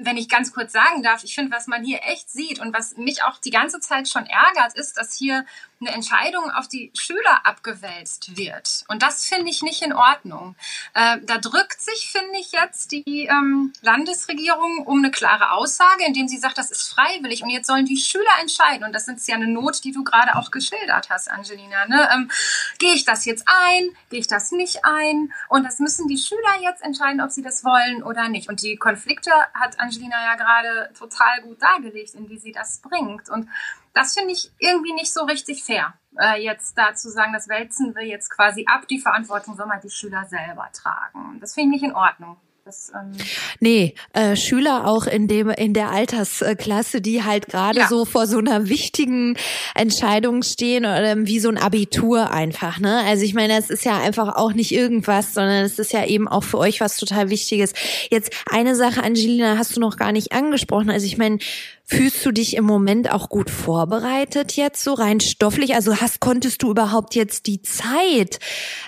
wenn 0.00 0.16
ich 0.16 0.28
ganz 0.28 0.52
kurz 0.52 0.72
sagen 0.72 1.02
darf, 1.02 1.24
ich 1.24 1.34
finde, 1.34 1.54
was 1.54 1.66
man 1.66 1.84
hier 1.84 2.00
echt 2.04 2.30
sieht 2.30 2.60
und 2.60 2.74
was 2.74 2.96
mich 2.96 3.22
auch 3.22 3.38
die 3.38 3.50
ganze 3.50 3.80
Zeit 3.80 4.08
schon 4.08 4.26
ärgert, 4.26 4.74
ist, 4.74 4.96
dass 4.96 5.16
hier 5.16 5.44
eine 5.80 5.94
Entscheidung 5.94 6.50
auf 6.50 6.68
die 6.68 6.90
Schüler 6.94 7.44
abgewälzt 7.44 8.36
wird. 8.36 8.84
Und 8.88 9.02
das 9.02 9.26
finde 9.26 9.50
ich 9.50 9.62
nicht 9.62 9.82
in 9.82 9.92
Ordnung. 9.92 10.56
Äh, 10.94 11.18
da 11.24 11.38
drückt 11.38 11.80
sich, 11.80 12.08
finde 12.10 12.38
ich, 12.38 12.52
jetzt 12.52 12.92
die 12.92 13.26
ähm, 13.26 13.72
Landesregierung 13.82 14.86
um 14.86 14.98
eine 14.98 15.10
klare 15.10 15.50
Aussage, 15.52 16.04
indem 16.06 16.28
sie 16.28 16.38
sagt, 16.38 16.56
das 16.56 16.70
ist 16.70 16.88
freiwillig 16.88 17.42
und 17.42 17.50
jetzt 17.50 17.66
sollen 17.66 17.84
die 17.84 17.98
Schüler 17.98 18.24
entscheiden. 18.40 18.84
Und 18.84 18.92
das 18.94 19.08
ist 19.08 19.28
ja 19.28 19.34
eine 19.34 19.48
Not, 19.48 19.84
die 19.84 19.92
du 19.92 20.04
gerade 20.04 20.36
auch 20.36 20.50
geschildert 20.50 21.10
hast, 21.10 21.30
Angelina. 21.30 21.86
Ne? 21.86 22.08
Ähm, 22.14 22.30
Gehe 22.78 22.94
ich 22.94 23.04
das 23.04 23.24
jetzt 23.24 23.44
ein? 23.46 23.90
Gehe 24.10 24.20
ich 24.20 24.26
das 24.26 24.52
nicht 24.52 24.84
ein? 24.84 25.32
Und 25.48 25.64
das 25.64 25.78
müssen 25.78 26.08
die 26.08 26.18
Schüler 26.18 26.60
jetzt 26.62 26.82
entscheiden, 26.82 27.20
ob 27.20 27.30
sie 27.30 27.42
das 27.42 27.64
wollen 27.64 28.02
oder 28.02 28.28
nicht. 28.28 28.48
Und 28.48 28.62
die 28.62 28.76
Konflikte 28.76 29.30
hat 29.52 29.73
Angelina 29.78 30.16
ja 30.22 30.34
gerade 30.36 30.92
total 30.98 31.42
gut 31.42 31.60
dargelegt, 31.62 32.14
in 32.14 32.26
die 32.26 32.38
sie 32.38 32.52
das 32.52 32.80
bringt. 32.80 33.28
Und 33.28 33.48
das 33.92 34.14
finde 34.14 34.32
ich 34.32 34.50
irgendwie 34.58 34.92
nicht 34.92 35.12
so 35.12 35.24
richtig 35.24 35.64
fair, 35.64 35.94
äh, 36.18 36.42
jetzt 36.42 36.76
da 36.76 36.94
zu 36.94 37.10
sagen, 37.10 37.32
das 37.32 37.48
wälzen 37.48 37.94
wir 37.94 38.04
jetzt 38.04 38.30
quasi 38.30 38.64
ab, 38.66 38.86
die 38.88 38.98
Verantwortung 38.98 39.56
soll 39.56 39.66
mal 39.66 39.80
die 39.80 39.90
Schüler 39.90 40.24
selber 40.26 40.68
tragen. 40.72 41.38
Das 41.40 41.54
finde 41.54 41.76
ich 41.76 41.82
nicht 41.82 41.90
in 41.90 41.96
Ordnung. 41.96 42.36
Das, 42.64 42.90
ähm 42.94 43.12
nee, 43.60 43.94
äh, 44.14 44.36
Schüler 44.36 44.86
auch 44.86 45.06
in 45.06 45.28
dem 45.28 45.50
in 45.50 45.74
der 45.74 45.90
Altersklasse, 45.90 47.02
die 47.02 47.22
halt 47.22 47.48
gerade 47.48 47.80
ja. 47.80 47.88
so 47.88 48.06
vor 48.06 48.26
so 48.26 48.38
einer 48.38 48.70
wichtigen 48.70 49.36
Entscheidung 49.74 50.42
stehen 50.42 50.86
oder 50.86 51.02
ähm, 51.02 51.26
wie 51.26 51.40
so 51.40 51.50
ein 51.50 51.58
Abitur 51.58 52.30
einfach, 52.30 52.80
ne? 52.80 53.02
Also 53.06 53.22
ich 53.26 53.34
meine, 53.34 53.58
es 53.58 53.68
ist 53.68 53.84
ja 53.84 53.98
einfach 53.98 54.36
auch 54.36 54.54
nicht 54.54 54.72
irgendwas, 54.72 55.34
sondern 55.34 55.62
es 55.62 55.78
ist 55.78 55.92
ja 55.92 56.06
eben 56.06 56.26
auch 56.26 56.42
für 56.42 56.56
euch 56.56 56.80
was 56.80 56.96
total 56.96 57.28
Wichtiges. 57.28 57.74
Jetzt 58.10 58.32
eine 58.50 58.74
Sache, 58.74 59.02
Angelina, 59.02 59.58
hast 59.58 59.76
du 59.76 59.80
noch 59.80 59.98
gar 59.98 60.12
nicht 60.12 60.32
angesprochen. 60.32 60.88
Also 60.88 61.04
ich 61.04 61.18
meine, 61.18 61.40
Fühlst 61.86 62.24
du 62.24 62.32
dich 62.32 62.56
im 62.56 62.64
Moment 62.64 63.12
auch 63.12 63.28
gut 63.28 63.50
vorbereitet 63.50 64.52
jetzt 64.52 64.82
so 64.82 64.94
rein 64.94 65.20
stofflich? 65.20 65.74
Also 65.74 66.00
hast 66.00 66.18
konntest 66.18 66.62
du 66.62 66.70
überhaupt 66.70 67.14
jetzt 67.14 67.46
die 67.46 67.60
Zeit 67.60 68.38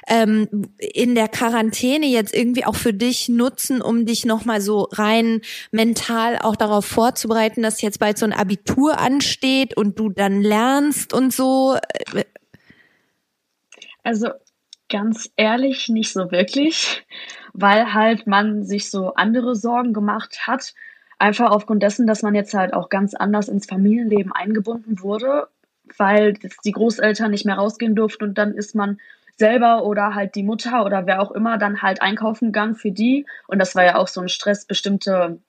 ähm, 0.09 0.49
in 0.79 1.15
der 1.15 1.29
Quarantäne 1.29 2.07
jetzt 2.07 2.35
irgendwie 2.35 2.65
auch 2.65 2.75
für 2.75 2.95
dich 2.95 3.29
nutzen, 3.29 3.83
um 3.83 4.07
dich 4.07 4.25
noch 4.25 4.47
mal 4.47 4.63
so 4.63 4.89
rein 4.93 5.43
mental 5.73 6.39
auch 6.39 6.57
darauf 6.57 6.87
vorzubereiten, 6.87 7.63
dass 7.63 7.83
jetzt 7.83 7.99
bald 7.99 8.17
so 8.17 8.25
ein 8.25 8.33
Abitur 8.33 8.99
ansteht 8.99 9.77
und 9.77 9.99
du 9.99 10.09
dann 10.09 10.41
lernst 10.41 11.13
und 11.13 11.35
so? 11.35 11.77
Also 14.03 14.31
ganz 14.89 15.31
ehrlich 15.37 15.91
nicht 15.91 16.15
so 16.15 16.31
wirklich, 16.31 17.05
weil 17.53 17.93
halt 17.93 18.27
man 18.27 18.65
sich 18.65 18.91
so 18.91 19.13
andere 19.15 19.55
Sorgen 19.55 19.93
gemacht 19.93 20.47
hat 20.47 20.73
Einfach 21.19 21.51
aufgrund 21.51 21.83
dessen, 21.83 22.07
dass 22.07 22.23
man 22.23 22.35
jetzt 22.35 22.53
halt 22.53 22.75
auch 22.75 22.89
ganz 22.89 23.15
anders 23.15 23.49
ins 23.49 23.67
Familienleben 23.67 24.33
eingebunden 24.33 25.01
wurde, 25.01 25.49
weil 25.97 26.35
die 26.65 26.73
Großeltern 26.73 27.31
nicht 27.31 27.47
mehr 27.47 27.57
rausgehen 27.57 27.95
durften 27.95 28.25
und 28.25 28.39
dann 28.39 28.55
ist 28.55 28.75
man 28.75 28.99
selber 29.37 29.85
oder 29.85 30.15
halt 30.15 30.35
die 30.35 30.43
Mutter 30.43 30.85
oder 30.85 31.07
wer 31.07 31.21
auch 31.21 31.31
immer 31.31 31.59
dann 31.59 31.83
halt 31.83 32.03
einkaufen 32.03 32.47
gegangen 32.47 32.75
für 32.75 32.91
die. 32.91 33.27
Und 33.47 33.59
das 33.59 33.75
war 33.75 33.85
ja 33.85 33.97
auch 33.97 34.09
so 34.09 34.21
ein 34.21 34.29
Stress, 34.29 34.65
bestimmte 34.65 35.41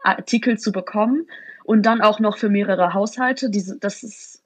Artikel 0.00 0.58
zu 0.58 0.72
bekommen. 0.72 1.26
Und 1.64 1.82
dann 1.84 2.00
auch 2.00 2.20
noch 2.20 2.38
für 2.38 2.48
mehrere 2.48 2.94
Haushalte. 2.94 3.50
Diese, 3.50 3.76
das 3.78 4.04
ist, 4.04 4.44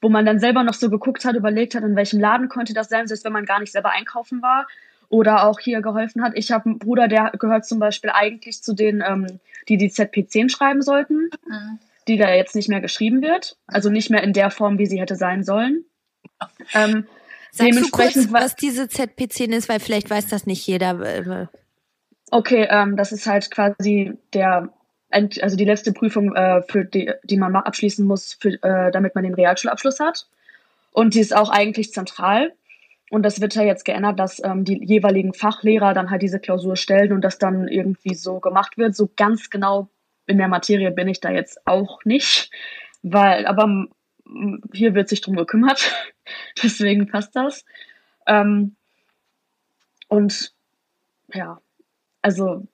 wo 0.00 0.08
man 0.08 0.24
dann 0.24 0.38
selber 0.38 0.62
noch 0.62 0.74
so 0.74 0.88
geguckt 0.90 1.24
hat, 1.24 1.34
überlegt 1.34 1.74
hat, 1.74 1.82
in 1.82 1.96
welchem 1.96 2.20
Laden 2.20 2.48
könnte 2.48 2.74
das 2.74 2.88
sein, 2.88 3.08
selbst 3.08 3.24
wenn 3.24 3.32
man 3.32 3.44
gar 3.44 3.58
nicht 3.58 3.72
selber 3.72 3.90
einkaufen 3.90 4.42
war 4.42 4.68
oder 5.12 5.46
auch 5.46 5.60
hier 5.60 5.82
geholfen 5.82 6.22
hat. 6.22 6.32
Ich 6.36 6.50
habe 6.50 6.64
einen 6.64 6.78
Bruder, 6.78 7.06
der 7.06 7.32
gehört 7.38 7.66
zum 7.66 7.78
Beispiel 7.78 8.10
eigentlich 8.10 8.62
zu 8.62 8.72
denen, 8.72 9.04
ähm, 9.06 9.40
die 9.68 9.76
die 9.76 9.90
ZP10 9.90 10.48
schreiben 10.48 10.80
sollten, 10.80 11.28
mhm. 11.46 11.78
die 12.08 12.16
da 12.16 12.32
jetzt 12.32 12.56
nicht 12.56 12.70
mehr 12.70 12.80
geschrieben 12.80 13.20
wird. 13.20 13.58
Also 13.66 13.90
nicht 13.90 14.08
mehr 14.08 14.22
in 14.22 14.32
der 14.32 14.50
Form, 14.50 14.78
wie 14.78 14.86
sie 14.86 14.98
hätte 14.98 15.16
sein 15.16 15.44
sollen. 15.44 15.84
Ähm, 16.72 17.06
Sagst 17.50 17.78
du 17.78 17.90
kurz, 17.90 18.32
was 18.32 18.56
diese 18.56 18.84
ZP10 18.84 19.54
ist, 19.54 19.68
weil 19.68 19.80
vielleicht 19.80 20.08
weiß 20.08 20.28
das 20.28 20.46
nicht 20.46 20.66
jeder. 20.66 20.98
Äh, 21.02 21.46
okay, 22.30 22.66
ähm, 22.70 22.96
das 22.96 23.12
ist 23.12 23.26
halt 23.26 23.50
quasi 23.50 24.14
der, 24.32 24.70
also 25.10 25.56
die 25.56 25.66
letzte 25.66 25.92
Prüfung, 25.92 26.34
äh, 26.34 26.62
für 26.62 26.86
die, 26.86 27.12
die 27.22 27.36
man 27.36 27.54
abschließen 27.54 28.06
muss, 28.06 28.38
für, 28.40 28.54
äh, 28.62 28.90
damit 28.90 29.14
man 29.14 29.24
den 29.24 29.34
Realschulabschluss 29.34 30.00
hat. 30.00 30.26
Und 30.90 31.12
die 31.12 31.20
ist 31.20 31.36
auch 31.36 31.50
eigentlich 31.50 31.92
zentral. 31.92 32.54
Und 33.12 33.24
das 33.24 33.42
wird 33.42 33.54
ja 33.54 33.62
jetzt 33.62 33.84
geändert, 33.84 34.18
dass 34.18 34.42
ähm, 34.42 34.64
die 34.64 34.82
jeweiligen 34.82 35.34
Fachlehrer 35.34 35.92
dann 35.92 36.08
halt 36.08 36.22
diese 36.22 36.40
Klausur 36.40 36.76
stellen 36.76 37.12
und 37.12 37.20
das 37.20 37.36
dann 37.36 37.68
irgendwie 37.68 38.14
so 38.14 38.40
gemacht 38.40 38.78
wird. 38.78 38.96
So 38.96 39.10
ganz 39.14 39.50
genau 39.50 39.90
in 40.26 40.38
der 40.38 40.48
Materie 40.48 40.90
bin 40.90 41.08
ich 41.08 41.20
da 41.20 41.30
jetzt 41.30 41.66
auch 41.66 42.02
nicht, 42.06 42.50
weil, 43.02 43.44
aber 43.44 43.86
hier 44.72 44.94
wird 44.94 45.10
sich 45.10 45.20
drum 45.20 45.36
gekümmert. 45.36 45.92
Deswegen 46.62 47.06
passt 47.06 47.36
das. 47.36 47.66
Ähm, 48.26 48.76
und 50.08 50.54
ja, 51.34 51.60
also 52.22 52.66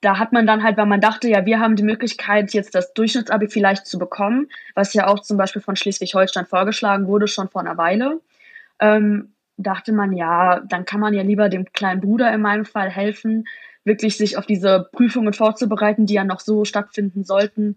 da 0.00 0.18
hat 0.18 0.32
man 0.32 0.46
dann 0.46 0.62
halt, 0.62 0.78
weil 0.78 0.86
man 0.86 1.02
dachte, 1.02 1.28
ja, 1.28 1.44
wir 1.44 1.60
haben 1.60 1.76
die 1.76 1.82
Möglichkeit, 1.82 2.54
jetzt 2.54 2.74
das 2.74 2.94
Durchschnittsabi 2.94 3.48
vielleicht 3.48 3.86
zu 3.86 3.98
bekommen, 3.98 4.48
was 4.74 4.94
ja 4.94 5.08
auch 5.08 5.20
zum 5.20 5.36
Beispiel 5.36 5.60
von 5.60 5.76
Schleswig-Holstein 5.76 6.46
vorgeschlagen 6.46 7.06
wurde, 7.06 7.28
schon 7.28 7.50
vor 7.50 7.60
einer 7.60 7.76
Weile. 7.76 8.22
Ähm, 8.80 9.34
dachte 9.58 9.92
man, 9.92 10.16
ja, 10.16 10.60
dann 10.60 10.84
kann 10.84 11.00
man 11.00 11.12
ja 11.12 11.22
lieber 11.22 11.48
dem 11.48 11.66
kleinen 11.72 12.00
Bruder 12.00 12.32
in 12.32 12.40
meinem 12.40 12.64
Fall 12.64 12.88
helfen, 12.88 13.46
wirklich 13.84 14.16
sich 14.16 14.38
auf 14.38 14.46
diese 14.46 14.88
Prüfungen 14.92 15.32
vorzubereiten, 15.32 16.06
die 16.06 16.14
ja 16.14 16.24
noch 16.24 16.40
so 16.40 16.64
stattfinden 16.64 17.24
sollten, 17.24 17.76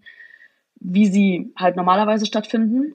wie 0.76 1.06
sie 1.06 1.52
halt 1.56 1.76
normalerweise 1.76 2.26
stattfinden. 2.26 2.94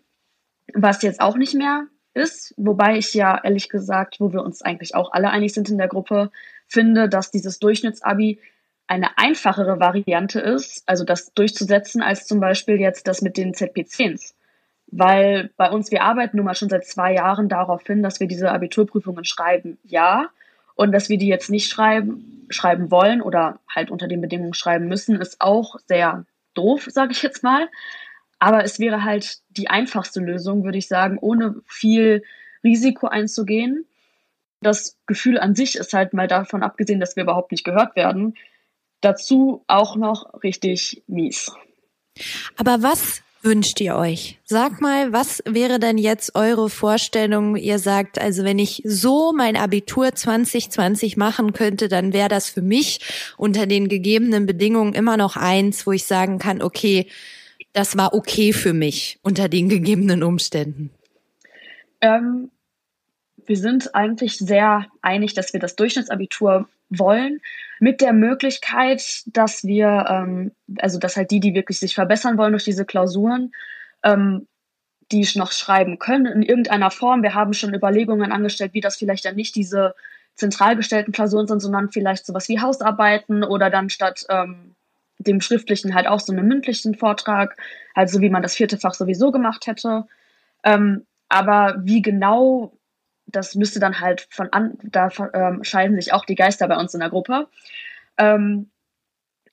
Was 0.74 1.02
jetzt 1.02 1.22
auch 1.22 1.38
nicht 1.38 1.54
mehr 1.54 1.88
ist, 2.14 2.54
wobei 2.58 2.98
ich 2.98 3.14
ja 3.14 3.40
ehrlich 3.44 3.70
gesagt, 3.70 4.20
wo 4.20 4.34
wir 4.34 4.44
uns 4.44 4.62
eigentlich 4.62 4.96
auch 4.96 5.12
alle 5.12 5.30
einig 5.30 5.54
sind 5.54 5.70
in 5.70 5.78
der 5.78 5.88
Gruppe, 5.88 6.32
finde, 6.68 7.08
dass 7.08 7.32
dieses 7.32 7.60
Durchschnittsabi 7.60 8.40
eine 8.88 9.18
einfachere 9.18 9.80
Variante 9.80 10.40
ist, 10.40 10.84
also 10.86 11.04
das 11.04 11.34
durchzusetzen, 11.34 12.02
als 12.02 12.26
zum 12.26 12.40
Beispiel 12.40 12.80
jetzt 12.80 13.08
das 13.08 13.22
mit 13.22 13.38
den 13.38 13.54
ZP10s. 13.54 14.34
Weil 14.90 15.52
bei 15.58 15.70
uns, 15.70 15.92
wir 15.92 16.04
arbeiten 16.04 16.38
nun 16.38 16.46
mal 16.46 16.56
schon 16.56 16.70
seit 16.70 16.86
zwei 16.86 17.14
Jahren 17.14 17.50
darauf 17.50 17.86
hin, 17.86 18.04
dass 18.04 18.20
wir 18.20 18.28
diese 18.28 18.52
Abiturprüfungen 18.52 19.26
schreiben, 19.26 19.78
ja. 19.84 20.30
Und 20.76 20.92
dass 20.92 21.10
wir 21.10 21.18
die 21.18 21.28
jetzt 21.28 21.50
nicht 21.50 21.70
schreiben, 21.70 22.46
schreiben 22.50 22.90
wollen 22.92 23.22
oder 23.22 23.60
halt 23.74 23.92
unter 23.92 24.08
den 24.08 24.22
Bedingungen 24.22 24.54
schreiben 24.54 24.88
müssen, 24.88 25.20
ist 25.20 25.42
auch 25.42 25.78
sehr 25.88 26.26
doof, 26.54 26.88
sage 26.90 27.12
ich 27.12 27.22
jetzt 27.22 27.44
mal. 27.44 27.68
Aber 28.40 28.64
es 28.64 28.80
wäre 28.80 29.04
halt 29.04 29.40
die 29.50 29.70
einfachste 29.70 30.20
Lösung, 30.20 30.64
würde 30.64 30.78
ich 30.78 30.88
sagen, 30.88 31.18
ohne 31.20 31.56
viel 31.66 32.24
Risiko 32.64 33.08
einzugehen. 33.08 33.86
Das 34.62 34.98
Gefühl 35.06 35.40
an 35.40 35.56
sich 35.56 35.76
ist 35.76 35.94
halt 35.94 36.14
mal 36.14 36.28
davon 36.28 36.64
abgesehen, 36.64 37.00
dass 37.00 37.16
wir 37.16 37.24
überhaupt 37.24 37.52
nicht 37.52 37.64
gehört 37.64 37.96
werden, 37.96 38.36
dazu 39.02 39.64
auch 39.68 39.96
noch 39.96 40.44
richtig 40.44 41.04
mies. 41.08 41.52
Aber 42.58 42.82
was 42.82 43.22
wünscht 43.48 43.80
ihr 43.80 43.95
euch? 43.95 44.38
Sag 44.43 44.82
mal, 44.82 45.14
was 45.14 45.41
wäre 45.45 45.80
denn 45.80 45.98
jetzt 45.98 46.36
eure 46.36 46.70
Vorstellung? 46.70 47.56
Ihr 47.56 47.80
sagt, 47.80 48.20
also 48.20 48.43
wenn 48.43 48.60
ich 48.60 48.82
so 48.84 49.32
mein 49.32 49.56
Abitur 49.56 50.14
2020 50.14 51.16
machen 51.16 51.54
könnte, 51.54 51.88
dann 51.88 52.12
wäre 52.12 52.28
das 52.28 52.50
für 52.50 52.62
mich 52.62 53.00
unter 53.38 53.66
den 53.66 53.88
gegebenen 53.88 54.45
Bedingungen 54.45 54.93
immer 54.93 55.16
noch 55.16 55.38
eins, 55.38 55.88
wo 55.88 55.93
ich 55.93 56.04
sagen 56.04 56.39
kann, 56.39 56.62
okay, 56.62 57.08
das 57.72 57.95
war 57.95 58.14
okay 58.14 58.52
für 58.52 58.74
mich 58.74 59.18
unter 59.22 59.48
den 59.48 59.70
gegebenen 59.70 60.24
Umständen. 60.24 60.91
Ähm, 62.02 62.52
wir 63.45 63.58
sind 63.58 63.95
eigentlich 63.95 64.38
sehr 64.38 64.88
einig, 65.02 65.34
dass 65.36 65.54
wir 65.54 65.62
das 65.62 65.78
Durchschnittsabitur 65.78 66.68
wollen, 66.89 67.39
mit 67.80 68.01
der 68.01 68.13
Möglichkeit, 68.13 69.23
dass 69.28 69.63
wir, 69.63 70.05
ähm, 70.09 70.51
also 70.80 70.99
dass 70.99 71.17
halt 71.17 71.32
die, 71.32 71.39
die 71.39 71.53
wirklich 71.53 71.80
sich 71.80 71.95
verbessern 71.95 72.38
wollen 72.38 72.51
durch 72.51 72.63
diese 72.63 72.86
Klausuren, 72.86 73.51
ähm, 74.03 74.47
die 75.11 75.28
noch 75.36 75.51
schreiben 75.51 75.99
können 75.99 76.25
in 76.25 76.41
irgendeiner 76.43 76.91
Form. 76.91 77.23
Wir 77.23 77.34
haben 77.34 77.53
schon 77.53 77.73
Überlegungen 77.73 78.32
angestellt, 78.32 78.73
wie 78.73 78.82
das 78.82 78.97
vielleicht 78.97 79.25
dann 79.25 79.36
nicht 79.36 79.55
diese 79.55 79.95
zentral 80.36 80.75
gestellten 80.75 81.11
Klausuren 81.11 81.47
sind, 81.47 81.61
sondern 81.61 81.91
vielleicht 81.91 82.25
sowas 82.25 82.49
wie 82.49 82.59
Hausarbeiten 82.59 83.43
oder 83.43 83.69
dann 83.69 83.89
statt 83.89 84.25
ähm, 84.30 84.75
dem 85.19 85.41
schriftlichen 85.41 85.95
halt 85.95 86.07
auch 86.07 86.19
so 86.19 86.32
einen 86.32 86.47
mündlichen 86.47 86.95
Vortrag, 86.95 87.57
halt 87.95 88.09
so 88.09 88.21
wie 88.21 88.30
man 88.30 88.43
das 88.43 88.55
vierte 88.55 88.78
Fach 88.78 88.93
sowieso 88.93 89.32
gemacht 89.32 89.65
hätte. 89.65 90.05
Ähm, 90.63 91.05
aber 91.30 91.78
wie 91.84 92.01
genau 92.01 92.76
das 93.28 93.55
müsste 93.55 93.80
dann 93.80 93.99
halt 93.99 94.28
von 94.32 94.51
an, 94.51 94.78
da 94.84 95.09
ähm, 95.34 95.63
scheiden 95.63 95.99
sich 95.99 96.13
auch 96.13 96.25
die 96.25 96.36
Geister 96.36 96.67
bei 96.67 96.78
uns 96.78 96.93
in 96.93 97.01
der 97.01 97.09
Gruppe. 97.09 97.47
Ähm, 98.17 98.71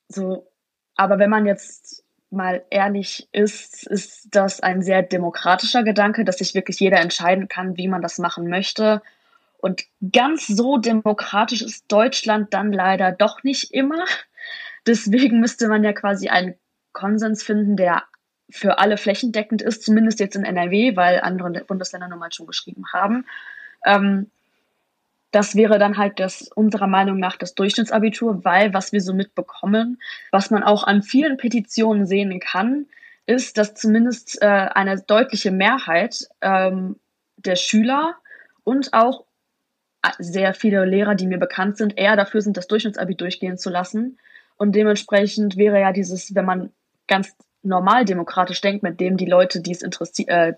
so, 0.08 0.50
aber 0.96 1.18
wenn 1.18 1.30
man 1.30 1.46
jetzt 1.46 2.04
mal 2.30 2.64
ehrlich 2.70 3.28
ist, 3.32 3.86
ist 3.86 4.28
das 4.32 4.60
ein 4.60 4.82
sehr 4.82 5.02
demokratischer 5.02 5.82
Gedanke, 5.82 6.24
dass 6.24 6.38
sich 6.38 6.54
wirklich 6.54 6.80
jeder 6.80 7.00
entscheiden 7.00 7.48
kann, 7.48 7.76
wie 7.76 7.88
man 7.88 8.02
das 8.02 8.18
machen 8.18 8.48
möchte. 8.48 9.02
Und 9.58 9.84
ganz 10.12 10.46
so 10.46 10.78
demokratisch 10.78 11.62
ist 11.62 11.90
Deutschland 11.90 12.52
dann 12.52 12.72
leider 12.72 13.12
doch 13.12 13.42
nicht 13.44 13.72
immer. 13.72 14.04
Deswegen 14.86 15.40
müsste 15.40 15.68
man 15.68 15.82
ja 15.82 15.92
quasi 15.92 16.28
einen 16.28 16.54
Konsens 16.92 17.42
finden, 17.42 17.76
der 17.76 18.02
für 18.50 18.78
alle 18.78 18.98
flächendeckend 18.98 19.62
ist, 19.62 19.82
zumindest 19.82 20.20
jetzt 20.20 20.36
in 20.36 20.44
NRW, 20.44 20.96
weil 20.96 21.20
andere 21.20 21.64
Bundesländer 21.64 22.08
nun 22.08 22.18
mal 22.18 22.30
schon 22.30 22.46
geschrieben 22.46 22.84
haben. 22.92 23.26
Ähm, 23.85 24.30
das 25.30 25.57
wäre 25.57 25.78
dann 25.80 25.99
halt 25.99 26.20
das 26.20 26.43
unserer 26.55 26.87
Meinung 26.87 27.18
nach 27.18 27.37
das 27.37 27.55
Durchschnittsabitur, 27.55 28.45
weil 28.45 28.72
was 28.72 28.93
wir 28.93 29.01
so 29.01 29.12
mitbekommen, 29.12 30.01
was 30.30 30.51
man 30.51 30.62
auch 30.62 30.85
an 30.85 31.03
vielen 31.03 31.37
Petitionen 31.39 32.07
sehen 32.07 32.39
kann, 32.39 32.87
ist, 33.26 33.59
dass 33.59 33.74
zumindest 33.74 34.41
äh, 34.43 34.47
eine 34.47 35.01
deutliche 35.01 35.51
Mehrheit 35.51 36.28
ähm, 36.41 36.97
der 37.37 37.57
Schüler 37.57 38.14
und 38.62 38.93
auch 38.93 39.24
sehr 40.18 40.55
viele 40.55 40.85
Lehrer, 40.85 41.14
die 41.14 41.26
mir 41.26 41.39
bekannt 41.39 41.78
sind, 41.78 41.99
eher 41.99 42.14
dafür 42.14 42.41
sind, 42.41 42.57
das 42.57 42.68
Durchschnittsabi 42.68 43.16
durchgehen 43.16 43.59
zu 43.59 43.70
lassen. 43.70 44.18
Und 44.57 44.76
dementsprechend 44.76 45.57
wäre 45.57 45.80
ja 45.80 45.93
dieses, 45.93 46.35
wenn 46.35 46.45
man 46.45 46.70
ganz 47.09 47.35
normal 47.62 48.05
demokratisch 48.05 48.61
denkt, 48.61 48.82
mit 48.82 49.01
dem 49.01 49.16
die 49.16 49.26
Leute, 49.26 49.61
die 49.61 49.72
es 49.72 49.82
interessiert, 49.82 50.28
äh, 50.28 50.53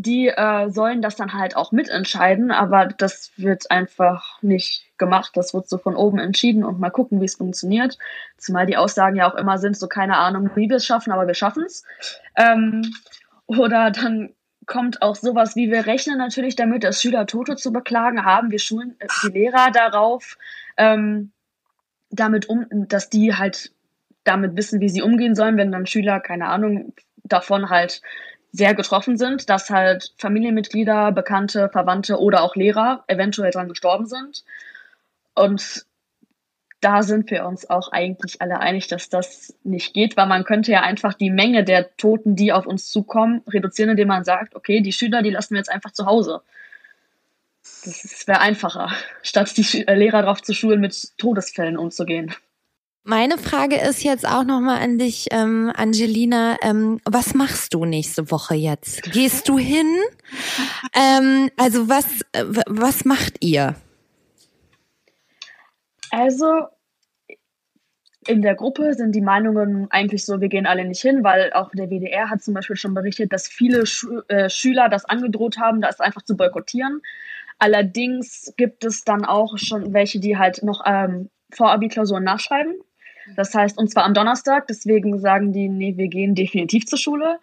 die 0.00 0.28
äh, 0.28 0.70
sollen 0.70 1.02
das 1.02 1.16
dann 1.16 1.32
halt 1.32 1.56
auch 1.56 1.72
mitentscheiden, 1.72 2.52
aber 2.52 2.86
das 2.86 3.32
wird 3.36 3.68
einfach 3.72 4.40
nicht 4.42 4.84
gemacht. 4.96 5.32
Das 5.34 5.52
wird 5.54 5.68
so 5.68 5.76
von 5.76 5.96
oben 5.96 6.20
entschieden 6.20 6.62
und 6.62 6.78
mal 6.78 6.90
gucken, 6.90 7.20
wie 7.20 7.24
es 7.24 7.34
funktioniert. 7.34 7.98
Zumal 8.36 8.66
die 8.66 8.76
Aussagen 8.76 9.16
ja 9.16 9.28
auch 9.28 9.34
immer 9.34 9.58
sind, 9.58 9.76
so 9.76 9.88
keine 9.88 10.16
Ahnung, 10.16 10.50
wie 10.54 10.68
wir 10.68 10.76
es 10.76 10.86
schaffen, 10.86 11.12
aber 11.12 11.26
wir 11.26 11.34
schaffen 11.34 11.64
es. 11.64 11.84
Ähm, 12.36 12.82
oder 13.48 13.90
dann 13.90 14.30
kommt 14.66 15.02
auch 15.02 15.16
sowas 15.16 15.56
wie, 15.56 15.68
wir 15.68 15.86
rechnen 15.86 16.16
natürlich 16.16 16.54
damit, 16.54 16.84
dass 16.84 17.02
Schüler 17.02 17.26
Tote 17.26 17.56
zu 17.56 17.72
beklagen 17.72 18.24
haben. 18.24 18.52
Wir 18.52 18.60
schulen 18.60 18.94
äh, 19.00 19.08
die 19.24 19.32
Lehrer 19.32 19.72
darauf, 19.72 20.38
ähm, 20.76 21.32
damit 22.10 22.48
um, 22.48 22.66
dass 22.70 23.10
die 23.10 23.34
halt 23.34 23.72
damit 24.22 24.56
wissen, 24.56 24.80
wie 24.80 24.90
sie 24.90 25.02
umgehen 25.02 25.34
sollen, 25.34 25.56
wenn 25.56 25.72
dann 25.72 25.86
Schüler, 25.86 26.20
keine 26.20 26.46
Ahnung, 26.46 26.92
davon 27.24 27.68
halt 27.68 28.00
sehr 28.52 28.74
getroffen 28.74 29.18
sind, 29.18 29.50
dass 29.50 29.70
halt 29.70 30.14
Familienmitglieder, 30.18 31.12
Bekannte, 31.12 31.68
Verwandte 31.70 32.18
oder 32.18 32.42
auch 32.42 32.56
Lehrer 32.56 33.04
eventuell 33.06 33.50
dran 33.50 33.68
gestorben 33.68 34.06
sind. 34.06 34.44
Und 35.34 35.86
da 36.80 37.02
sind 37.02 37.30
wir 37.30 37.44
uns 37.44 37.68
auch 37.68 37.90
eigentlich 37.92 38.40
alle 38.40 38.60
einig, 38.60 38.86
dass 38.86 39.08
das 39.08 39.54
nicht 39.64 39.94
geht, 39.94 40.16
weil 40.16 40.26
man 40.26 40.44
könnte 40.44 40.70
ja 40.70 40.82
einfach 40.82 41.14
die 41.14 41.30
Menge 41.30 41.64
der 41.64 41.96
Toten, 41.96 42.36
die 42.36 42.52
auf 42.52 42.66
uns 42.66 42.90
zukommen, 42.90 43.42
reduzieren, 43.48 43.90
indem 43.90 44.08
man 44.08 44.24
sagt, 44.24 44.54
okay, 44.54 44.80
die 44.80 44.92
Schüler, 44.92 45.22
die 45.22 45.30
lassen 45.30 45.54
wir 45.54 45.58
jetzt 45.58 45.72
einfach 45.72 45.90
zu 45.90 46.06
Hause. 46.06 46.40
Das 47.84 48.26
wäre 48.26 48.40
einfacher, 48.40 48.90
statt 49.22 49.56
die 49.56 49.84
Lehrer 49.88 50.22
darauf 50.22 50.42
zu 50.42 50.54
schulen, 50.54 50.80
mit 50.80 51.18
Todesfällen 51.18 51.76
umzugehen. 51.76 52.34
Meine 53.10 53.38
Frage 53.38 53.76
ist 53.76 54.04
jetzt 54.04 54.28
auch 54.28 54.44
nochmal 54.44 54.82
an 54.82 54.98
dich, 54.98 55.28
ähm, 55.30 55.72
Angelina. 55.74 56.58
Ähm, 56.60 57.00
was 57.06 57.32
machst 57.32 57.72
du 57.72 57.86
nächste 57.86 58.30
Woche 58.30 58.54
jetzt? 58.54 59.02
Gehst 59.14 59.48
du 59.48 59.56
hin? 59.56 59.86
Ähm, 60.94 61.48
also 61.56 61.88
was, 61.88 62.04
äh, 62.32 62.44
was 62.66 63.06
macht 63.06 63.42
ihr? 63.42 63.76
Also 66.10 66.66
in 68.26 68.42
der 68.42 68.54
Gruppe 68.54 68.92
sind 68.92 69.14
die 69.14 69.22
Meinungen 69.22 69.90
eigentlich 69.90 70.26
so, 70.26 70.42
wir 70.42 70.48
gehen 70.48 70.66
alle 70.66 70.84
nicht 70.84 71.00
hin, 71.00 71.24
weil 71.24 71.50
auch 71.54 71.70
der 71.70 71.88
WDR 71.88 72.28
hat 72.28 72.42
zum 72.42 72.52
Beispiel 72.52 72.76
schon 72.76 72.92
berichtet, 72.92 73.32
dass 73.32 73.48
viele 73.48 73.86
Schu 73.86 74.20
äh, 74.28 74.50
Schüler 74.50 74.90
das 74.90 75.06
angedroht 75.06 75.56
haben, 75.56 75.80
das 75.80 76.00
einfach 76.00 76.20
zu 76.20 76.36
boykottieren. 76.36 77.00
Allerdings 77.58 78.52
gibt 78.58 78.84
es 78.84 79.04
dann 79.04 79.24
auch 79.24 79.56
schon 79.56 79.94
welche, 79.94 80.20
die 80.20 80.36
halt 80.36 80.62
noch 80.62 80.82
ähm, 80.84 81.30
Vorabiklausuren 81.50 82.22
nachschreiben. 82.22 82.74
Das 83.36 83.54
heißt, 83.54 83.78
und 83.78 83.90
zwar 83.90 84.04
am 84.04 84.14
Donnerstag, 84.14 84.66
deswegen 84.66 85.18
sagen 85.18 85.52
die, 85.52 85.68
nee, 85.68 85.96
wir 85.96 86.08
gehen 86.08 86.34
definitiv 86.34 86.86
zur 86.86 86.98
Schule. 86.98 87.38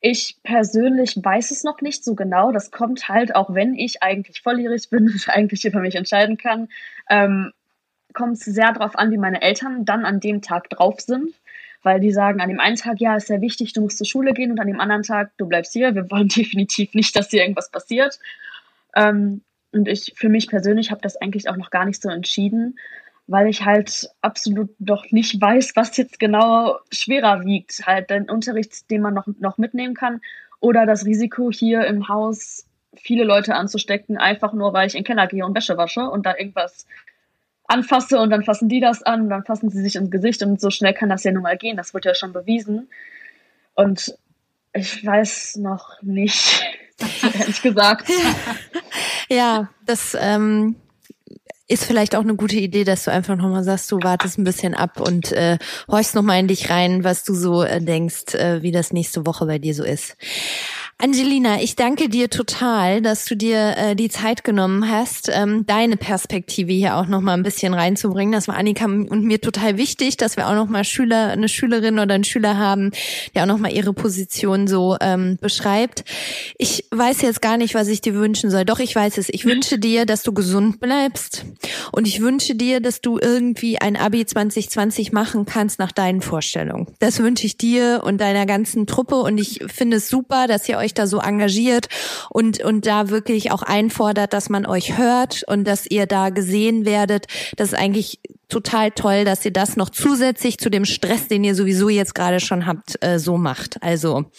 Ich 0.00 0.36
persönlich 0.42 1.16
weiß 1.16 1.50
es 1.50 1.64
noch 1.64 1.80
nicht 1.80 2.04
so 2.04 2.14
genau. 2.14 2.52
Das 2.52 2.70
kommt 2.70 3.08
halt, 3.08 3.34
auch 3.34 3.54
wenn 3.54 3.74
ich 3.74 4.02
eigentlich 4.02 4.42
volljährig 4.42 4.90
bin 4.90 5.04
und 5.12 5.28
eigentlich 5.28 5.64
über 5.64 5.80
mich 5.80 5.94
entscheiden 5.94 6.36
kann, 6.36 6.68
ähm, 7.08 7.52
kommt 8.12 8.34
es 8.34 8.44
sehr 8.44 8.72
darauf 8.72 8.96
an, 8.96 9.10
wie 9.10 9.18
meine 9.18 9.42
Eltern 9.42 9.84
dann 9.84 10.04
an 10.04 10.20
dem 10.20 10.42
Tag 10.42 10.70
drauf 10.70 11.00
sind. 11.00 11.34
Weil 11.82 12.00
die 12.00 12.10
sagen, 12.10 12.40
an 12.40 12.48
dem 12.48 12.58
einen 12.58 12.76
Tag, 12.76 13.00
ja, 13.00 13.16
ist 13.16 13.28
sehr 13.28 13.40
wichtig, 13.40 13.72
du 13.72 13.80
musst 13.80 13.98
zur 13.98 14.06
Schule 14.06 14.32
gehen 14.32 14.50
und 14.50 14.58
an 14.58 14.66
dem 14.66 14.80
anderen 14.80 15.02
Tag, 15.02 15.30
du 15.36 15.46
bleibst 15.46 15.72
hier. 15.72 15.94
Wir 15.94 16.10
wollen 16.10 16.28
definitiv 16.36 16.94
nicht, 16.94 17.14
dass 17.14 17.28
dir 17.28 17.42
irgendwas 17.42 17.70
passiert. 17.70 18.18
Ähm, 18.94 19.42
und 19.72 19.88
ich 19.88 20.14
für 20.16 20.28
mich 20.28 20.48
persönlich 20.48 20.90
habe 20.90 21.02
das 21.02 21.16
eigentlich 21.16 21.48
auch 21.48 21.56
noch 21.56 21.70
gar 21.70 21.84
nicht 21.84 22.00
so 22.00 22.08
entschieden 22.08 22.76
weil 23.26 23.48
ich 23.48 23.64
halt 23.64 24.08
absolut 24.20 24.70
doch 24.78 25.10
nicht 25.10 25.40
weiß, 25.40 25.72
was 25.74 25.96
jetzt 25.96 26.18
genau 26.18 26.78
schwerer 26.90 27.44
wiegt. 27.44 27.86
Halt 27.86 28.10
den 28.10 28.30
Unterricht, 28.30 28.90
den 28.90 29.02
man 29.02 29.14
noch, 29.14 29.26
noch 29.40 29.58
mitnehmen 29.58 29.94
kann 29.94 30.20
oder 30.60 30.86
das 30.86 31.04
Risiko 31.04 31.50
hier 31.50 31.84
im 31.86 32.08
Haus 32.08 32.66
viele 32.94 33.24
Leute 33.24 33.54
anzustecken, 33.54 34.16
einfach 34.16 34.52
nur 34.52 34.72
weil 34.72 34.86
ich 34.86 34.94
in 34.94 35.00
den 35.00 35.06
Keller 35.06 35.26
gehe 35.26 35.44
und 35.44 35.54
Wäsche 35.54 35.76
wasche 35.76 36.08
und 36.08 36.24
da 36.24 36.34
irgendwas 36.36 36.86
anfasse 37.68 38.18
und 38.18 38.30
dann 38.30 38.44
fassen 38.44 38.68
die 38.68 38.80
das 38.80 39.02
an, 39.02 39.28
dann 39.28 39.44
fassen 39.44 39.70
sie 39.70 39.82
sich 39.82 39.96
ins 39.96 40.10
Gesicht 40.10 40.42
und 40.42 40.60
so 40.60 40.70
schnell 40.70 40.94
kann 40.94 41.08
das 41.08 41.24
ja 41.24 41.32
nun 41.32 41.42
mal 41.42 41.58
gehen. 41.58 41.76
Das 41.76 41.94
wird 41.94 42.04
ja 42.04 42.14
schon 42.14 42.32
bewiesen. 42.32 42.88
Und 43.74 44.16
ich 44.72 45.04
weiß 45.04 45.56
noch 45.56 46.00
nicht, 46.02 46.64
ehrlich 47.22 47.62
gesagt. 47.62 48.08
ja, 49.28 49.68
das 49.84 50.16
ähm, 50.18 50.76
ist 51.68 51.84
vielleicht 51.84 52.14
auch 52.14 52.20
eine 52.20 52.36
gute 52.36 52.56
Idee, 52.56 52.84
dass 52.84 53.04
du 53.04 53.10
einfach 53.10 53.36
nochmal 53.36 53.64
sagst, 53.64 53.90
du 53.90 53.98
wartest 54.02 54.38
ein 54.38 54.44
bisschen 54.44 54.74
ab 54.74 55.00
und 55.00 55.32
äh, 55.32 55.58
horchst 55.88 56.14
nochmal 56.14 56.38
in 56.38 56.48
dich 56.48 56.70
rein, 56.70 57.02
was 57.02 57.24
du 57.24 57.34
so 57.34 57.62
äh, 57.62 57.80
denkst, 57.80 58.34
äh, 58.34 58.62
wie 58.62 58.72
das 58.72 58.92
nächste 58.92 59.26
Woche 59.26 59.46
bei 59.46 59.58
dir 59.58 59.74
so 59.74 59.84
ist. 59.84 60.16
Angelina, 60.98 61.60
ich 61.60 61.76
danke 61.76 62.08
dir 62.08 62.30
total, 62.30 63.02
dass 63.02 63.26
du 63.26 63.36
dir 63.36 63.76
äh, 63.76 63.94
die 63.94 64.08
Zeit 64.08 64.44
genommen 64.44 64.90
hast, 64.90 65.28
ähm, 65.30 65.66
deine 65.66 65.98
Perspektive 65.98 66.72
hier 66.72 66.96
auch 66.96 67.06
noch 67.06 67.20
mal 67.20 67.34
ein 67.34 67.42
bisschen 67.42 67.74
reinzubringen. 67.74 68.32
Das 68.32 68.48
war 68.48 68.56
Annika 68.56 68.86
und 68.86 69.24
mir 69.24 69.38
total 69.38 69.76
wichtig, 69.76 70.16
dass 70.16 70.38
wir 70.38 70.48
auch 70.48 70.54
noch 70.54 70.68
mal 70.68 70.84
Schüler, 70.84 71.32
eine 71.32 71.50
Schülerin 71.50 71.98
oder 71.98 72.14
einen 72.14 72.24
Schüler 72.24 72.56
haben, 72.56 72.92
der 73.34 73.42
auch 73.42 73.46
noch 73.46 73.58
mal 73.58 73.70
ihre 73.70 73.92
Position 73.92 74.68
so 74.68 74.96
ähm, 75.02 75.36
beschreibt. 75.38 76.02
Ich 76.56 76.86
weiß 76.90 77.20
jetzt 77.20 77.42
gar 77.42 77.58
nicht, 77.58 77.74
was 77.74 77.88
ich 77.88 78.00
dir 78.00 78.14
wünschen 78.14 78.48
soll. 78.50 78.64
Doch 78.64 78.78
ich 78.78 78.96
weiß 78.96 79.18
es. 79.18 79.28
Ich 79.28 79.44
wünsche 79.44 79.78
dir, 79.78 80.06
dass 80.06 80.22
du 80.22 80.32
gesund 80.32 80.80
bleibst 80.80 81.44
und 81.92 82.08
ich 82.08 82.22
wünsche 82.22 82.54
dir, 82.54 82.80
dass 82.80 83.02
du 83.02 83.18
irgendwie 83.18 83.78
ein 83.78 83.98
Abi 83.98 84.24
2020 84.24 85.12
machen 85.12 85.44
kannst 85.44 85.78
nach 85.78 85.92
deinen 85.92 86.22
Vorstellungen. 86.22 86.86
Das 87.00 87.18
wünsche 87.18 87.44
ich 87.44 87.58
dir 87.58 88.00
und 88.02 88.18
deiner 88.18 88.46
ganzen 88.46 88.86
Truppe 88.86 89.16
und 89.16 89.36
ich 89.36 89.60
finde 89.66 89.98
es 89.98 90.08
super, 90.08 90.46
dass 90.46 90.66
ihr 90.66 90.78
euch 90.78 90.85
euch 90.86 90.94
da 90.94 91.06
so 91.06 91.18
engagiert 91.18 91.88
und, 92.30 92.62
und 92.62 92.86
da 92.86 93.10
wirklich 93.10 93.52
auch 93.52 93.62
einfordert, 93.62 94.32
dass 94.32 94.48
man 94.48 94.64
euch 94.64 94.96
hört 94.96 95.42
und 95.46 95.64
dass 95.64 95.86
ihr 95.86 96.06
da 96.06 96.30
gesehen 96.30 96.86
werdet. 96.86 97.26
Das 97.56 97.72
ist 97.72 97.78
eigentlich 97.78 98.20
total 98.48 98.92
toll, 98.92 99.24
dass 99.24 99.44
ihr 99.44 99.52
das 99.52 99.76
noch 99.76 99.90
zusätzlich 99.90 100.58
zu 100.58 100.70
dem 100.70 100.84
Stress, 100.84 101.28
den 101.28 101.44
ihr 101.44 101.54
sowieso 101.54 101.88
jetzt 101.88 102.14
gerade 102.14 102.40
schon 102.40 102.66
habt, 102.66 103.02
äh, 103.02 103.18
so 103.18 103.36
macht. 103.36 103.82
Also 103.82 104.30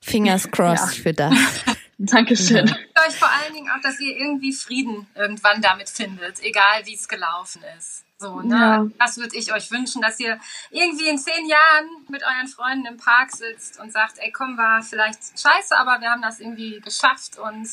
fingers 0.00 0.50
crossed 0.50 0.96
ja. 0.96 1.02
für 1.02 1.12
das. 1.12 1.34
Dankeschön. 1.98 2.66
Ich 2.66 3.08
euch 3.08 3.16
vor 3.16 3.28
allen 3.28 3.54
Dingen 3.54 3.68
auch, 3.70 3.82
dass 3.82 4.00
ihr 4.00 4.16
irgendwie 4.16 4.52
Frieden 4.52 5.06
irgendwann 5.14 5.60
damit 5.60 5.88
findet, 5.88 6.42
egal 6.42 6.86
wie 6.86 6.94
es 6.94 7.06
gelaufen 7.08 7.62
ist. 7.78 8.04
So, 8.20 8.42
ne? 8.42 8.54
Ja. 8.54 8.86
Das 8.98 9.16
würde 9.16 9.34
ich 9.34 9.50
euch 9.54 9.70
wünschen, 9.70 10.02
dass 10.02 10.20
ihr 10.20 10.38
irgendwie 10.70 11.08
in 11.08 11.16
zehn 11.16 11.48
Jahren 11.48 11.86
mit 12.08 12.22
euren 12.22 12.48
Freunden 12.48 12.84
im 12.84 12.98
Park 12.98 13.30
sitzt 13.30 13.80
und 13.80 13.90
sagt, 13.90 14.18
ey, 14.18 14.30
komm, 14.30 14.58
war 14.58 14.82
vielleicht 14.82 15.40
scheiße, 15.40 15.74
aber 15.74 16.02
wir 16.02 16.10
haben 16.10 16.20
das 16.20 16.38
irgendwie 16.38 16.80
geschafft 16.80 17.38
und 17.38 17.66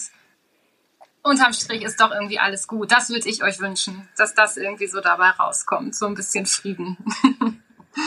unterm 1.22 1.52
Strich 1.52 1.84
ist 1.84 2.00
doch 2.00 2.12
irgendwie 2.12 2.40
alles 2.40 2.66
gut. 2.66 2.94
Das 2.94 3.10
würde 3.10 3.28
ich 3.28 3.44
euch 3.44 3.60
wünschen, 3.60 4.08
dass 4.16 4.34
das 4.36 4.56
irgendwie 4.56 4.88
so 4.88 5.02
dabei 5.02 5.32
rauskommt. 5.32 5.94
So 5.94 6.06
ein 6.06 6.16
bisschen 6.16 6.46
Frieden. 6.46 6.98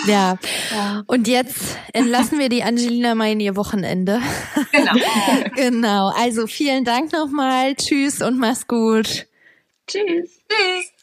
Ja. 0.06 0.38
ja. 0.72 1.02
Und 1.08 1.26
jetzt 1.26 1.76
entlassen 1.92 2.38
wir 2.38 2.48
die 2.48 2.62
Angelina 2.62 3.16
mal 3.16 3.32
in 3.32 3.40
ihr 3.40 3.56
Wochenende. 3.56 4.22
Genau. 4.70 4.92
genau. 5.56 6.12
Also 6.16 6.46
vielen 6.46 6.84
Dank 6.84 7.12
nochmal. 7.12 7.74
Tschüss 7.74 8.22
und 8.22 8.38
mach's 8.38 8.68
gut. 8.68 9.26
Tschüss. 9.88 10.30
Tschüss. 10.48 10.99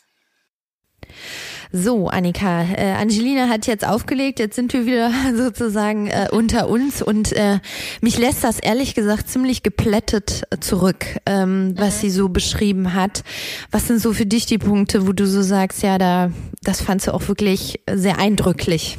So, 1.71 2.07
Annika, 2.07 2.63
äh, 2.63 2.93
Angelina 2.93 3.49
hat 3.49 3.67
jetzt 3.67 3.85
aufgelegt, 3.85 4.39
jetzt 4.39 4.55
sind 4.55 4.71
wir 4.73 4.85
wieder 4.85 5.11
sozusagen 5.35 6.07
äh, 6.07 6.27
unter 6.31 6.69
uns 6.69 7.01
und 7.01 7.33
äh, 7.33 7.59
mich 8.01 8.17
lässt 8.17 8.43
das 8.43 8.59
ehrlich 8.59 8.95
gesagt 8.95 9.29
ziemlich 9.29 9.63
geplättet 9.63 10.43
zurück, 10.61 11.05
ähm, 11.25 11.73
was 11.77 11.97
mhm. 11.97 12.01
sie 12.01 12.09
so 12.09 12.29
beschrieben 12.29 12.93
hat. 12.93 13.23
Was 13.71 13.87
sind 13.87 13.99
so 13.99 14.13
für 14.13 14.25
dich 14.25 14.45
die 14.45 14.57
Punkte, 14.57 15.07
wo 15.07 15.11
du 15.11 15.27
so 15.27 15.41
sagst, 15.41 15.83
ja, 15.83 15.97
da, 15.97 16.31
das 16.63 16.81
fandst 16.81 17.07
du 17.07 17.13
auch 17.13 17.27
wirklich 17.27 17.81
sehr 17.91 18.17
eindrücklich? 18.17 18.97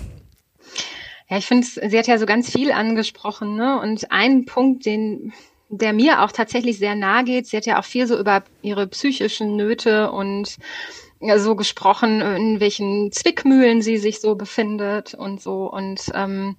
Ja, 1.31 1.39
ich 1.39 1.47
finde, 1.47 1.67
sie 1.67 1.99
hat 1.99 2.07
ja 2.07 2.19
so 2.19 2.27
ganz 2.27 2.51
viel 2.51 2.73
angesprochen, 2.73 3.57
ne? 3.57 3.81
Und 3.81 4.11
ein 4.11 4.47
Punkt, 4.47 4.87
den 4.87 5.33
der 5.71 5.93
mir 5.93 6.23
auch 6.23 6.33
tatsächlich 6.33 6.79
sehr 6.79 6.95
nahe 6.95 7.25
geht. 7.25 7.47
Sie 7.47 7.57
hat 7.57 7.67
ja 7.67 7.79
auch 7.79 7.85
viel 7.85 8.07
so 8.07 8.19
über 8.19 8.43
ihre 8.63 8.87
psychischen 8.87 9.57
Nöte 9.57 10.11
und 10.11 10.57
so 11.37 11.57
gesprochen, 11.57 12.21
in 12.21 12.61
welchen 12.61 13.11
Zwickmühlen 13.13 13.83
sie 13.83 13.99
sich 13.99 14.21
so 14.21 14.35
befindet 14.35 15.15
und 15.15 15.41
so. 15.43 15.71
Und 15.71 16.11
ähm, 16.15 16.57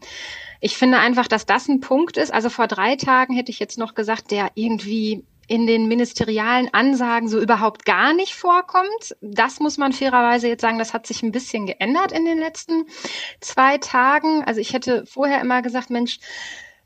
ich 0.60 0.78
finde 0.78 1.00
einfach, 1.00 1.28
dass 1.28 1.46
das 1.46 1.68
ein 1.68 1.80
Punkt 1.80 2.18
ist. 2.18 2.34
Also 2.34 2.50
vor 2.50 2.68
drei 2.68 2.96
Tagen 2.96 3.34
hätte 3.34 3.52
ich 3.52 3.60
jetzt 3.60 3.78
noch 3.78 3.96
gesagt, 3.96 4.32
der 4.32 4.52
irgendwie 4.56 5.24
in 5.48 5.66
den 5.66 5.88
ministerialen 5.88 6.72
Ansagen 6.74 7.28
so 7.28 7.40
überhaupt 7.40 7.84
gar 7.84 8.14
nicht 8.14 8.36
vorkommt. 8.36 9.16
Das 9.22 9.60
muss 9.60 9.80
man 9.80 9.94
fairerweise 9.94 10.48
jetzt 10.48 10.62
sagen, 10.62 10.78
das 10.78 10.94
hat 10.94 11.08
sich 11.08 11.24
ein 11.24 11.32
bisschen 11.32 11.66
geändert 11.66 12.12
in 12.12 12.24
den 12.24 12.38
letzten 12.38 12.86
zwei 13.42 13.80
Tagen. 13.80 14.44
Also 14.44 14.62
ich 14.62 14.74
hätte 14.74 15.06
vorher 15.08 15.42
immer 15.42 15.64
gesagt, 15.64 15.90
Mensch, 15.90 16.20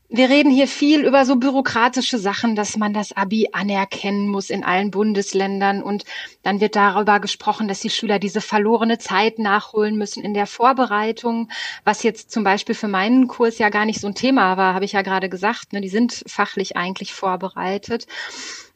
wir 0.10 0.30
reden 0.30 0.52
hier 0.52 0.68
viel 0.68 1.06
über 1.06 1.26
so 1.26 1.38
bürokratische 1.38 2.20
Sachen, 2.20 2.56
dass 2.56 2.78
man 2.78 2.94
das 2.94 3.14
Abi 3.14 3.50
anerkennen 3.52 4.28
muss 4.28 4.50
in 4.50 4.64
allen 4.64 4.92
Bundesländern. 4.92 5.82
Und 5.82 6.06
dann 6.44 6.62
wird 6.62 6.76
darüber 6.76 7.20
gesprochen, 7.20 7.68
dass 7.68 7.80
die 7.80 7.90
Schüler 7.90 8.20
diese 8.20 8.42
verlorene 8.42 9.00
Zeit 9.00 9.40
nachholen 9.40 9.98
müssen 9.98 10.24
in 10.24 10.34
der 10.34 10.46
Vorbereitung, 10.46 11.50
was 11.84 12.04
jetzt 12.04 12.32
zum 12.32 12.44
Beispiel 12.44 12.76
für 12.76 12.88
meinen 12.88 13.28
Kurs 13.28 13.58
ja 13.58 13.70
gar 13.70 13.86
nicht 13.86 14.02
so 14.02 14.08
ein 14.08 14.16
Thema 14.16 14.56
war, 14.56 14.76
habe 14.76 14.86
ich 14.86 14.92
ja 14.92 15.02
gerade 15.02 15.30
gesagt. 15.30 15.74
Ne? 15.74 15.82
Die 15.82 15.90
sind 15.90 16.24
fachlich 16.28 16.78
eigentlich 16.78 17.14
vorbereitet. 17.14 18.06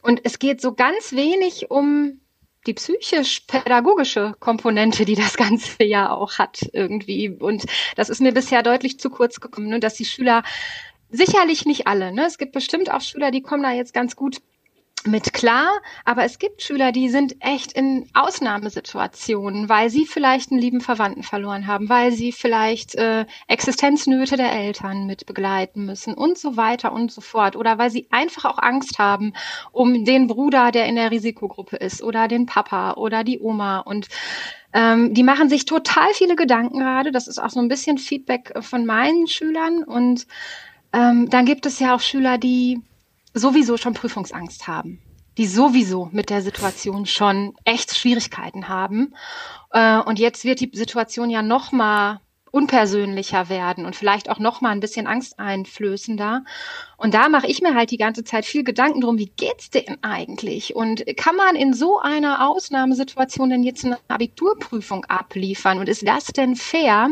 Und 0.01 0.21
es 0.23 0.39
geht 0.39 0.61
so 0.61 0.73
ganz 0.73 1.13
wenig 1.13 1.69
um 1.69 2.19
die 2.67 2.73
psychisch-pädagogische 2.73 4.35
Komponente, 4.39 5.05
die 5.05 5.15
das 5.15 5.37
Ganze 5.37 5.83
ja 5.83 6.11
auch 6.11 6.37
hat 6.37 6.69
irgendwie. 6.73 7.29
Und 7.29 7.65
das 7.95 8.09
ist 8.09 8.21
mir 8.21 8.33
bisher 8.33 8.61
deutlich 8.61 8.99
zu 8.99 9.09
kurz 9.09 9.39
gekommen, 9.39 9.69
ne? 9.69 9.79
dass 9.79 9.95
die 9.95 10.05
Schüler 10.05 10.43
Sicherlich 11.09 11.65
nicht 11.65 11.87
alle. 11.87 12.11
Ne? 12.11 12.25
Es 12.25 12.37
gibt 12.37 12.51
bestimmt 12.51 12.91
auch 12.91 13.01
Schüler, 13.01 13.31
die 13.31 13.41
kommen 13.41 13.63
da 13.63 13.71
jetzt 13.71 13.93
ganz 13.93 14.15
gut 14.15 14.41
mit 15.05 15.31
klar, 15.33 15.69
aber 16.05 16.23
es 16.25 16.37
gibt 16.39 16.61
Schüler, 16.61 16.91
die 16.91 17.09
sind 17.09 17.37
echt 17.39 17.71
in 17.71 18.09
Ausnahmesituationen, 18.13 19.69
weil 19.69 19.89
sie 19.89 20.05
vielleicht 20.05 20.51
einen 20.51 20.59
lieben 20.59 20.81
Verwandten 20.81 21.23
verloren 21.23 21.67
haben, 21.67 21.87
weil 21.87 22.11
sie 22.11 22.31
vielleicht 22.31 22.95
äh, 22.95 23.25
Existenznöte 23.47 24.37
der 24.37 24.51
Eltern 24.51 25.05
mit 25.05 25.25
begleiten 25.25 25.85
müssen 25.85 26.13
und 26.13 26.37
so 26.37 26.57
weiter 26.57 26.91
und 26.91 27.11
so 27.11 27.21
fort 27.21 27.55
oder 27.55 27.77
weil 27.77 27.89
sie 27.89 28.07
einfach 28.11 28.45
auch 28.45 28.57
Angst 28.57 28.99
haben 28.99 29.33
um 29.71 30.03
den 30.03 30.27
Bruder, 30.27 30.71
der 30.71 30.87
in 30.87 30.95
der 30.95 31.11
Risikogruppe 31.11 31.77
ist 31.77 32.03
oder 32.03 32.27
den 32.27 32.45
Papa 32.45 32.93
oder 32.93 33.23
die 33.23 33.39
Oma 33.39 33.79
und 33.79 34.07
ähm, 34.73 35.13
die 35.13 35.23
machen 35.23 35.47
sich 35.47 35.65
total 35.65 36.13
viele 36.13 36.35
Gedanken 36.35 36.79
gerade. 36.79 37.11
Das 37.11 37.27
ist 37.27 37.39
auch 37.39 37.49
so 37.49 37.59
ein 37.59 37.69
bisschen 37.69 37.97
Feedback 37.97 38.53
von 38.61 38.85
meinen 38.85 39.27
Schülern 39.27 39.83
und 39.83 40.27
ähm, 40.93 41.29
dann 41.29 41.45
gibt 41.45 41.65
es 41.65 41.79
ja 41.79 41.95
auch 41.95 42.01
Schüler, 42.01 42.37
die 42.37 42.81
sowieso 43.33 43.77
schon 43.77 43.93
Prüfungsangst 43.93 44.67
haben, 44.67 45.01
die 45.37 45.47
sowieso 45.47 46.09
mit 46.11 46.29
der 46.29 46.41
Situation 46.41 47.05
schon 47.05 47.53
echt 47.63 47.95
Schwierigkeiten 47.95 48.67
haben. 48.67 49.13
Äh, 49.71 49.99
und 49.99 50.19
jetzt 50.19 50.43
wird 50.43 50.59
die 50.59 50.71
Situation 50.73 51.29
ja 51.29 51.41
noch 51.41 51.71
mal 51.71 52.21
unpersönlicher 52.51 53.49
werden 53.49 53.85
und 53.85 53.95
vielleicht 53.95 54.29
auch 54.29 54.39
noch 54.39 54.61
mal 54.61 54.71
ein 54.71 54.79
bisschen 54.79 55.05
angsteinflößender. 55.05 56.43
Und 56.97 57.13
da 57.13 57.29
mache 57.29 57.47
ich 57.47 57.61
mir 57.61 57.75
halt 57.75 57.91
die 57.91 57.97
ganze 57.97 58.23
Zeit 58.23 58.45
viel 58.45 58.63
Gedanken 58.63 59.01
drum, 59.01 59.17
wie 59.17 59.31
geht's 59.37 59.69
denn 59.69 59.97
eigentlich? 60.01 60.75
Und 60.75 61.05
kann 61.17 61.35
man 61.35 61.55
in 61.55 61.73
so 61.73 61.99
einer 61.99 62.47
Ausnahmesituation 62.49 63.49
denn 63.49 63.63
jetzt 63.63 63.85
eine 63.85 63.99
Abiturprüfung 64.07 65.05
abliefern? 65.05 65.77
Und 65.77 65.89
ist 65.89 66.07
das 66.07 66.27
denn 66.27 66.55
fair? 66.55 67.09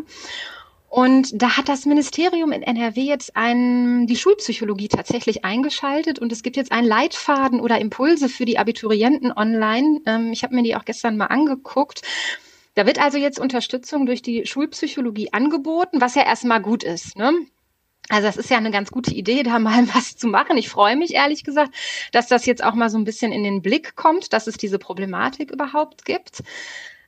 Und 0.96 1.42
da 1.42 1.58
hat 1.58 1.68
das 1.68 1.86
Ministerium 1.86 2.54
in 2.54 2.64
NRW 2.64 3.02
jetzt 3.02 3.36
ein, 3.36 4.08
die 4.08 4.16
Schulpsychologie 4.16 4.88
tatsächlich 4.88 5.44
eingeschaltet 5.44 6.20
und 6.20 6.32
es 6.32 6.42
gibt 6.42 6.56
jetzt 6.56 6.72
einen 6.72 6.88
Leitfaden 6.88 7.60
oder 7.60 7.80
Impulse 7.80 8.30
für 8.30 8.46
die 8.46 8.58
Abiturienten 8.58 9.34
online. 9.34 10.00
Ähm, 10.06 10.32
ich 10.32 10.44
habe 10.44 10.56
mir 10.56 10.64
die 10.64 10.74
auch 10.74 10.86
gestern 10.86 11.18
mal 11.18 11.26
angeguckt. 11.26 12.02
Da 12.76 12.86
wird 12.86 12.98
also 12.98 13.18
jetzt 13.18 13.42
Unterstützung 13.42 14.06
durch 14.06 14.22
die 14.22 14.46
Schulpsychologie 14.46 15.34
angeboten, 15.34 16.00
was 16.00 16.16
ja 16.16 16.24
erstmal 16.24 16.62
gut 16.62 16.86
ist. 16.86 17.18
Ne? 17.18 17.34
Also 18.08 18.28
das 18.28 18.38
ist 18.38 18.50
ja 18.50 18.56
eine 18.56 18.72
ganz 18.72 18.90
gute 18.90 19.14
Idee, 19.14 19.44
da 19.44 19.60
mal 19.60 19.86
was 19.94 20.16
zu 20.16 20.28
machen. 20.28 20.56
Ich 20.56 20.70
freue 20.70 20.96
mich 20.96 21.14
ehrlich 21.14 21.44
gesagt, 21.44 21.76
dass 22.14 22.30
das 22.30 22.46
jetzt 22.46 22.64
auch 22.64 22.74
mal 22.74 22.90
so 22.90 22.98
ein 22.98 23.04
bisschen 23.04 23.34
in 23.34 23.44
den 23.44 23.62
Blick 23.62 23.98
kommt, 23.98 24.32
dass 24.32 24.48
es 24.48 24.56
diese 24.56 24.80
Problematik 24.80 25.52
überhaupt 25.52 26.06
gibt. 26.06 26.42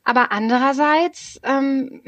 Aber 0.03 0.33
andererseits 0.33 1.39
ähm, 1.43 2.01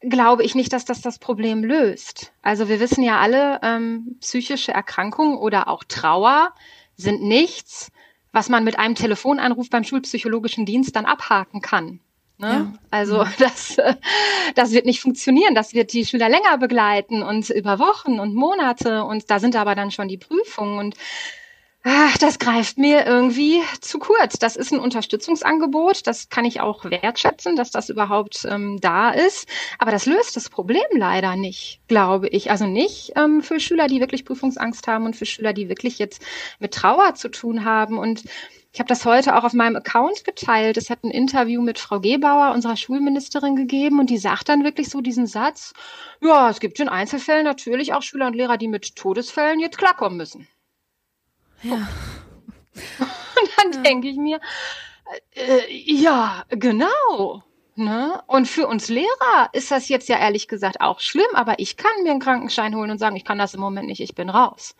glaube 0.00 0.44
ich 0.44 0.54
nicht, 0.54 0.72
dass 0.72 0.84
das 0.84 1.00
das 1.00 1.18
Problem 1.18 1.64
löst. 1.64 2.32
Also 2.42 2.68
wir 2.68 2.80
wissen 2.80 3.02
ja 3.02 3.18
alle, 3.18 3.60
ähm, 3.62 4.16
psychische 4.20 4.72
Erkrankungen 4.72 5.36
oder 5.36 5.68
auch 5.68 5.84
Trauer 5.84 6.52
sind 6.96 7.22
nichts, 7.22 7.90
was 8.32 8.48
man 8.48 8.64
mit 8.64 8.78
einem 8.78 8.94
Telefonanruf 8.94 9.70
beim 9.70 9.84
schulpsychologischen 9.84 10.66
Dienst 10.66 10.94
dann 10.94 11.06
abhaken 11.06 11.60
kann. 11.60 12.00
Ne? 12.38 12.48
Ja. 12.48 12.72
Also 12.90 13.24
mhm. 13.24 13.30
das, 13.38 13.78
äh, 13.78 13.96
das 14.54 14.72
wird 14.72 14.86
nicht 14.86 15.00
funktionieren. 15.00 15.54
Das 15.54 15.74
wird 15.74 15.92
die 15.92 16.06
Schüler 16.06 16.28
länger 16.28 16.58
begleiten 16.58 17.22
und 17.22 17.50
über 17.50 17.78
Wochen 17.78 18.20
und 18.20 18.34
Monate. 18.34 19.04
Und 19.04 19.30
da 19.30 19.40
sind 19.40 19.56
aber 19.56 19.74
dann 19.74 19.90
schon 19.90 20.08
die 20.08 20.18
Prüfungen. 20.18 20.78
Und 20.78 20.94
das 22.20 22.38
greift 22.38 22.78
mir 22.78 23.06
irgendwie 23.06 23.62
zu 23.80 23.98
kurz. 23.98 24.38
Das 24.38 24.56
ist 24.56 24.72
ein 24.72 24.80
Unterstützungsangebot, 24.80 26.06
das 26.06 26.28
kann 26.28 26.44
ich 26.44 26.60
auch 26.60 26.84
wertschätzen, 26.84 27.56
dass 27.56 27.70
das 27.70 27.88
überhaupt 27.88 28.46
ähm, 28.50 28.78
da 28.80 29.10
ist. 29.10 29.48
Aber 29.78 29.90
das 29.90 30.06
löst 30.06 30.36
das 30.36 30.50
Problem 30.50 30.82
leider 30.92 31.36
nicht, 31.36 31.80
glaube 31.88 32.28
ich. 32.28 32.50
Also 32.50 32.66
nicht 32.66 33.12
ähm, 33.16 33.42
für 33.42 33.60
Schüler, 33.60 33.86
die 33.86 34.00
wirklich 34.00 34.24
Prüfungsangst 34.24 34.86
haben 34.86 35.06
und 35.06 35.16
für 35.16 35.26
Schüler, 35.26 35.52
die 35.52 35.68
wirklich 35.68 35.98
jetzt 35.98 36.22
mit 36.58 36.74
Trauer 36.74 37.14
zu 37.14 37.30
tun 37.30 37.64
haben. 37.64 37.98
Und 37.98 38.24
ich 38.72 38.80
habe 38.80 38.88
das 38.88 39.04
heute 39.04 39.36
auch 39.36 39.44
auf 39.44 39.54
meinem 39.54 39.76
Account 39.76 40.24
geteilt. 40.24 40.76
Es 40.76 40.90
hat 40.90 41.04
ein 41.04 41.10
Interview 41.10 41.62
mit 41.62 41.78
Frau 41.78 42.00
Gebauer, 42.00 42.52
unserer 42.54 42.76
Schulministerin, 42.76 43.56
gegeben 43.56 43.98
und 43.98 44.10
die 44.10 44.18
sagt 44.18 44.48
dann 44.48 44.64
wirklich 44.64 44.90
so 44.90 45.00
diesen 45.00 45.26
Satz, 45.26 45.72
ja, 46.20 46.50
es 46.50 46.60
gibt 46.60 46.78
in 46.80 46.88
Einzelfällen 46.88 47.44
natürlich 47.44 47.94
auch 47.94 48.02
Schüler 48.02 48.26
und 48.26 48.36
Lehrer, 48.36 48.58
die 48.58 48.68
mit 48.68 48.94
Todesfällen 48.96 49.60
jetzt 49.60 49.78
klarkommen 49.78 50.18
müssen. 50.18 50.48
Ja. 51.62 51.88
Und 52.98 53.50
dann 53.56 53.72
ja. 53.72 53.80
denke 53.82 54.08
ich 54.08 54.16
mir, 54.16 54.40
äh, 55.34 55.60
ja, 55.70 56.44
genau. 56.48 57.42
Ne? 57.74 58.20
Und 58.26 58.48
für 58.48 58.66
uns 58.66 58.88
Lehrer 58.88 59.50
ist 59.52 59.70
das 59.70 59.88
jetzt 59.88 60.08
ja 60.08 60.18
ehrlich 60.18 60.48
gesagt 60.48 60.80
auch 60.80 60.98
schlimm, 60.98 61.28
aber 61.34 61.60
ich 61.60 61.76
kann 61.76 62.02
mir 62.02 62.10
einen 62.10 62.20
Krankenschein 62.20 62.74
holen 62.74 62.90
und 62.90 62.98
sagen, 62.98 63.14
ich 63.14 63.24
kann 63.24 63.38
das 63.38 63.54
im 63.54 63.60
Moment 63.60 63.86
nicht, 63.86 64.00
ich 64.00 64.16
bin 64.16 64.30
raus. 64.30 64.74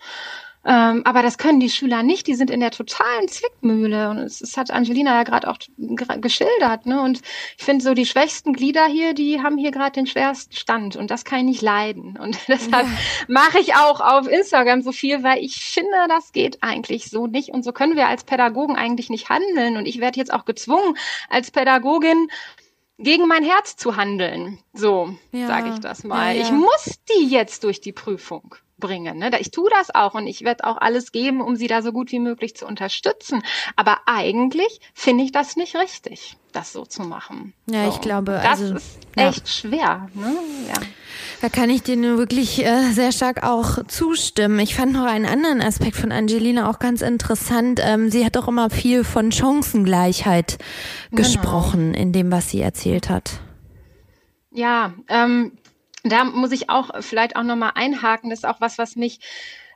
Ähm, 0.64 1.02
aber 1.04 1.22
das 1.22 1.38
können 1.38 1.60
die 1.60 1.70
Schüler 1.70 2.02
nicht, 2.02 2.26
die 2.26 2.34
sind 2.34 2.50
in 2.50 2.60
der 2.60 2.70
totalen 2.70 3.28
Zwickmühle. 3.28 4.10
Und 4.10 4.18
es, 4.18 4.56
hat 4.56 4.70
Angelina 4.70 5.14
ja 5.14 5.22
gerade 5.22 5.48
auch 5.48 5.58
geschildert. 6.20 6.84
Ne? 6.84 7.00
Und 7.00 7.20
ich 7.56 7.64
finde 7.64 7.84
so, 7.84 7.94
die 7.94 8.06
schwächsten 8.06 8.52
Glieder 8.52 8.86
hier, 8.86 9.14
die 9.14 9.40
haben 9.40 9.56
hier 9.56 9.70
gerade 9.70 9.92
den 9.92 10.06
schwersten 10.06 10.54
Stand. 10.54 10.96
Und 10.96 11.10
das 11.10 11.24
kann 11.24 11.40
ich 11.40 11.44
nicht 11.44 11.62
leiden. 11.62 12.18
Und 12.18 12.38
deshalb 12.48 12.86
ja. 12.86 12.98
mache 13.28 13.60
ich 13.60 13.76
auch 13.76 14.00
auf 14.00 14.28
Instagram 14.28 14.82
so 14.82 14.92
viel, 14.92 15.22
weil 15.22 15.42
ich 15.42 15.56
finde, 15.56 15.96
das 16.08 16.32
geht 16.32 16.62
eigentlich 16.62 17.08
so 17.08 17.26
nicht. 17.26 17.50
Und 17.50 17.62
so 17.62 17.72
können 17.72 17.96
wir 17.96 18.08
als 18.08 18.24
Pädagogen 18.24 18.76
eigentlich 18.76 19.10
nicht 19.10 19.28
handeln. 19.30 19.76
Und 19.76 19.86
ich 19.86 20.00
werde 20.00 20.18
jetzt 20.18 20.32
auch 20.32 20.44
gezwungen, 20.44 20.96
als 21.30 21.50
Pädagogin 21.50 22.28
gegen 22.98 23.28
mein 23.28 23.44
Herz 23.44 23.76
zu 23.76 23.96
handeln. 23.96 24.58
So 24.72 25.16
ja. 25.32 25.46
sage 25.46 25.70
ich 25.72 25.78
das 25.78 26.04
mal. 26.04 26.34
Ja, 26.34 26.42
ich 26.42 26.50
muss 26.50 26.98
die 27.10 27.26
jetzt 27.26 27.64
durch 27.64 27.80
die 27.80 27.92
Prüfung 27.92 28.56
bringen. 28.78 29.18
Ne? 29.18 29.30
Ich 29.40 29.50
tue 29.50 29.70
das 29.70 29.94
auch 29.94 30.14
und 30.14 30.26
ich 30.26 30.42
werde 30.42 30.64
auch 30.64 30.76
alles 30.76 31.12
geben, 31.12 31.40
um 31.40 31.56
sie 31.56 31.66
da 31.66 31.82
so 31.82 31.92
gut 31.92 32.12
wie 32.12 32.20
möglich 32.20 32.56
zu 32.56 32.66
unterstützen. 32.66 33.42
Aber 33.76 33.98
eigentlich 34.06 34.80
finde 34.94 35.24
ich 35.24 35.32
das 35.32 35.56
nicht 35.56 35.76
richtig, 35.76 36.36
das 36.52 36.72
so 36.72 36.84
zu 36.84 37.02
machen. 37.02 37.54
Ja, 37.66 37.84
so. 37.84 37.90
ich 37.90 38.00
glaube, 38.00 38.32
das 38.32 38.60
also, 38.60 38.74
ist 38.76 38.98
echt 39.16 39.46
ja. 39.46 39.46
schwer. 39.46 40.08
Ne? 40.14 40.34
Ja. 40.68 40.80
Da 41.40 41.48
kann 41.48 41.70
ich 41.70 41.82
dir 41.82 41.96
wirklich 42.18 42.64
äh, 42.64 42.90
sehr 42.92 43.12
stark 43.12 43.44
auch 43.44 43.84
zustimmen. 43.86 44.58
Ich 44.58 44.74
fand 44.74 44.92
noch 44.92 45.04
einen 45.04 45.26
anderen 45.26 45.60
Aspekt 45.60 45.96
von 45.96 46.10
Angelina 46.10 46.68
auch 46.68 46.78
ganz 46.78 47.02
interessant. 47.02 47.80
Ähm, 47.82 48.10
sie 48.10 48.24
hat 48.24 48.36
auch 48.36 48.48
immer 48.48 48.70
viel 48.70 49.04
von 49.04 49.30
Chancengleichheit 49.30 50.58
genau. 51.10 51.22
gesprochen 51.22 51.94
in 51.94 52.12
dem, 52.12 52.30
was 52.32 52.50
sie 52.50 52.60
erzählt 52.60 53.08
hat. 53.08 53.40
Ja, 54.50 54.94
ähm, 55.08 55.52
da 56.04 56.24
muss 56.24 56.52
ich 56.52 56.70
auch 56.70 56.90
vielleicht 57.00 57.36
auch 57.36 57.42
nochmal 57.42 57.72
einhaken. 57.74 58.30
Das 58.30 58.40
ist 58.40 58.44
auch 58.44 58.60
was, 58.60 58.78
was 58.78 58.96
mich 58.96 59.20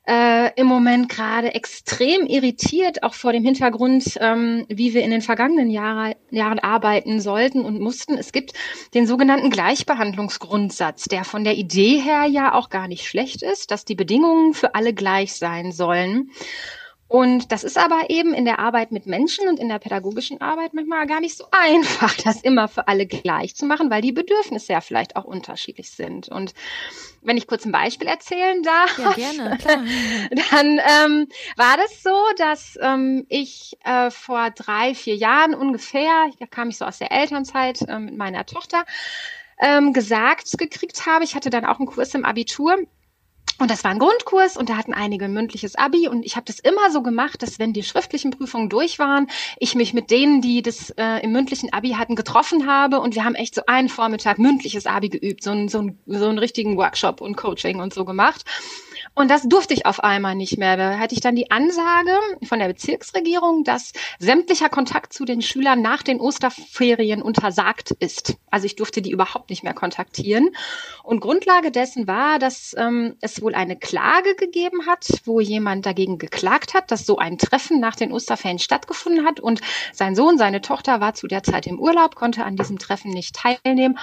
äh, 0.07 0.51
im 0.57 0.66
Moment 0.66 1.09
gerade 1.09 1.55
extrem 1.55 2.27
irritiert, 2.27 3.03
auch 3.03 3.14
vor 3.14 3.33
dem 3.33 3.45
Hintergrund, 3.45 4.18
ähm, 4.20 4.66
wie 4.68 4.95
wir 4.95 5.03
in 5.03 5.11
den 5.11 5.23
vergangenen 5.23 5.70
Jahre, 5.70 6.16
Jahren 6.31 6.59
arbeiten 6.59 7.20
sollten 7.20 7.64
und 7.64 7.81
mussten. 7.81 8.18
Es 8.18 8.33
gibt 8.33 8.53
den 8.95 9.07
sogenannten 9.07 9.51
Gleichbehandlungsgrundsatz, 9.51 11.05
der 11.05 11.25
von 11.25 11.45
der 11.45 11.57
Idee 11.57 11.99
her 11.99 12.25
ja 12.25 12.55
auch 12.55 12.68
gar 12.68 12.89
nicht 12.89 13.07
schlecht 13.07 13.43
ist, 13.43 13.70
dass 13.70 13.85
die 13.85 13.95
Bedingungen 13.95 14.55
für 14.55 14.75
alle 14.75 14.93
gleich 14.93 15.35
sein 15.35 15.70
sollen. 15.70 16.31
Und 17.13 17.53
das 17.53 17.63
ist 17.63 17.77
aber 17.77 18.09
eben 18.09 18.33
in 18.33 18.47
der 18.47 18.59
Arbeit 18.59 18.91
mit 18.91 19.05
Menschen 19.05 19.47
und 19.47 19.61
in 19.61 19.69
der 19.69 19.79
pädagogischen 19.79 20.41
Arbeit 20.41 20.73
manchmal 20.73 21.07
gar 21.07 21.21
nicht 21.21 21.37
so 21.37 21.45
einfach, 21.51 22.17
das 22.25 22.41
immer 22.41 22.69
für 22.69 22.89
alle 22.89 23.05
gleich 23.05 23.55
zu 23.55 23.67
machen, 23.67 23.91
weil 23.91 24.01
die 24.01 24.13
Bedürfnisse 24.13 24.73
ja 24.73 24.81
vielleicht 24.81 25.15
auch 25.15 25.25
unterschiedlich 25.25 25.91
sind. 25.91 26.31
Und 26.31 26.55
wenn 27.21 27.37
ich 27.37 27.47
kurz 27.47 27.67
ein 27.67 27.73
Beispiel 27.73 28.09
erzählen 28.09 28.63
darf, 28.63 28.99
ja, 28.99 29.13
gerne, 29.13 29.59
dann 30.51 30.81
ähm, 30.81 31.29
war 31.59 31.77
das 31.77 32.03
so, 32.03 32.17
dass 32.39 32.79
ähm, 32.81 33.27
ich 33.29 33.77
äh, 33.85 34.11
vor 34.11 34.49
drei, 34.49 34.95
vier 34.95 35.17
Jahren 35.17 35.55
ungefähr, 35.55 36.31
da 36.41 36.47
kam 36.47 36.71
ich 36.71 36.79
so 36.79 36.87
aus 36.87 36.97
der 36.97 37.13
Elternzeit 37.13 37.83
äh, 37.83 37.99
mit 37.99 38.17
meiner 38.17 38.47
Tochter, 38.47 38.87
ähm, 39.61 39.93
gesagt 39.93 40.57
gekriegt 40.57 41.05
habe, 41.05 41.25
ich 41.25 41.35
hatte 41.35 41.51
dann 41.51 41.67
auch 41.67 41.79
einen 41.79 41.89
Kurs 41.89 42.15
im 42.15 42.25
Abitur, 42.25 42.79
und 43.63 43.71
das 43.71 43.85
war 43.85 43.93
ein 43.93 44.01
Grundkurs 44.01 44.57
und 44.57 44.69
da 44.69 44.77
hatten 44.77 44.93
einige 44.93 45.29
mündliches 45.29 45.77
Abi 45.77 46.09
und 46.09 46.27
ich 46.27 46.35
habe 46.35 46.45
das 46.45 46.59
immer 46.59 46.91
so 46.91 47.01
gemacht, 47.01 47.43
dass 47.43 47.61
wenn 47.61 47.73
die 47.73 47.85
schriftlichen 47.85 48.33
Prüfungen 48.33 48.69
durch 48.69 48.99
waren, 48.99 49.29
ich 49.57 49.77
mich 49.77 49.95
mit 49.95 50.11
denen, 50.11 50.41
die 50.43 50.63
das 50.63 50.91
äh, 50.91 51.23
im 51.23 51.31
mündlichen 51.31 51.73
Abi 51.73 51.91
hatten, 51.91 52.17
getroffen 52.17 52.67
habe 52.67 52.99
und 53.01 53.15
wir 53.15 53.25
haben 53.25 53.37
echt 53.37 53.55
so 53.55 53.63
einen 53.67 53.89
Vormittag 53.89 54.39
mündliches 54.39 54.87
Abi 54.87 55.11
geübt, 55.11 55.45
so, 55.45 55.53
ein, 55.53 55.69
so, 55.69 55.79
ein, 55.79 55.99
so 56.07 56.27
einen 56.27 56.39
richtigen 56.39 56.77
Workshop 56.77 57.21
und 57.21 57.37
Coaching 57.37 57.81
und 57.81 57.95
so 57.95 58.05
gemacht. 58.05 58.45
Und 59.15 59.31
das 59.31 59.43
durfte 59.43 59.75
ich 59.75 59.85
auf 59.85 60.03
einmal 60.03 60.35
nicht 60.35 60.57
mehr. 60.57 60.77
Da 60.77 60.99
hatte 60.99 61.15
ich 61.15 61.21
dann 61.21 61.37
die 61.37 61.51
Ansage 61.51 62.19
von 62.45 62.59
der 62.59 62.69
Bezirksregierung, 62.69 63.63
dass 63.63 63.93
sämtlicher 64.19 64.71
Kontakt 64.71 65.13
zu 65.13 65.25
den 65.27 65.43
Schülern 65.43 65.83
nach 65.83 66.03
den 66.03 66.19
Osterferien 66.19 67.21
untersagt 67.21 67.91
ist. 67.99 68.37
Also 68.51 68.65
ich 68.67 68.77
durfte 68.77 69.03
die 69.03 69.11
überhaupt 69.11 69.51
nicht 69.51 69.65
mehr 69.65 69.75
kontaktieren. 69.75 70.51
Und 71.03 71.21
Grundlage 71.21 71.71
dessen 71.71 72.07
war, 72.07 72.39
dass 72.39 72.75
ähm, 72.79 73.17
es 73.21 73.43
wohl 73.43 73.51
eine 73.55 73.76
Klage 73.76 74.34
gegeben 74.34 74.86
hat, 74.86 75.07
wo 75.24 75.40
jemand 75.40 75.86
dagegen 75.86 76.18
geklagt 76.18 76.74
hat, 76.74 76.90
dass 76.90 77.07
so 77.07 77.18
ein 77.18 77.38
Treffen 77.38 77.80
nach 77.80 77.96
den 77.96 78.12
Osterferien 78.12 78.59
stattgefunden 78.59 79.24
hat. 79.24 79.40
Und 79.40 79.61
sein 79.92 80.14
Sohn, 80.14 80.38
seine 80.38 80.61
Tochter 80.61 81.00
war 81.00 81.14
zu 81.14 81.26
der 81.26 81.42
Zeit 81.42 81.66
im 81.66 81.78
Urlaub, 81.78 82.14
konnte 82.14 82.44
an 82.44 82.57
diesem 82.57 82.78
Treffen 82.78 83.12
nicht 83.12 83.36
teilnehmen. 83.36 83.98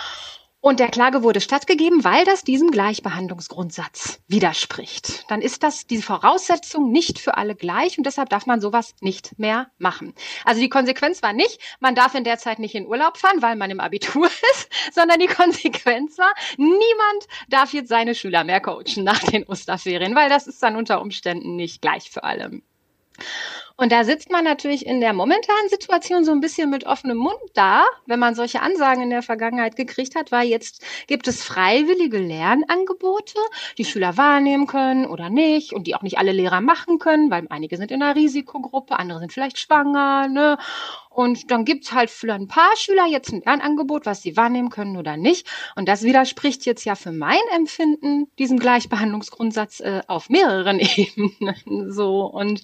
Und 0.61 0.81
der 0.81 0.89
Klage 0.89 1.23
wurde 1.23 1.39
stattgegeben, 1.39 2.03
weil 2.03 2.25
das 2.25 2.43
diesem 2.43 2.69
Gleichbehandlungsgrundsatz 2.69 4.19
widerspricht. 4.27 5.23
Dann 5.29 5.41
ist 5.41 5.63
das 5.63 5.87
die 5.87 6.01
Voraussetzung 6.01 6.91
nicht 6.91 7.17
für 7.17 7.37
alle 7.37 7.55
gleich 7.55 7.97
und 7.97 8.05
deshalb 8.05 8.29
darf 8.29 8.45
man 8.45 8.59
sowas 8.59 8.93
nicht 8.99 9.39
mehr 9.39 9.71
machen. 9.77 10.13
Also 10.43 10.59
die 10.59 10.67
Konsequenz 10.67 11.23
war 11.23 11.31
nicht, 11.31 11.59
man 11.79 11.95
darf 11.95 12.13
in 12.13 12.25
der 12.25 12.37
Zeit 12.39 12.59
nicht 12.59 12.75
in 12.75 12.87
Urlaub 12.87 13.17
fahren, 13.17 13.41
weil 13.41 13.55
man 13.55 13.71
im 13.71 13.79
Abitur 13.79 14.25
ist, 14.53 14.69
sondern 14.93 15.19
die 15.19 15.27
Konsequenz 15.27 16.17
war, 16.17 16.33
niemand 16.57 17.27
darf 17.47 17.71
jetzt 17.71 17.87
seine 17.87 18.13
Schüler 18.13 18.43
mehr 18.43 18.59
coachen 18.59 19.05
nach 19.05 19.19
den 19.19 19.45
Osterferien, 19.45 20.13
weil 20.13 20.27
das 20.27 20.45
ist 20.45 20.61
dann 20.61 20.75
unter 20.75 20.99
Umständen 20.99 21.55
nicht 21.55 21.81
gleich 21.81 22.11
für 22.11 22.25
alle. 22.25 22.61
Und 23.79 23.93
da 23.93 24.03
sitzt 24.03 24.29
man 24.29 24.43
natürlich 24.43 24.85
in 24.85 24.99
der 24.99 25.13
momentanen 25.13 25.69
Situation 25.69 26.25
so 26.25 26.33
ein 26.33 26.41
bisschen 26.41 26.69
mit 26.69 26.85
offenem 26.85 27.15
Mund 27.15 27.39
da, 27.53 27.85
wenn 28.07 28.19
man 28.19 28.35
solche 28.35 28.61
Ansagen 28.61 29.03
in 29.03 29.09
der 29.09 29.21
Vergangenheit 29.21 29.77
gekriegt 29.77 30.15
hat, 30.15 30.33
weil 30.33 30.49
jetzt 30.49 30.83
gibt 31.07 31.29
es 31.29 31.45
freiwillige 31.45 32.17
Lernangebote, 32.17 33.39
die 33.77 33.85
Schüler 33.85 34.17
wahrnehmen 34.17 34.67
können 34.67 35.05
oder 35.05 35.29
nicht 35.29 35.71
und 35.71 35.87
die 35.87 35.95
auch 35.95 36.01
nicht 36.01 36.17
alle 36.17 36.33
Lehrer 36.33 36.59
machen 36.59 36.99
können, 36.99 37.31
weil 37.31 37.47
einige 37.49 37.77
sind 37.77 37.89
in 37.91 38.03
einer 38.03 38.17
Risikogruppe, 38.17 38.99
andere 38.99 39.19
sind 39.19 39.31
vielleicht 39.31 39.57
schwanger, 39.57 40.27
ne? 40.27 40.57
Und 41.09 41.51
dann 41.51 41.65
gibt's 41.65 41.91
halt 41.91 42.11
für 42.11 42.33
ein 42.33 42.47
paar 42.47 42.75
Schüler 42.77 43.05
jetzt 43.05 43.33
ein 43.33 43.41
Lernangebot, 43.43 44.05
was 44.05 44.21
sie 44.21 44.37
wahrnehmen 44.37 44.69
können 44.69 44.95
oder 44.95 45.17
nicht. 45.17 45.47
Und 45.75 45.89
das 45.89 46.03
widerspricht 46.03 46.65
jetzt 46.65 46.85
ja 46.85 46.95
für 46.95 47.11
mein 47.11 47.41
Empfinden 47.53 48.27
diesem 48.37 48.57
Gleichbehandlungsgrundsatz 48.57 49.81
äh, 49.81 50.01
auf 50.07 50.29
mehreren 50.29 50.79
Ebenen. 50.95 51.91
so 51.91 52.25
und 52.25 52.63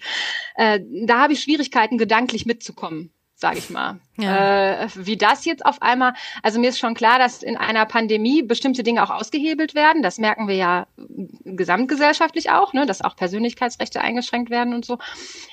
äh, 0.56 0.80
da 1.08 1.20
habe 1.20 1.34
ich 1.34 1.42
Schwierigkeiten, 1.42 1.98
gedanklich 1.98 2.46
mitzukommen 2.46 3.12
sage 3.38 3.58
ich 3.58 3.70
mal. 3.70 4.00
Ja. 4.18 4.84
Äh, 4.84 4.88
wie 4.96 5.18
das 5.18 5.44
jetzt 5.44 5.66
auf 5.66 5.82
einmal, 5.82 6.14
also 6.42 6.60
mir 6.60 6.70
ist 6.70 6.80
schon 6.80 6.94
klar, 6.94 7.20
dass 7.20 7.44
in 7.44 7.58
einer 7.58 7.86
Pandemie 7.86 8.42
bestimmte 8.42 8.82
Dinge 8.82 9.04
auch 9.04 9.10
ausgehebelt 9.10 9.76
werden. 9.76 10.02
Das 10.02 10.18
merken 10.18 10.48
wir 10.48 10.56
ja 10.56 10.88
gesamtgesellschaftlich 11.44 12.50
auch, 12.50 12.72
ne, 12.72 12.86
dass 12.86 13.02
auch 13.02 13.18
Persönlichkeitsrechte 13.18 14.00
eingeschränkt 14.00 14.50
werden 14.50 14.74
und 14.74 14.86
so. 14.86 15.00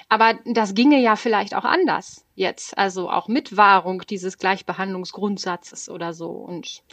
Aber 0.08 0.38
das 0.44 0.74
ginge 0.74 1.00
ja 1.00 1.16
vielleicht 1.16 1.54
auch 1.56 1.64
anders 1.64 2.24
jetzt, 2.36 2.78
also 2.78 3.10
auch 3.10 3.26
mit 3.26 3.56
Wahrung 3.56 4.02
dieses 4.08 4.38
Gleichbehandlungsgrundsatzes 4.38 5.88
oder 5.88 6.14
so. 6.14 6.28
Und 6.30 6.84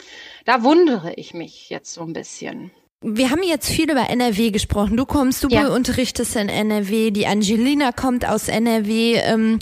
da 0.44 0.64
wundere 0.64 1.14
ich 1.14 1.34
mich 1.34 1.70
jetzt 1.70 1.94
so 1.94 2.02
ein 2.02 2.12
bisschen. 2.12 2.72
Wir 3.02 3.30
haben 3.30 3.42
jetzt 3.42 3.70
viel 3.70 3.90
über 3.90 4.10
NRW 4.10 4.50
gesprochen. 4.50 4.94
Du 4.98 5.06
kommst, 5.06 5.42
du 5.42 5.48
ja. 5.48 5.68
unterrichtest 5.68 6.36
in 6.36 6.50
NRW, 6.50 7.10
die 7.10 7.26
Angelina 7.26 7.92
kommt 7.92 8.28
aus 8.28 8.48
NRW. 8.48 9.14
Ähm, 9.14 9.58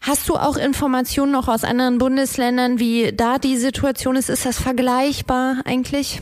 hast 0.00 0.28
du 0.28 0.34
auch 0.34 0.56
Informationen 0.56 1.30
noch 1.30 1.46
aus 1.46 1.62
anderen 1.62 1.98
Bundesländern, 1.98 2.80
wie 2.80 3.12
da 3.12 3.38
die 3.38 3.56
Situation 3.56 4.16
ist? 4.16 4.28
Ist 4.28 4.46
das 4.46 4.60
vergleichbar 4.60 5.58
eigentlich? 5.64 6.20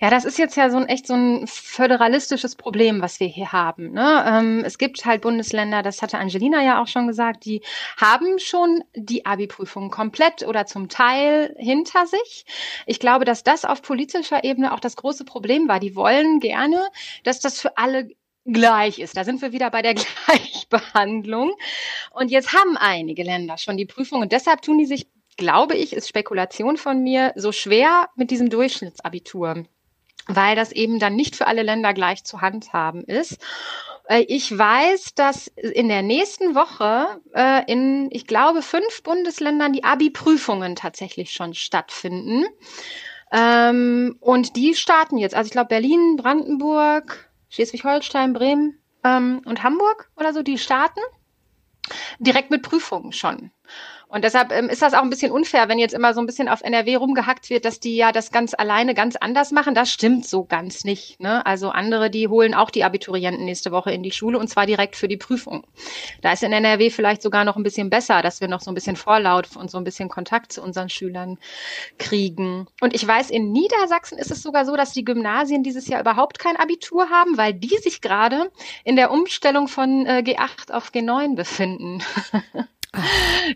Ja, 0.00 0.10
das 0.10 0.24
ist 0.24 0.38
jetzt 0.38 0.56
ja 0.56 0.70
so 0.70 0.76
ein 0.76 0.86
echt 0.86 1.06
so 1.06 1.14
ein 1.14 1.46
föderalistisches 1.46 2.56
Problem, 2.56 3.00
was 3.00 3.20
wir 3.20 3.26
hier 3.26 3.52
haben. 3.52 3.92
Ne? 3.92 4.24
Ähm, 4.26 4.62
es 4.64 4.78
gibt 4.78 5.04
halt 5.04 5.22
Bundesländer, 5.22 5.82
das 5.82 6.02
hatte 6.02 6.18
Angelina 6.18 6.62
ja 6.62 6.82
auch 6.82 6.86
schon 6.86 7.06
gesagt, 7.06 7.44
die 7.44 7.62
haben 7.96 8.38
schon 8.38 8.82
die 8.94 9.26
Abi-Prüfung 9.26 9.90
komplett 9.90 10.46
oder 10.46 10.66
zum 10.66 10.88
Teil 10.88 11.54
hinter 11.58 12.06
sich. 12.06 12.46
Ich 12.86 13.00
glaube, 13.00 13.24
dass 13.24 13.44
das 13.44 13.64
auf 13.64 13.82
politischer 13.82 14.44
Ebene 14.44 14.72
auch 14.72 14.80
das 14.80 14.96
große 14.96 15.24
Problem 15.24 15.68
war. 15.68 15.80
Die 15.80 15.94
wollen 15.94 16.40
gerne, 16.40 16.88
dass 17.24 17.40
das 17.40 17.60
für 17.60 17.76
alle 17.76 18.08
gleich 18.44 18.98
ist. 18.98 19.16
Da 19.16 19.24
sind 19.24 19.42
wir 19.42 19.52
wieder 19.52 19.70
bei 19.70 19.82
der 19.82 19.94
Gleichbehandlung. 20.26 21.52
Und 22.12 22.30
jetzt 22.30 22.52
haben 22.52 22.76
einige 22.76 23.22
Länder 23.22 23.58
schon 23.58 23.76
die 23.76 23.86
Prüfung 23.86 24.22
und 24.22 24.32
deshalb 24.32 24.62
tun 24.62 24.78
die 24.78 24.86
sich, 24.86 25.06
glaube 25.38 25.76
ich, 25.76 25.94
ist 25.94 26.08
Spekulation 26.08 26.76
von 26.76 27.02
mir, 27.02 27.32
so 27.36 27.52
schwer 27.52 28.10
mit 28.16 28.30
diesem 28.30 28.50
Durchschnittsabitur, 28.50 29.64
weil 30.26 30.56
das 30.56 30.72
eben 30.72 30.98
dann 30.98 31.16
nicht 31.16 31.36
für 31.36 31.46
alle 31.46 31.62
Länder 31.62 31.94
gleich 31.94 32.24
zu 32.24 32.42
handhaben 32.42 33.04
ist. 33.04 33.38
Äh, 34.08 34.24
ich 34.28 34.56
weiß, 34.56 35.14
dass 35.14 35.46
in 35.46 35.88
der 35.88 36.02
nächsten 36.02 36.54
Woche 36.54 37.20
äh, 37.32 37.64
in, 37.70 38.08
ich 38.10 38.26
glaube, 38.26 38.60
fünf 38.60 39.02
Bundesländern 39.02 39.72
die 39.72 39.84
Abi-Prüfungen 39.84 40.76
tatsächlich 40.76 41.32
schon 41.32 41.54
stattfinden. 41.54 42.44
Ähm, 43.32 44.16
und 44.20 44.56
die 44.56 44.74
starten 44.74 45.18
jetzt. 45.18 45.34
Also 45.34 45.48
ich 45.48 45.52
glaube 45.52 45.68
Berlin, 45.68 46.16
Brandenburg, 46.16 47.30
Schleswig-Holstein, 47.50 48.32
Bremen 48.32 48.78
ähm, 49.04 49.42
und 49.44 49.62
Hamburg 49.62 50.10
oder 50.16 50.32
so, 50.32 50.42
die 50.42 50.58
starten 50.58 51.00
direkt 52.18 52.50
mit 52.50 52.62
Prüfungen 52.62 53.12
schon. 53.12 53.50
Und 54.08 54.24
deshalb 54.24 54.52
ähm, 54.52 54.70
ist 54.70 54.80
das 54.80 54.94
auch 54.94 55.02
ein 55.02 55.10
bisschen 55.10 55.30
unfair, 55.30 55.68
wenn 55.68 55.78
jetzt 55.78 55.94
immer 55.94 56.14
so 56.14 56.20
ein 56.20 56.26
bisschen 56.26 56.48
auf 56.48 56.62
NRW 56.62 56.96
rumgehackt 56.96 57.50
wird, 57.50 57.66
dass 57.66 57.78
die 57.78 57.96
ja 57.96 58.10
das 58.10 58.30
ganz 58.30 58.54
alleine 58.54 58.94
ganz 58.94 59.16
anders 59.16 59.52
machen. 59.52 59.74
Das 59.74 59.90
stimmt 59.90 60.26
so 60.26 60.44
ganz 60.44 60.84
nicht. 60.84 61.20
Ne? 61.20 61.44
Also 61.44 61.68
andere, 61.68 62.08
die 62.08 62.28
holen 62.28 62.54
auch 62.54 62.70
die 62.70 62.84
Abiturienten 62.84 63.44
nächste 63.44 63.70
Woche 63.70 63.92
in 63.92 64.02
die 64.02 64.10
Schule 64.10 64.38
und 64.38 64.48
zwar 64.48 64.64
direkt 64.64 64.96
für 64.96 65.08
die 65.08 65.18
Prüfung. 65.18 65.66
Da 66.22 66.32
ist 66.32 66.42
in 66.42 66.52
NRW 66.52 66.88
vielleicht 66.90 67.20
sogar 67.20 67.44
noch 67.44 67.56
ein 67.56 67.62
bisschen 67.62 67.90
besser, 67.90 68.22
dass 68.22 68.40
wir 68.40 68.48
noch 68.48 68.60
so 68.60 68.70
ein 68.70 68.74
bisschen 68.74 68.96
Vorlaut 68.96 69.56
und 69.56 69.70
so 69.70 69.76
ein 69.76 69.84
bisschen 69.84 70.08
Kontakt 70.08 70.52
zu 70.52 70.62
unseren 70.62 70.88
Schülern 70.88 71.38
kriegen. 71.98 72.66
Und 72.80 72.94
ich 72.94 73.06
weiß, 73.06 73.28
in 73.30 73.52
Niedersachsen 73.52 74.16
ist 74.16 74.30
es 74.30 74.42
sogar 74.42 74.64
so, 74.64 74.74
dass 74.74 74.92
die 74.92 75.04
Gymnasien 75.04 75.62
dieses 75.62 75.86
Jahr 75.86 76.00
überhaupt 76.00 76.38
kein 76.38 76.56
Abitur 76.56 77.10
haben, 77.10 77.36
weil 77.36 77.52
die 77.52 77.76
sich 77.76 78.00
gerade 78.00 78.50
in 78.84 78.96
der 78.96 79.10
Umstellung 79.10 79.68
von 79.68 80.06
äh, 80.06 80.22
G8 80.24 80.72
auf 80.72 80.90
G9 80.92 81.36
befinden. 81.36 82.02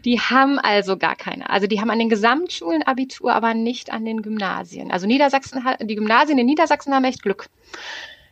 Die 0.04 0.20
haben 0.20 0.58
also 0.58 0.96
gar 0.96 1.16
keine. 1.16 1.48
Also 1.48 1.66
die 1.66 1.80
haben 1.80 1.90
an 1.90 1.98
den 1.98 2.08
Gesamtschulen 2.08 2.82
Abitur, 2.82 3.32
aber 3.32 3.54
nicht 3.54 3.92
an 3.92 4.04
den 4.04 4.22
Gymnasien. 4.22 4.90
Also 4.90 5.06
Niedersachsen, 5.06 5.62
die 5.80 5.94
Gymnasien 5.94 6.38
in 6.38 6.46
Niedersachsen 6.46 6.94
haben 6.94 7.04
echt 7.04 7.22
Glück. 7.22 7.48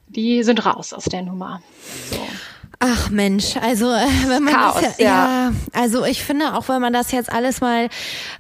Die 0.09 0.43
sind 0.43 0.65
raus 0.67 0.93
aus 0.93 1.05
der 1.05 1.23
Nummer. 1.23 1.63
So. 2.11 2.17
Ach 2.79 3.11
Mensch, 3.11 3.57
also 3.57 3.91
äh, 3.91 4.07
wenn 4.29 4.45
man 4.45 4.55
Chaos, 4.55 4.81
das 4.81 4.99
ja, 4.99 5.05
ja. 5.05 5.51
ja, 5.51 5.53
also 5.73 6.05
ich 6.05 6.23
finde 6.25 6.55
auch, 6.55 6.69
wenn 6.69 6.81
man 6.81 6.93
das 6.93 7.13
jetzt 7.13 7.31
alles 7.31 7.61
mal 7.61 7.89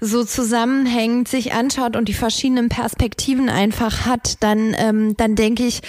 so 0.00 0.24
zusammenhängt, 0.24 1.28
sich 1.28 1.52
anschaut 1.52 1.96
und 1.96 2.08
die 2.08 2.14
verschiedenen 2.14 2.68
Perspektiven 2.68 3.50
einfach 3.50 4.06
hat, 4.06 4.42
dann 4.42 4.74
ähm, 4.78 5.16
dann 5.16 5.34
denke 5.34 5.64
ich, 5.64 5.80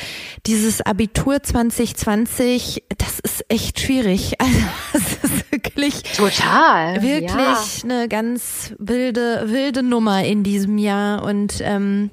dieses 0.48 0.82
Abitur 0.82 1.42
2020, 1.42 2.84
das 2.98 3.20
ist 3.20 3.46
echt 3.48 3.80
schwierig. 3.80 4.36
Also 4.42 5.12
das 5.22 5.32
ist 5.32 5.52
wirklich 5.52 6.04
total 6.04 7.02
wirklich 7.02 7.84
ja. 7.84 7.84
eine 7.84 8.08
ganz 8.10 8.74
wilde 8.80 9.44
wilde 9.46 9.84
Nummer 9.84 10.24
in 10.24 10.44
diesem 10.44 10.78
Jahr 10.78 11.24
und 11.24 11.62
ähm, 11.62 12.10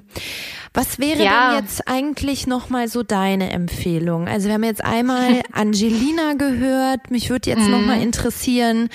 was 0.73 0.99
wäre 0.99 1.23
ja. 1.23 1.51
denn 1.51 1.63
jetzt 1.63 1.87
eigentlich 1.87 2.47
nochmal 2.47 2.87
so 2.87 3.03
deine 3.03 3.51
Empfehlung? 3.51 4.27
Also 4.27 4.47
wir 4.47 4.55
haben 4.55 4.63
jetzt 4.63 4.83
einmal 4.83 5.41
Angelina 5.51 6.33
gehört. 6.33 7.11
Mich 7.11 7.29
würde 7.29 7.49
jetzt 7.49 7.65
mhm. 7.65 7.71
nochmal 7.71 8.01
interessieren, 8.01 8.89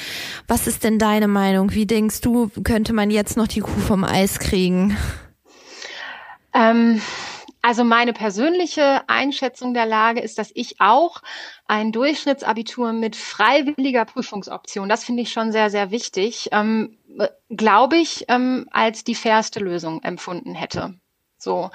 was 0.46 0.66
ist 0.66 0.84
denn 0.84 0.98
deine 0.98 1.28
Meinung? 1.28 1.72
Wie 1.72 1.86
denkst 1.86 2.20
du, 2.20 2.50
könnte 2.62 2.92
man 2.92 3.10
jetzt 3.10 3.36
noch 3.36 3.48
die 3.48 3.60
Kuh 3.60 3.80
vom 3.80 4.04
Eis 4.04 4.38
kriegen? 4.38 4.96
Ähm, 6.52 7.00
also 7.64 7.82
meine 7.82 8.12
persönliche 8.12 9.08
Einschätzung 9.08 9.72
der 9.72 9.86
Lage 9.86 10.20
ist, 10.20 10.38
dass 10.38 10.50
ich 10.54 10.80
auch 10.80 11.22
ein 11.66 11.92
Durchschnittsabitur 11.92 12.92
mit 12.92 13.16
freiwilliger 13.16 14.04
Prüfungsoption, 14.04 14.88
das 14.88 15.02
finde 15.02 15.22
ich 15.22 15.32
schon 15.32 15.50
sehr, 15.50 15.70
sehr 15.70 15.90
wichtig, 15.90 16.50
ähm, 16.52 16.98
glaube 17.48 17.96
ich, 17.96 18.26
ähm, 18.28 18.68
als 18.70 19.02
die 19.02 19.14
fairste 19.14 19.60
Lösung 19.60 20.02
empfunden 20.02 20.54
hätte. 20.54 20.94
So. 21.44 21.70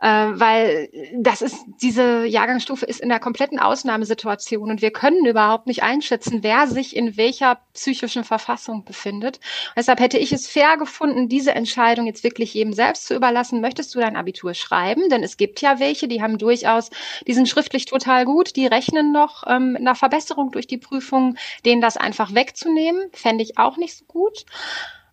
Äh, 0.00 0.06
weil 0.06 0.88
das 1.16 1.42
ist, 1.42 1.56
diese 1.82 2.24
Jahrgangsstufe 2.24 2.86
ist 2.86 3.00
in 3.00 3.08
der 3.08 3.18
kompletten 3.18 3.58
Ausnahmesituation 3.58 4.70
und 4.70 4.80
wir 4.80 4.92
können 4.92 5.26
überhaupt 5.26 5.66
nicht 5.66 5.82
einschätzen, 5.82 6.44
wer 6.44 6.68
sich 6.68 6.94
in 6.94 7.16
welcher 7.16 7.58
psychischen 7.74 8.22
Verfassung 8.22 8.84
befindet. 8.84 9.40
Deshalb 9.74 9.98
hätte 9.98 10.18
ich 10.18 10.32
es 10.32 10.46
fair 10.46 10.76
gefunden, 10.76 11.28
diese 11.28 11.52
Entscheidung 11.52 12.06
jetzt 12.06 12.22
wirklich 12.22 12.54
jedem 12.54 12.72
selbst 12.74 13.06
zu 13.06 13.16
überlassen. 13.16 13.60
Möchtest 13.60 13.92
du 13.92 13.98
dein 13.98 14.16
Abitur 14.16 14.54
schreiben? 14.54 15.08
Denn 15.08 15.24
es 15.24 15.36
gibt 15.36 15.60
ja 15.62 15.80
welche, 15.80 16.06
die 16.06 16.22
haben 16.22 16.38
durchaus, 16.38 16.90
die 17.26 17.34
sind 17.34 17.48
schriftlich 17.48 17.86
total 17.86 18.24
gut, 18.24 18.54
die 18.54 18.68
rechnen 18.68 19.10
noch 19.10 19.44
ähm, 19.48 19.76
einer 19.76 19.96
Verbesserung 19.96 20.52
durch 20.52 20.68
die 20.68 20.78
Prüfung, 20.78 21.36
denen 21.64 21.80
das 21.80 21.96
einfach 21.96 22.34
wegzunehmen, 22.34 23.10
fände 23.12 23.42
ich 23.42 23.58
auch 23.58 23.76
nicht 23.76 23.96
so 23.96 24.04
gut. 24.04 24.44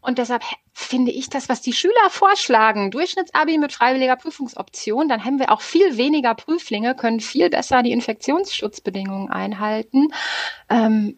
Und 0.05 0.19
deshalb 0.19 0.43
finde 0.73 1.11
ich 1.11 1.29
das, 1.29 1.49
was 1.49 1.61
die 1.61 1.73
Schüler 1.73 2.09
vorschlagen, 2.09 2.91
Durchschnittsabi 2.91 3.57
mit 3.57 3.73
freiwilliger 3.73 4.15
Prüfungsoption, 4.15 5.09
dann 5.09 5.25
haben 5.25 5.39
wir 5.39 5.51
auch 5.51 5.61
viel 5.61 5.97
weniger 5.97 6.35
Prüflinge, 6.35 6.95
können 6.95 7.19
viel 7.19 7.49
besser 7.49 7.81
die 7.81 7.91
Infektionsschutzbedingungen 7.91 9.29
einhalten, 9.31 10.09
ähm, 10.69 11.17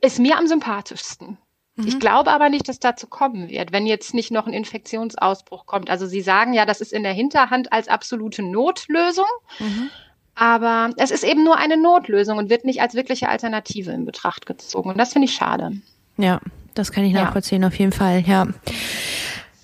ist 0.00 0.20
mir 0.20 0.38
am 0.38 0.46
sympathischsten. 0.46 1.38
Mhm. 1.74 1.88
Ich 1.88 1.98
glaube 1.98 2.30
aber 2.30 2.48
nicht, 2.48 2.68
dass 2.68 2.78
dazu 2.78 3.08
kommen 3.08 3.48
wird, 3.48 3.72
wenn 3.72 3.86
jetzt 3.86 4.14
nicht 4.14 4.30
noch 4.30 4.46
ein 4.46 4.52
Infektionsausbruch 4.52 5.66
kommt. 5.66 5.90
Also 5.90 6.06
Sie 6.06 6.20
sagen 6.20 6.52
ja, 6.52 6.64
das 6.64 6.80
ist 6.80 6.92
in 6.92 7.02
der 7.02 7.12
Hinterhand 7.12 7.72
als 7.72 7.88
absolute 7.88 8.42
Notlösung. 8.42 9.26
Mhm. 9.58 9.90
Aber 10.38 10.90
es 10.98 11.10
ist 11.10 11.24
eben 11.24 11.44
nur 11.44 11.56
eine 11.56 11.78
Notlösung 11.78 12.36
und 12.36 12.50
wird 12.50 12.66
nicht 12.66 12.82
als 12.82 12.94
wirkliche 12.94 13.30
Alternative 13.30 13.90
in 13.90 14.04
Betracht 14.04 14.44
gezogen. 14.44 14.90
Und 14.90 14.98
das 14.98 15.14
finde 15.14 15.26
ich 15.26 15.34
schade. 15.34 15.72
Ja, 16.18 16.40
das 16.78 16.92
kann 16.92 17.04
ich 17.04 17.12
nachvollziehen, 17.12 17.62
ja. 17.62 17.68
auf 17.68 17.78
jeden 17.78 17.92
Fall, 17.92 18.22
ja. 18.26 18.46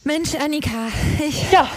Mensch, 0.05 0.35
Annika, 0.35 0.89
ich, 1.27 1.53
ja. 1.53 1.69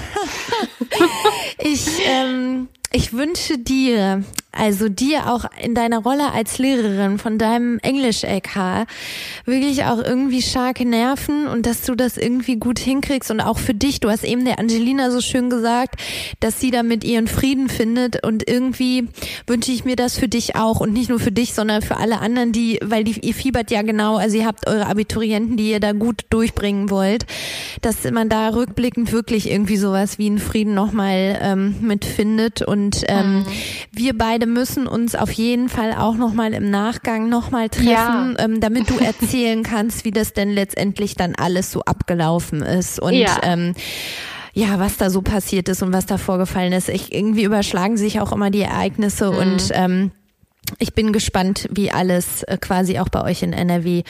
ich, 1.60 1.88
ähm, 2.08 2.70
ich 2.96 3.12
wünsche 3.12 3.58
dir 3.58 4.24
also 4.56 4.88
dir 4.88 5.30
auch 5.30 5.44
in 5.62 5.76
deiner 5.76 6.00
Rolle 6.00 6.32
als 6.32 6.60
Lehrerin 6.60 7.18
von 7.18 7.38
deinem 7.38 7.78
Englisch-LK 7.80 8.88
wirklich 9.44 9.84
auch 9.84 10.02
irgendwie 10.02 10.42
starke 10.42 10.86
Nerven 10.86 11.48
und 11.48 11.66
dass 11.66 11.82
du 11.82 11.94
das 11.94 12.16
irgendwie 12.16 12.56
gut 12.56 12.80
hinkriegst 12.80 13.32
und 13.32 13.42
auch 13.42 13.58
für 13.58 13.74
dich. 13.74 14.00
Du 14.00 14.10
hast 14.10 14.24
eben 14.24 14.46
der 14.46 14.58
Angelina 14.58 15.12
so 15.12 15.20
schön 15.20 15.50
gesagt, 15.50 16.02
dass 16.40 16.62
sie 16.62 16.72
damit 16.72 17.04
ihren 17.04 17.28
Frieden 17.28 17.68
findet 17.68 18.26
und 18.26 18.50
irgendwie 18.50 19.10
wünsche 19.46 19.74
ich 19.74 19.84
mir 19.84 19.98
das 19.98 20.18
für 20.18 20.30
dich 20.30 20.56
auch 20.56 20.80
und 20.80 20.94
nicht 20.94 21.10
nur 21.10 21.20
für 21.20 21.34
dich, 21.34 21.54
sondern 21.54 21.82
für 21.82 21.98
alle 21.98 22.20
anderen, 22.20 22.54
die, 22.54 22.80
weil 22.82 23.04
die, 23.04 23.20
ihr 23.20 23.34
fiebert 23.34 23.72
ja 23.72 23.82
genau, 23.82 24.16
also 24.16 24.38
ihr 24.38 24.46
habt 24.46 24.68
eure 24.70 24.88
Abiturienten, 24.88 25.58
die 25.58 25.72
ihr 25.72 25.82
da 25.82 25.92
gut 25.92 26.22
durchbringen 26.30 26.90
wollt, 26.90 27.26
dass 27.82 28.10
man 28.10 28.30
da 28.30 28.50
rückblickend 28.50 29.12
wirklich 29.12 29.52
irgendwie 29.52 29.78
sowas 29.78 30.18
wie 30.18 30.28
einen 30.28 30.40
Frieden 30.40 30.74
nochmal 30.74 31.38
ähm, 31.42 31.76
mitfindet 31.82 32.62
und 32.62 32.85
ähm, 33.08 33.40
mhm. 33.40 33.46
wir 33.92 34.18
beide 34.18 34.36
beide 34.36 34.48
müssen 34.48 34.88
uns 34.88 35.16
auf 35.16 35.32
jeden 35.32 35.70
Fall 35.70 35.94
auch 35.94 36.16
nochmal 36.16 36.54
im 36.54 36.70
Nachgang 36.70 37.30
nochmal 37.30 37.70
treffen, 37.70 37.90
ja. 37.90 38.34
ähm, 38.38 38.60
damit 38.60 38.90
du 38.90 38.98
erzählen 38.98 39.64
kannst, 39.64 40.04
wie 40.04 40.12
das 40.12 40.34
denn 40.34 40.50
letztendlich 40.50 41.16
dann 41.16 41.36
alles 41.36 41.72
so 41.72 41.82
abgelaufen 41.82 42.62
ist. 42.62 43.00
Und 43.00 43.14
ja. 43.14 43.38
ähm, 43.44 43.74
ja, 44.54 44.80
was 44.80 44.98
da 44.98 45.10
so 45.10 45.22
passiert 45.22 45.70
ist 45.70 45.84
und 45.84 45.94
was 45.94 46.06
da 46.06 46.18
vorgefallen 46.18 46.74
ist. 46.74 46.90
Ich, 46.90 47.14
irgendwie 47.14 47.44
überschlagen 47.44 47.98
sich 47.98 48.20
auch 48.20 48.32
immer 48.32 48.50
die 48.50 48.62
Ereignisse 48.62 49.32
mhm. 49.32 49.38
und 49.38 49.70
ähm, 49.72 50.12
ich 50.80 50.94
bin 50.94 51.14
gespannt, 51.14 51.68
wie 51.72 51.92
alles 51.92 52.44
äh, 52.44 52.58
quasi 52.60 53.00
auch 53.00 53.10
bei 53.10 53.24
euch 53.24 53.44
in 53.44 53.54
NRW 53.54 54.04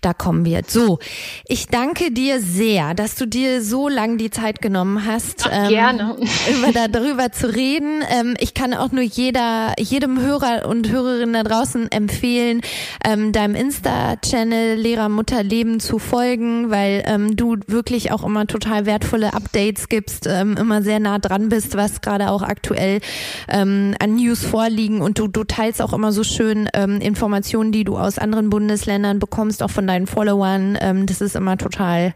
da 0.00 0.14
kommen 0.14 0.44
wird. 0.44 0.70
So, 0.70 0.98
ich 1.46 1.66
danke 1.66 2.10
dir 2.10 2.40
sehr, 2.40 2.94
dass 2.94 3.14
du 3.14 3.26
dir 3.26 3.62
so 3.62 3.88
lang 3.88 4.18
die 4.18 4.30
Zeit 4.30 4.60
genommen 4.60 5.04
hast, 5.06 5.46
Ach, 5.46 5.50
ähm, 5.52 5.68
gerne. 5.68 6.16
über 6.68 6.88
darüber 6.88 7.32
zu 7.32 7.54
reden. 7.54 8.02
Ähm, 8.10 8.34
ich 8.38 8.54
kann 8.54 8.74
auch 8.74 8.92
nur 8.92 9.02
jeder, 9.02 9.74
jedem 9.78 10.20
Hörer 10.20 10.66
und 10.66 10.90
Hörerin 10.90 11.32
da 11.32 11.42
draußen 11.42 11.90
empfehlen, 11.92 12.60
ähm, 13.04 13.32
deinem 13.32 13.54
Insta-Channel 13.54 14.76
Lehrer 14.76 15.08
Mutter 15.08 15.42
Leben 15.42 15.80
zu 15.80 15.98
folgen, 15.98 16.70
weil 16.70 17.02
ähm, 17.06 17.36
du 17.36 17.56
wirklich 17.66 18.12
auch 18.12 18.24
immer 18.24 18.46
total 18.46 18.86
wertvolle 18.86 19.34
Updates 19.34 19.88
gibst, 19.88 20.26
ähm, 20.26 20.56
immer 20.56 20.82
sehr 20.82 21.00
nah 21.00 21.18
dran 21.18 21.48
bist, 21.48 21.76
was 21.76 22.00
gerade 22.00 22.30
auch 22.30 22.42
aktuell 22.42 23.00
ähm, 23.48 23.94
an 24.00 24.16
News 24.16 24.44
vorliegen 24.44 25.00
und 25.00 25.18
du, 25.18 25.28
du 25.28 25.44
teilst 25.44 25.82
auch 25.82 25.92
immer 25.98 26.12
so 26.12 26.22
schön 26.22 26.68
ähm, 26.74 27.00
Informationen, 27.00 27.72
die 27.72 27.82
du 27.82 27.98
aus 27.98 28.18
anderen 28.18 28.50
Bundesländern 28.50 29.18
bekommst, 29.18 29.64
auch 29.64 29.70
von 29.70 29.86
deinen 29.86 30.06
Followern. 30.06 30.78
Ähm, 30.80 31.06
das 31.06 31.20
ist 31.20 31.34
immer 31.34 31.58
total, 31.58 32.14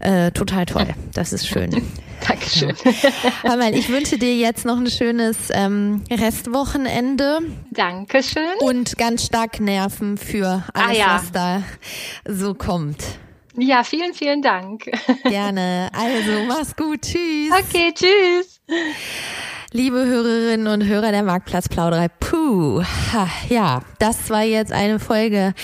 äh, 0.00 0.32
total 0.32 0.66
toll. 0.66 0.88
Das 1.14 1.32
ist 1.32 1.46
schön. 1.46 1.70
Dankeschön. 2.28 2.74
Ja. 3.44 3.56
mal, 3.56 3.74
ich 3.74 3.88
wünsche 3.88 4.18
dir 4.18 4.36
jetzt 4.36 4.64
noch 4.64 4.76
ein 4.76 4.90
schönes 4.90 5.36
ähm, 5.50 6.02
Restwochenende. 6.10 7.38
Dankeschön. 7.70 8.42
Und 8.60 8.98
ganz 8.98 9.26
stark 9.26 9.60
Nerven 9.60 10.18
für 10.18 10.64
alles, 10.74 10.88
ah, 10.88 10.92
ja. 10.92 11.14
was 11.14 11.32
da 11.32 11.62
so 12.28 12.54
kommt. 12.54 12.98
Ja, 13.56 13.84
vielen, 13.84 14.14
vielen 14.14 14.42
Dank. 14.42 14.90
Gerne. 15.24 15.90
Also, 15.92 16.44
mach's 16.48 16.74
gut. 16.74 17.02
Tschüss. 17.02 17.52
Okay, 17.52 17.92
tschüss. 17.94 18.60
Liebe 19.74 20.04
Hörerinnen 20.04 20.66
und 20.66 20.84
Hörer 20.84 21.12
der 21.12 21.22
Marktplatzplauderei, 21.22 22.08
puh, 22.08 22.82
ja, 23.48 23.80
das 23.98 24.28
war 24.28 24.42
jetzt 24.42 24.70
eine 24.70 24.98
Folge. 24.98 25.54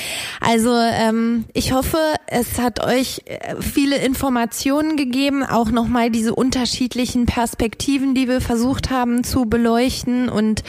Also 0.40 0.72
ähm, 0.74 1.44
ich 1.52 1.74
hoffe, 1.74 1.98
es 2.26 2.59
hat 2.59 2.82
euch 2.82 3.20
äh, 3.26 3.56
viele 3.61 3.96
Informationen 3.96 4.96
gegeben, 4.96 5.44
auch 5.44 5.70
nochmal 5.70 6.09
diese 6.09 6.34
unterschiedlichen 6.34 7.26
Perspektiven, 7.26 8.14
die 8.14 8.28
wir 8.28 8.40
versucht 8.40 8.88
haben 8.88 9.24
zu 9.24 9.44
beleuchten 9.44 10.30
und 10.30 10.64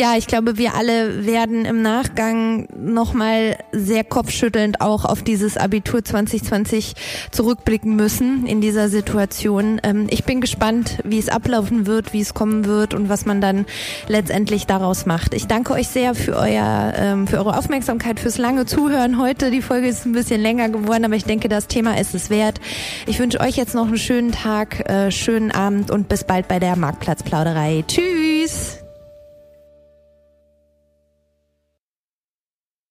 ja, 0.00 0.16
ich 0.16 0.26
glaube, 0.26 0.56
wir 0.56 0.76
alle 0.76 1.26
werden 1.26 1.66
im 1.66 1.82
Nachgang 1.82 2.66
nochmal 2.74 3.58
sehr 3.70 4.02
kopfschüttelnd 4.02 4.80
auch 4.80 5.04
auf 5.04 5.22
dieses 5.22 5.58
Abitur 5.58 6.02
2020 6.02 6.94
zurückblicken 7.30 7.96
müssen 7.96 8.46
in 8.46 8.62
dieser 8.62 8.88
Situation. 8.88 9.78
Ähm, 9.82 10.06
ich 10.08 10.24
bin 10.24 10.40
gespannt, 10.40 11.00
wie 11.04 11.18
es 11.18 11.28
ablaufen 11.28 11.86
wird, 11.86 12.14
wie 12.14 12.22
es 12.22 12.32
kommen 12.32 12.64
wird 12.64 12.94
und 12.94 13.10
was 13.10 13.26
man 13.26 13.42
dann 13.42 13.66
letztendlich 14.08 14.66
daraus 14.66 15.04
macht. 15.04 15.34
Ich 15.34 15.48
danke 15.48 15.74
euch 15.74 15.88
sehr 15.88 16.14
für 16.14 16.34
euer, 16.34 16.94
ähm, 16.96 17.26
für 17.26 17.36
eure 17.36 17.58
Aufmerksamkeit, 17.58 18.20
fürs 18.20 18.38
lange 18.38 18.64
Zuhören 18.64 19.20
heute. 19.20 19.50
Die 19.50 19.60
Folge 19.60 19.88
ist 19.88 20.06
ein 20.06 20.12
bisschen 20.12 20.40
länger 20.40 20.70
geworden, 20.70 21.04
aber 21.04 21.16
ich 21.16 21.24
denke, 21.24 21.50
das 21.50 21.66
Thema 21.66 22.00
ist 22.00 22.14
es 22.14 22.30
wert. 22.30 22.58
Ich 23.06 23.18
wünsche 23.18 23.38
euch 23.40 23.58
jetzt 23.58 23.74
noch 23.74 23.88
einen 23.88 23.98
schönen 23.98 24.32
Tag, 24.32 24.88
äh, 24.88 25.10
schönen 25.10 25.50
Abend 25.50 25.90
und 25.90 26.08
bis 26.08 26.24
bald 26.24 26.48
bei 26.48 26.58
der 26.58 26.74
Marktplatzplauderei. 26.76 27.84
Tschüss! 27.86 28.79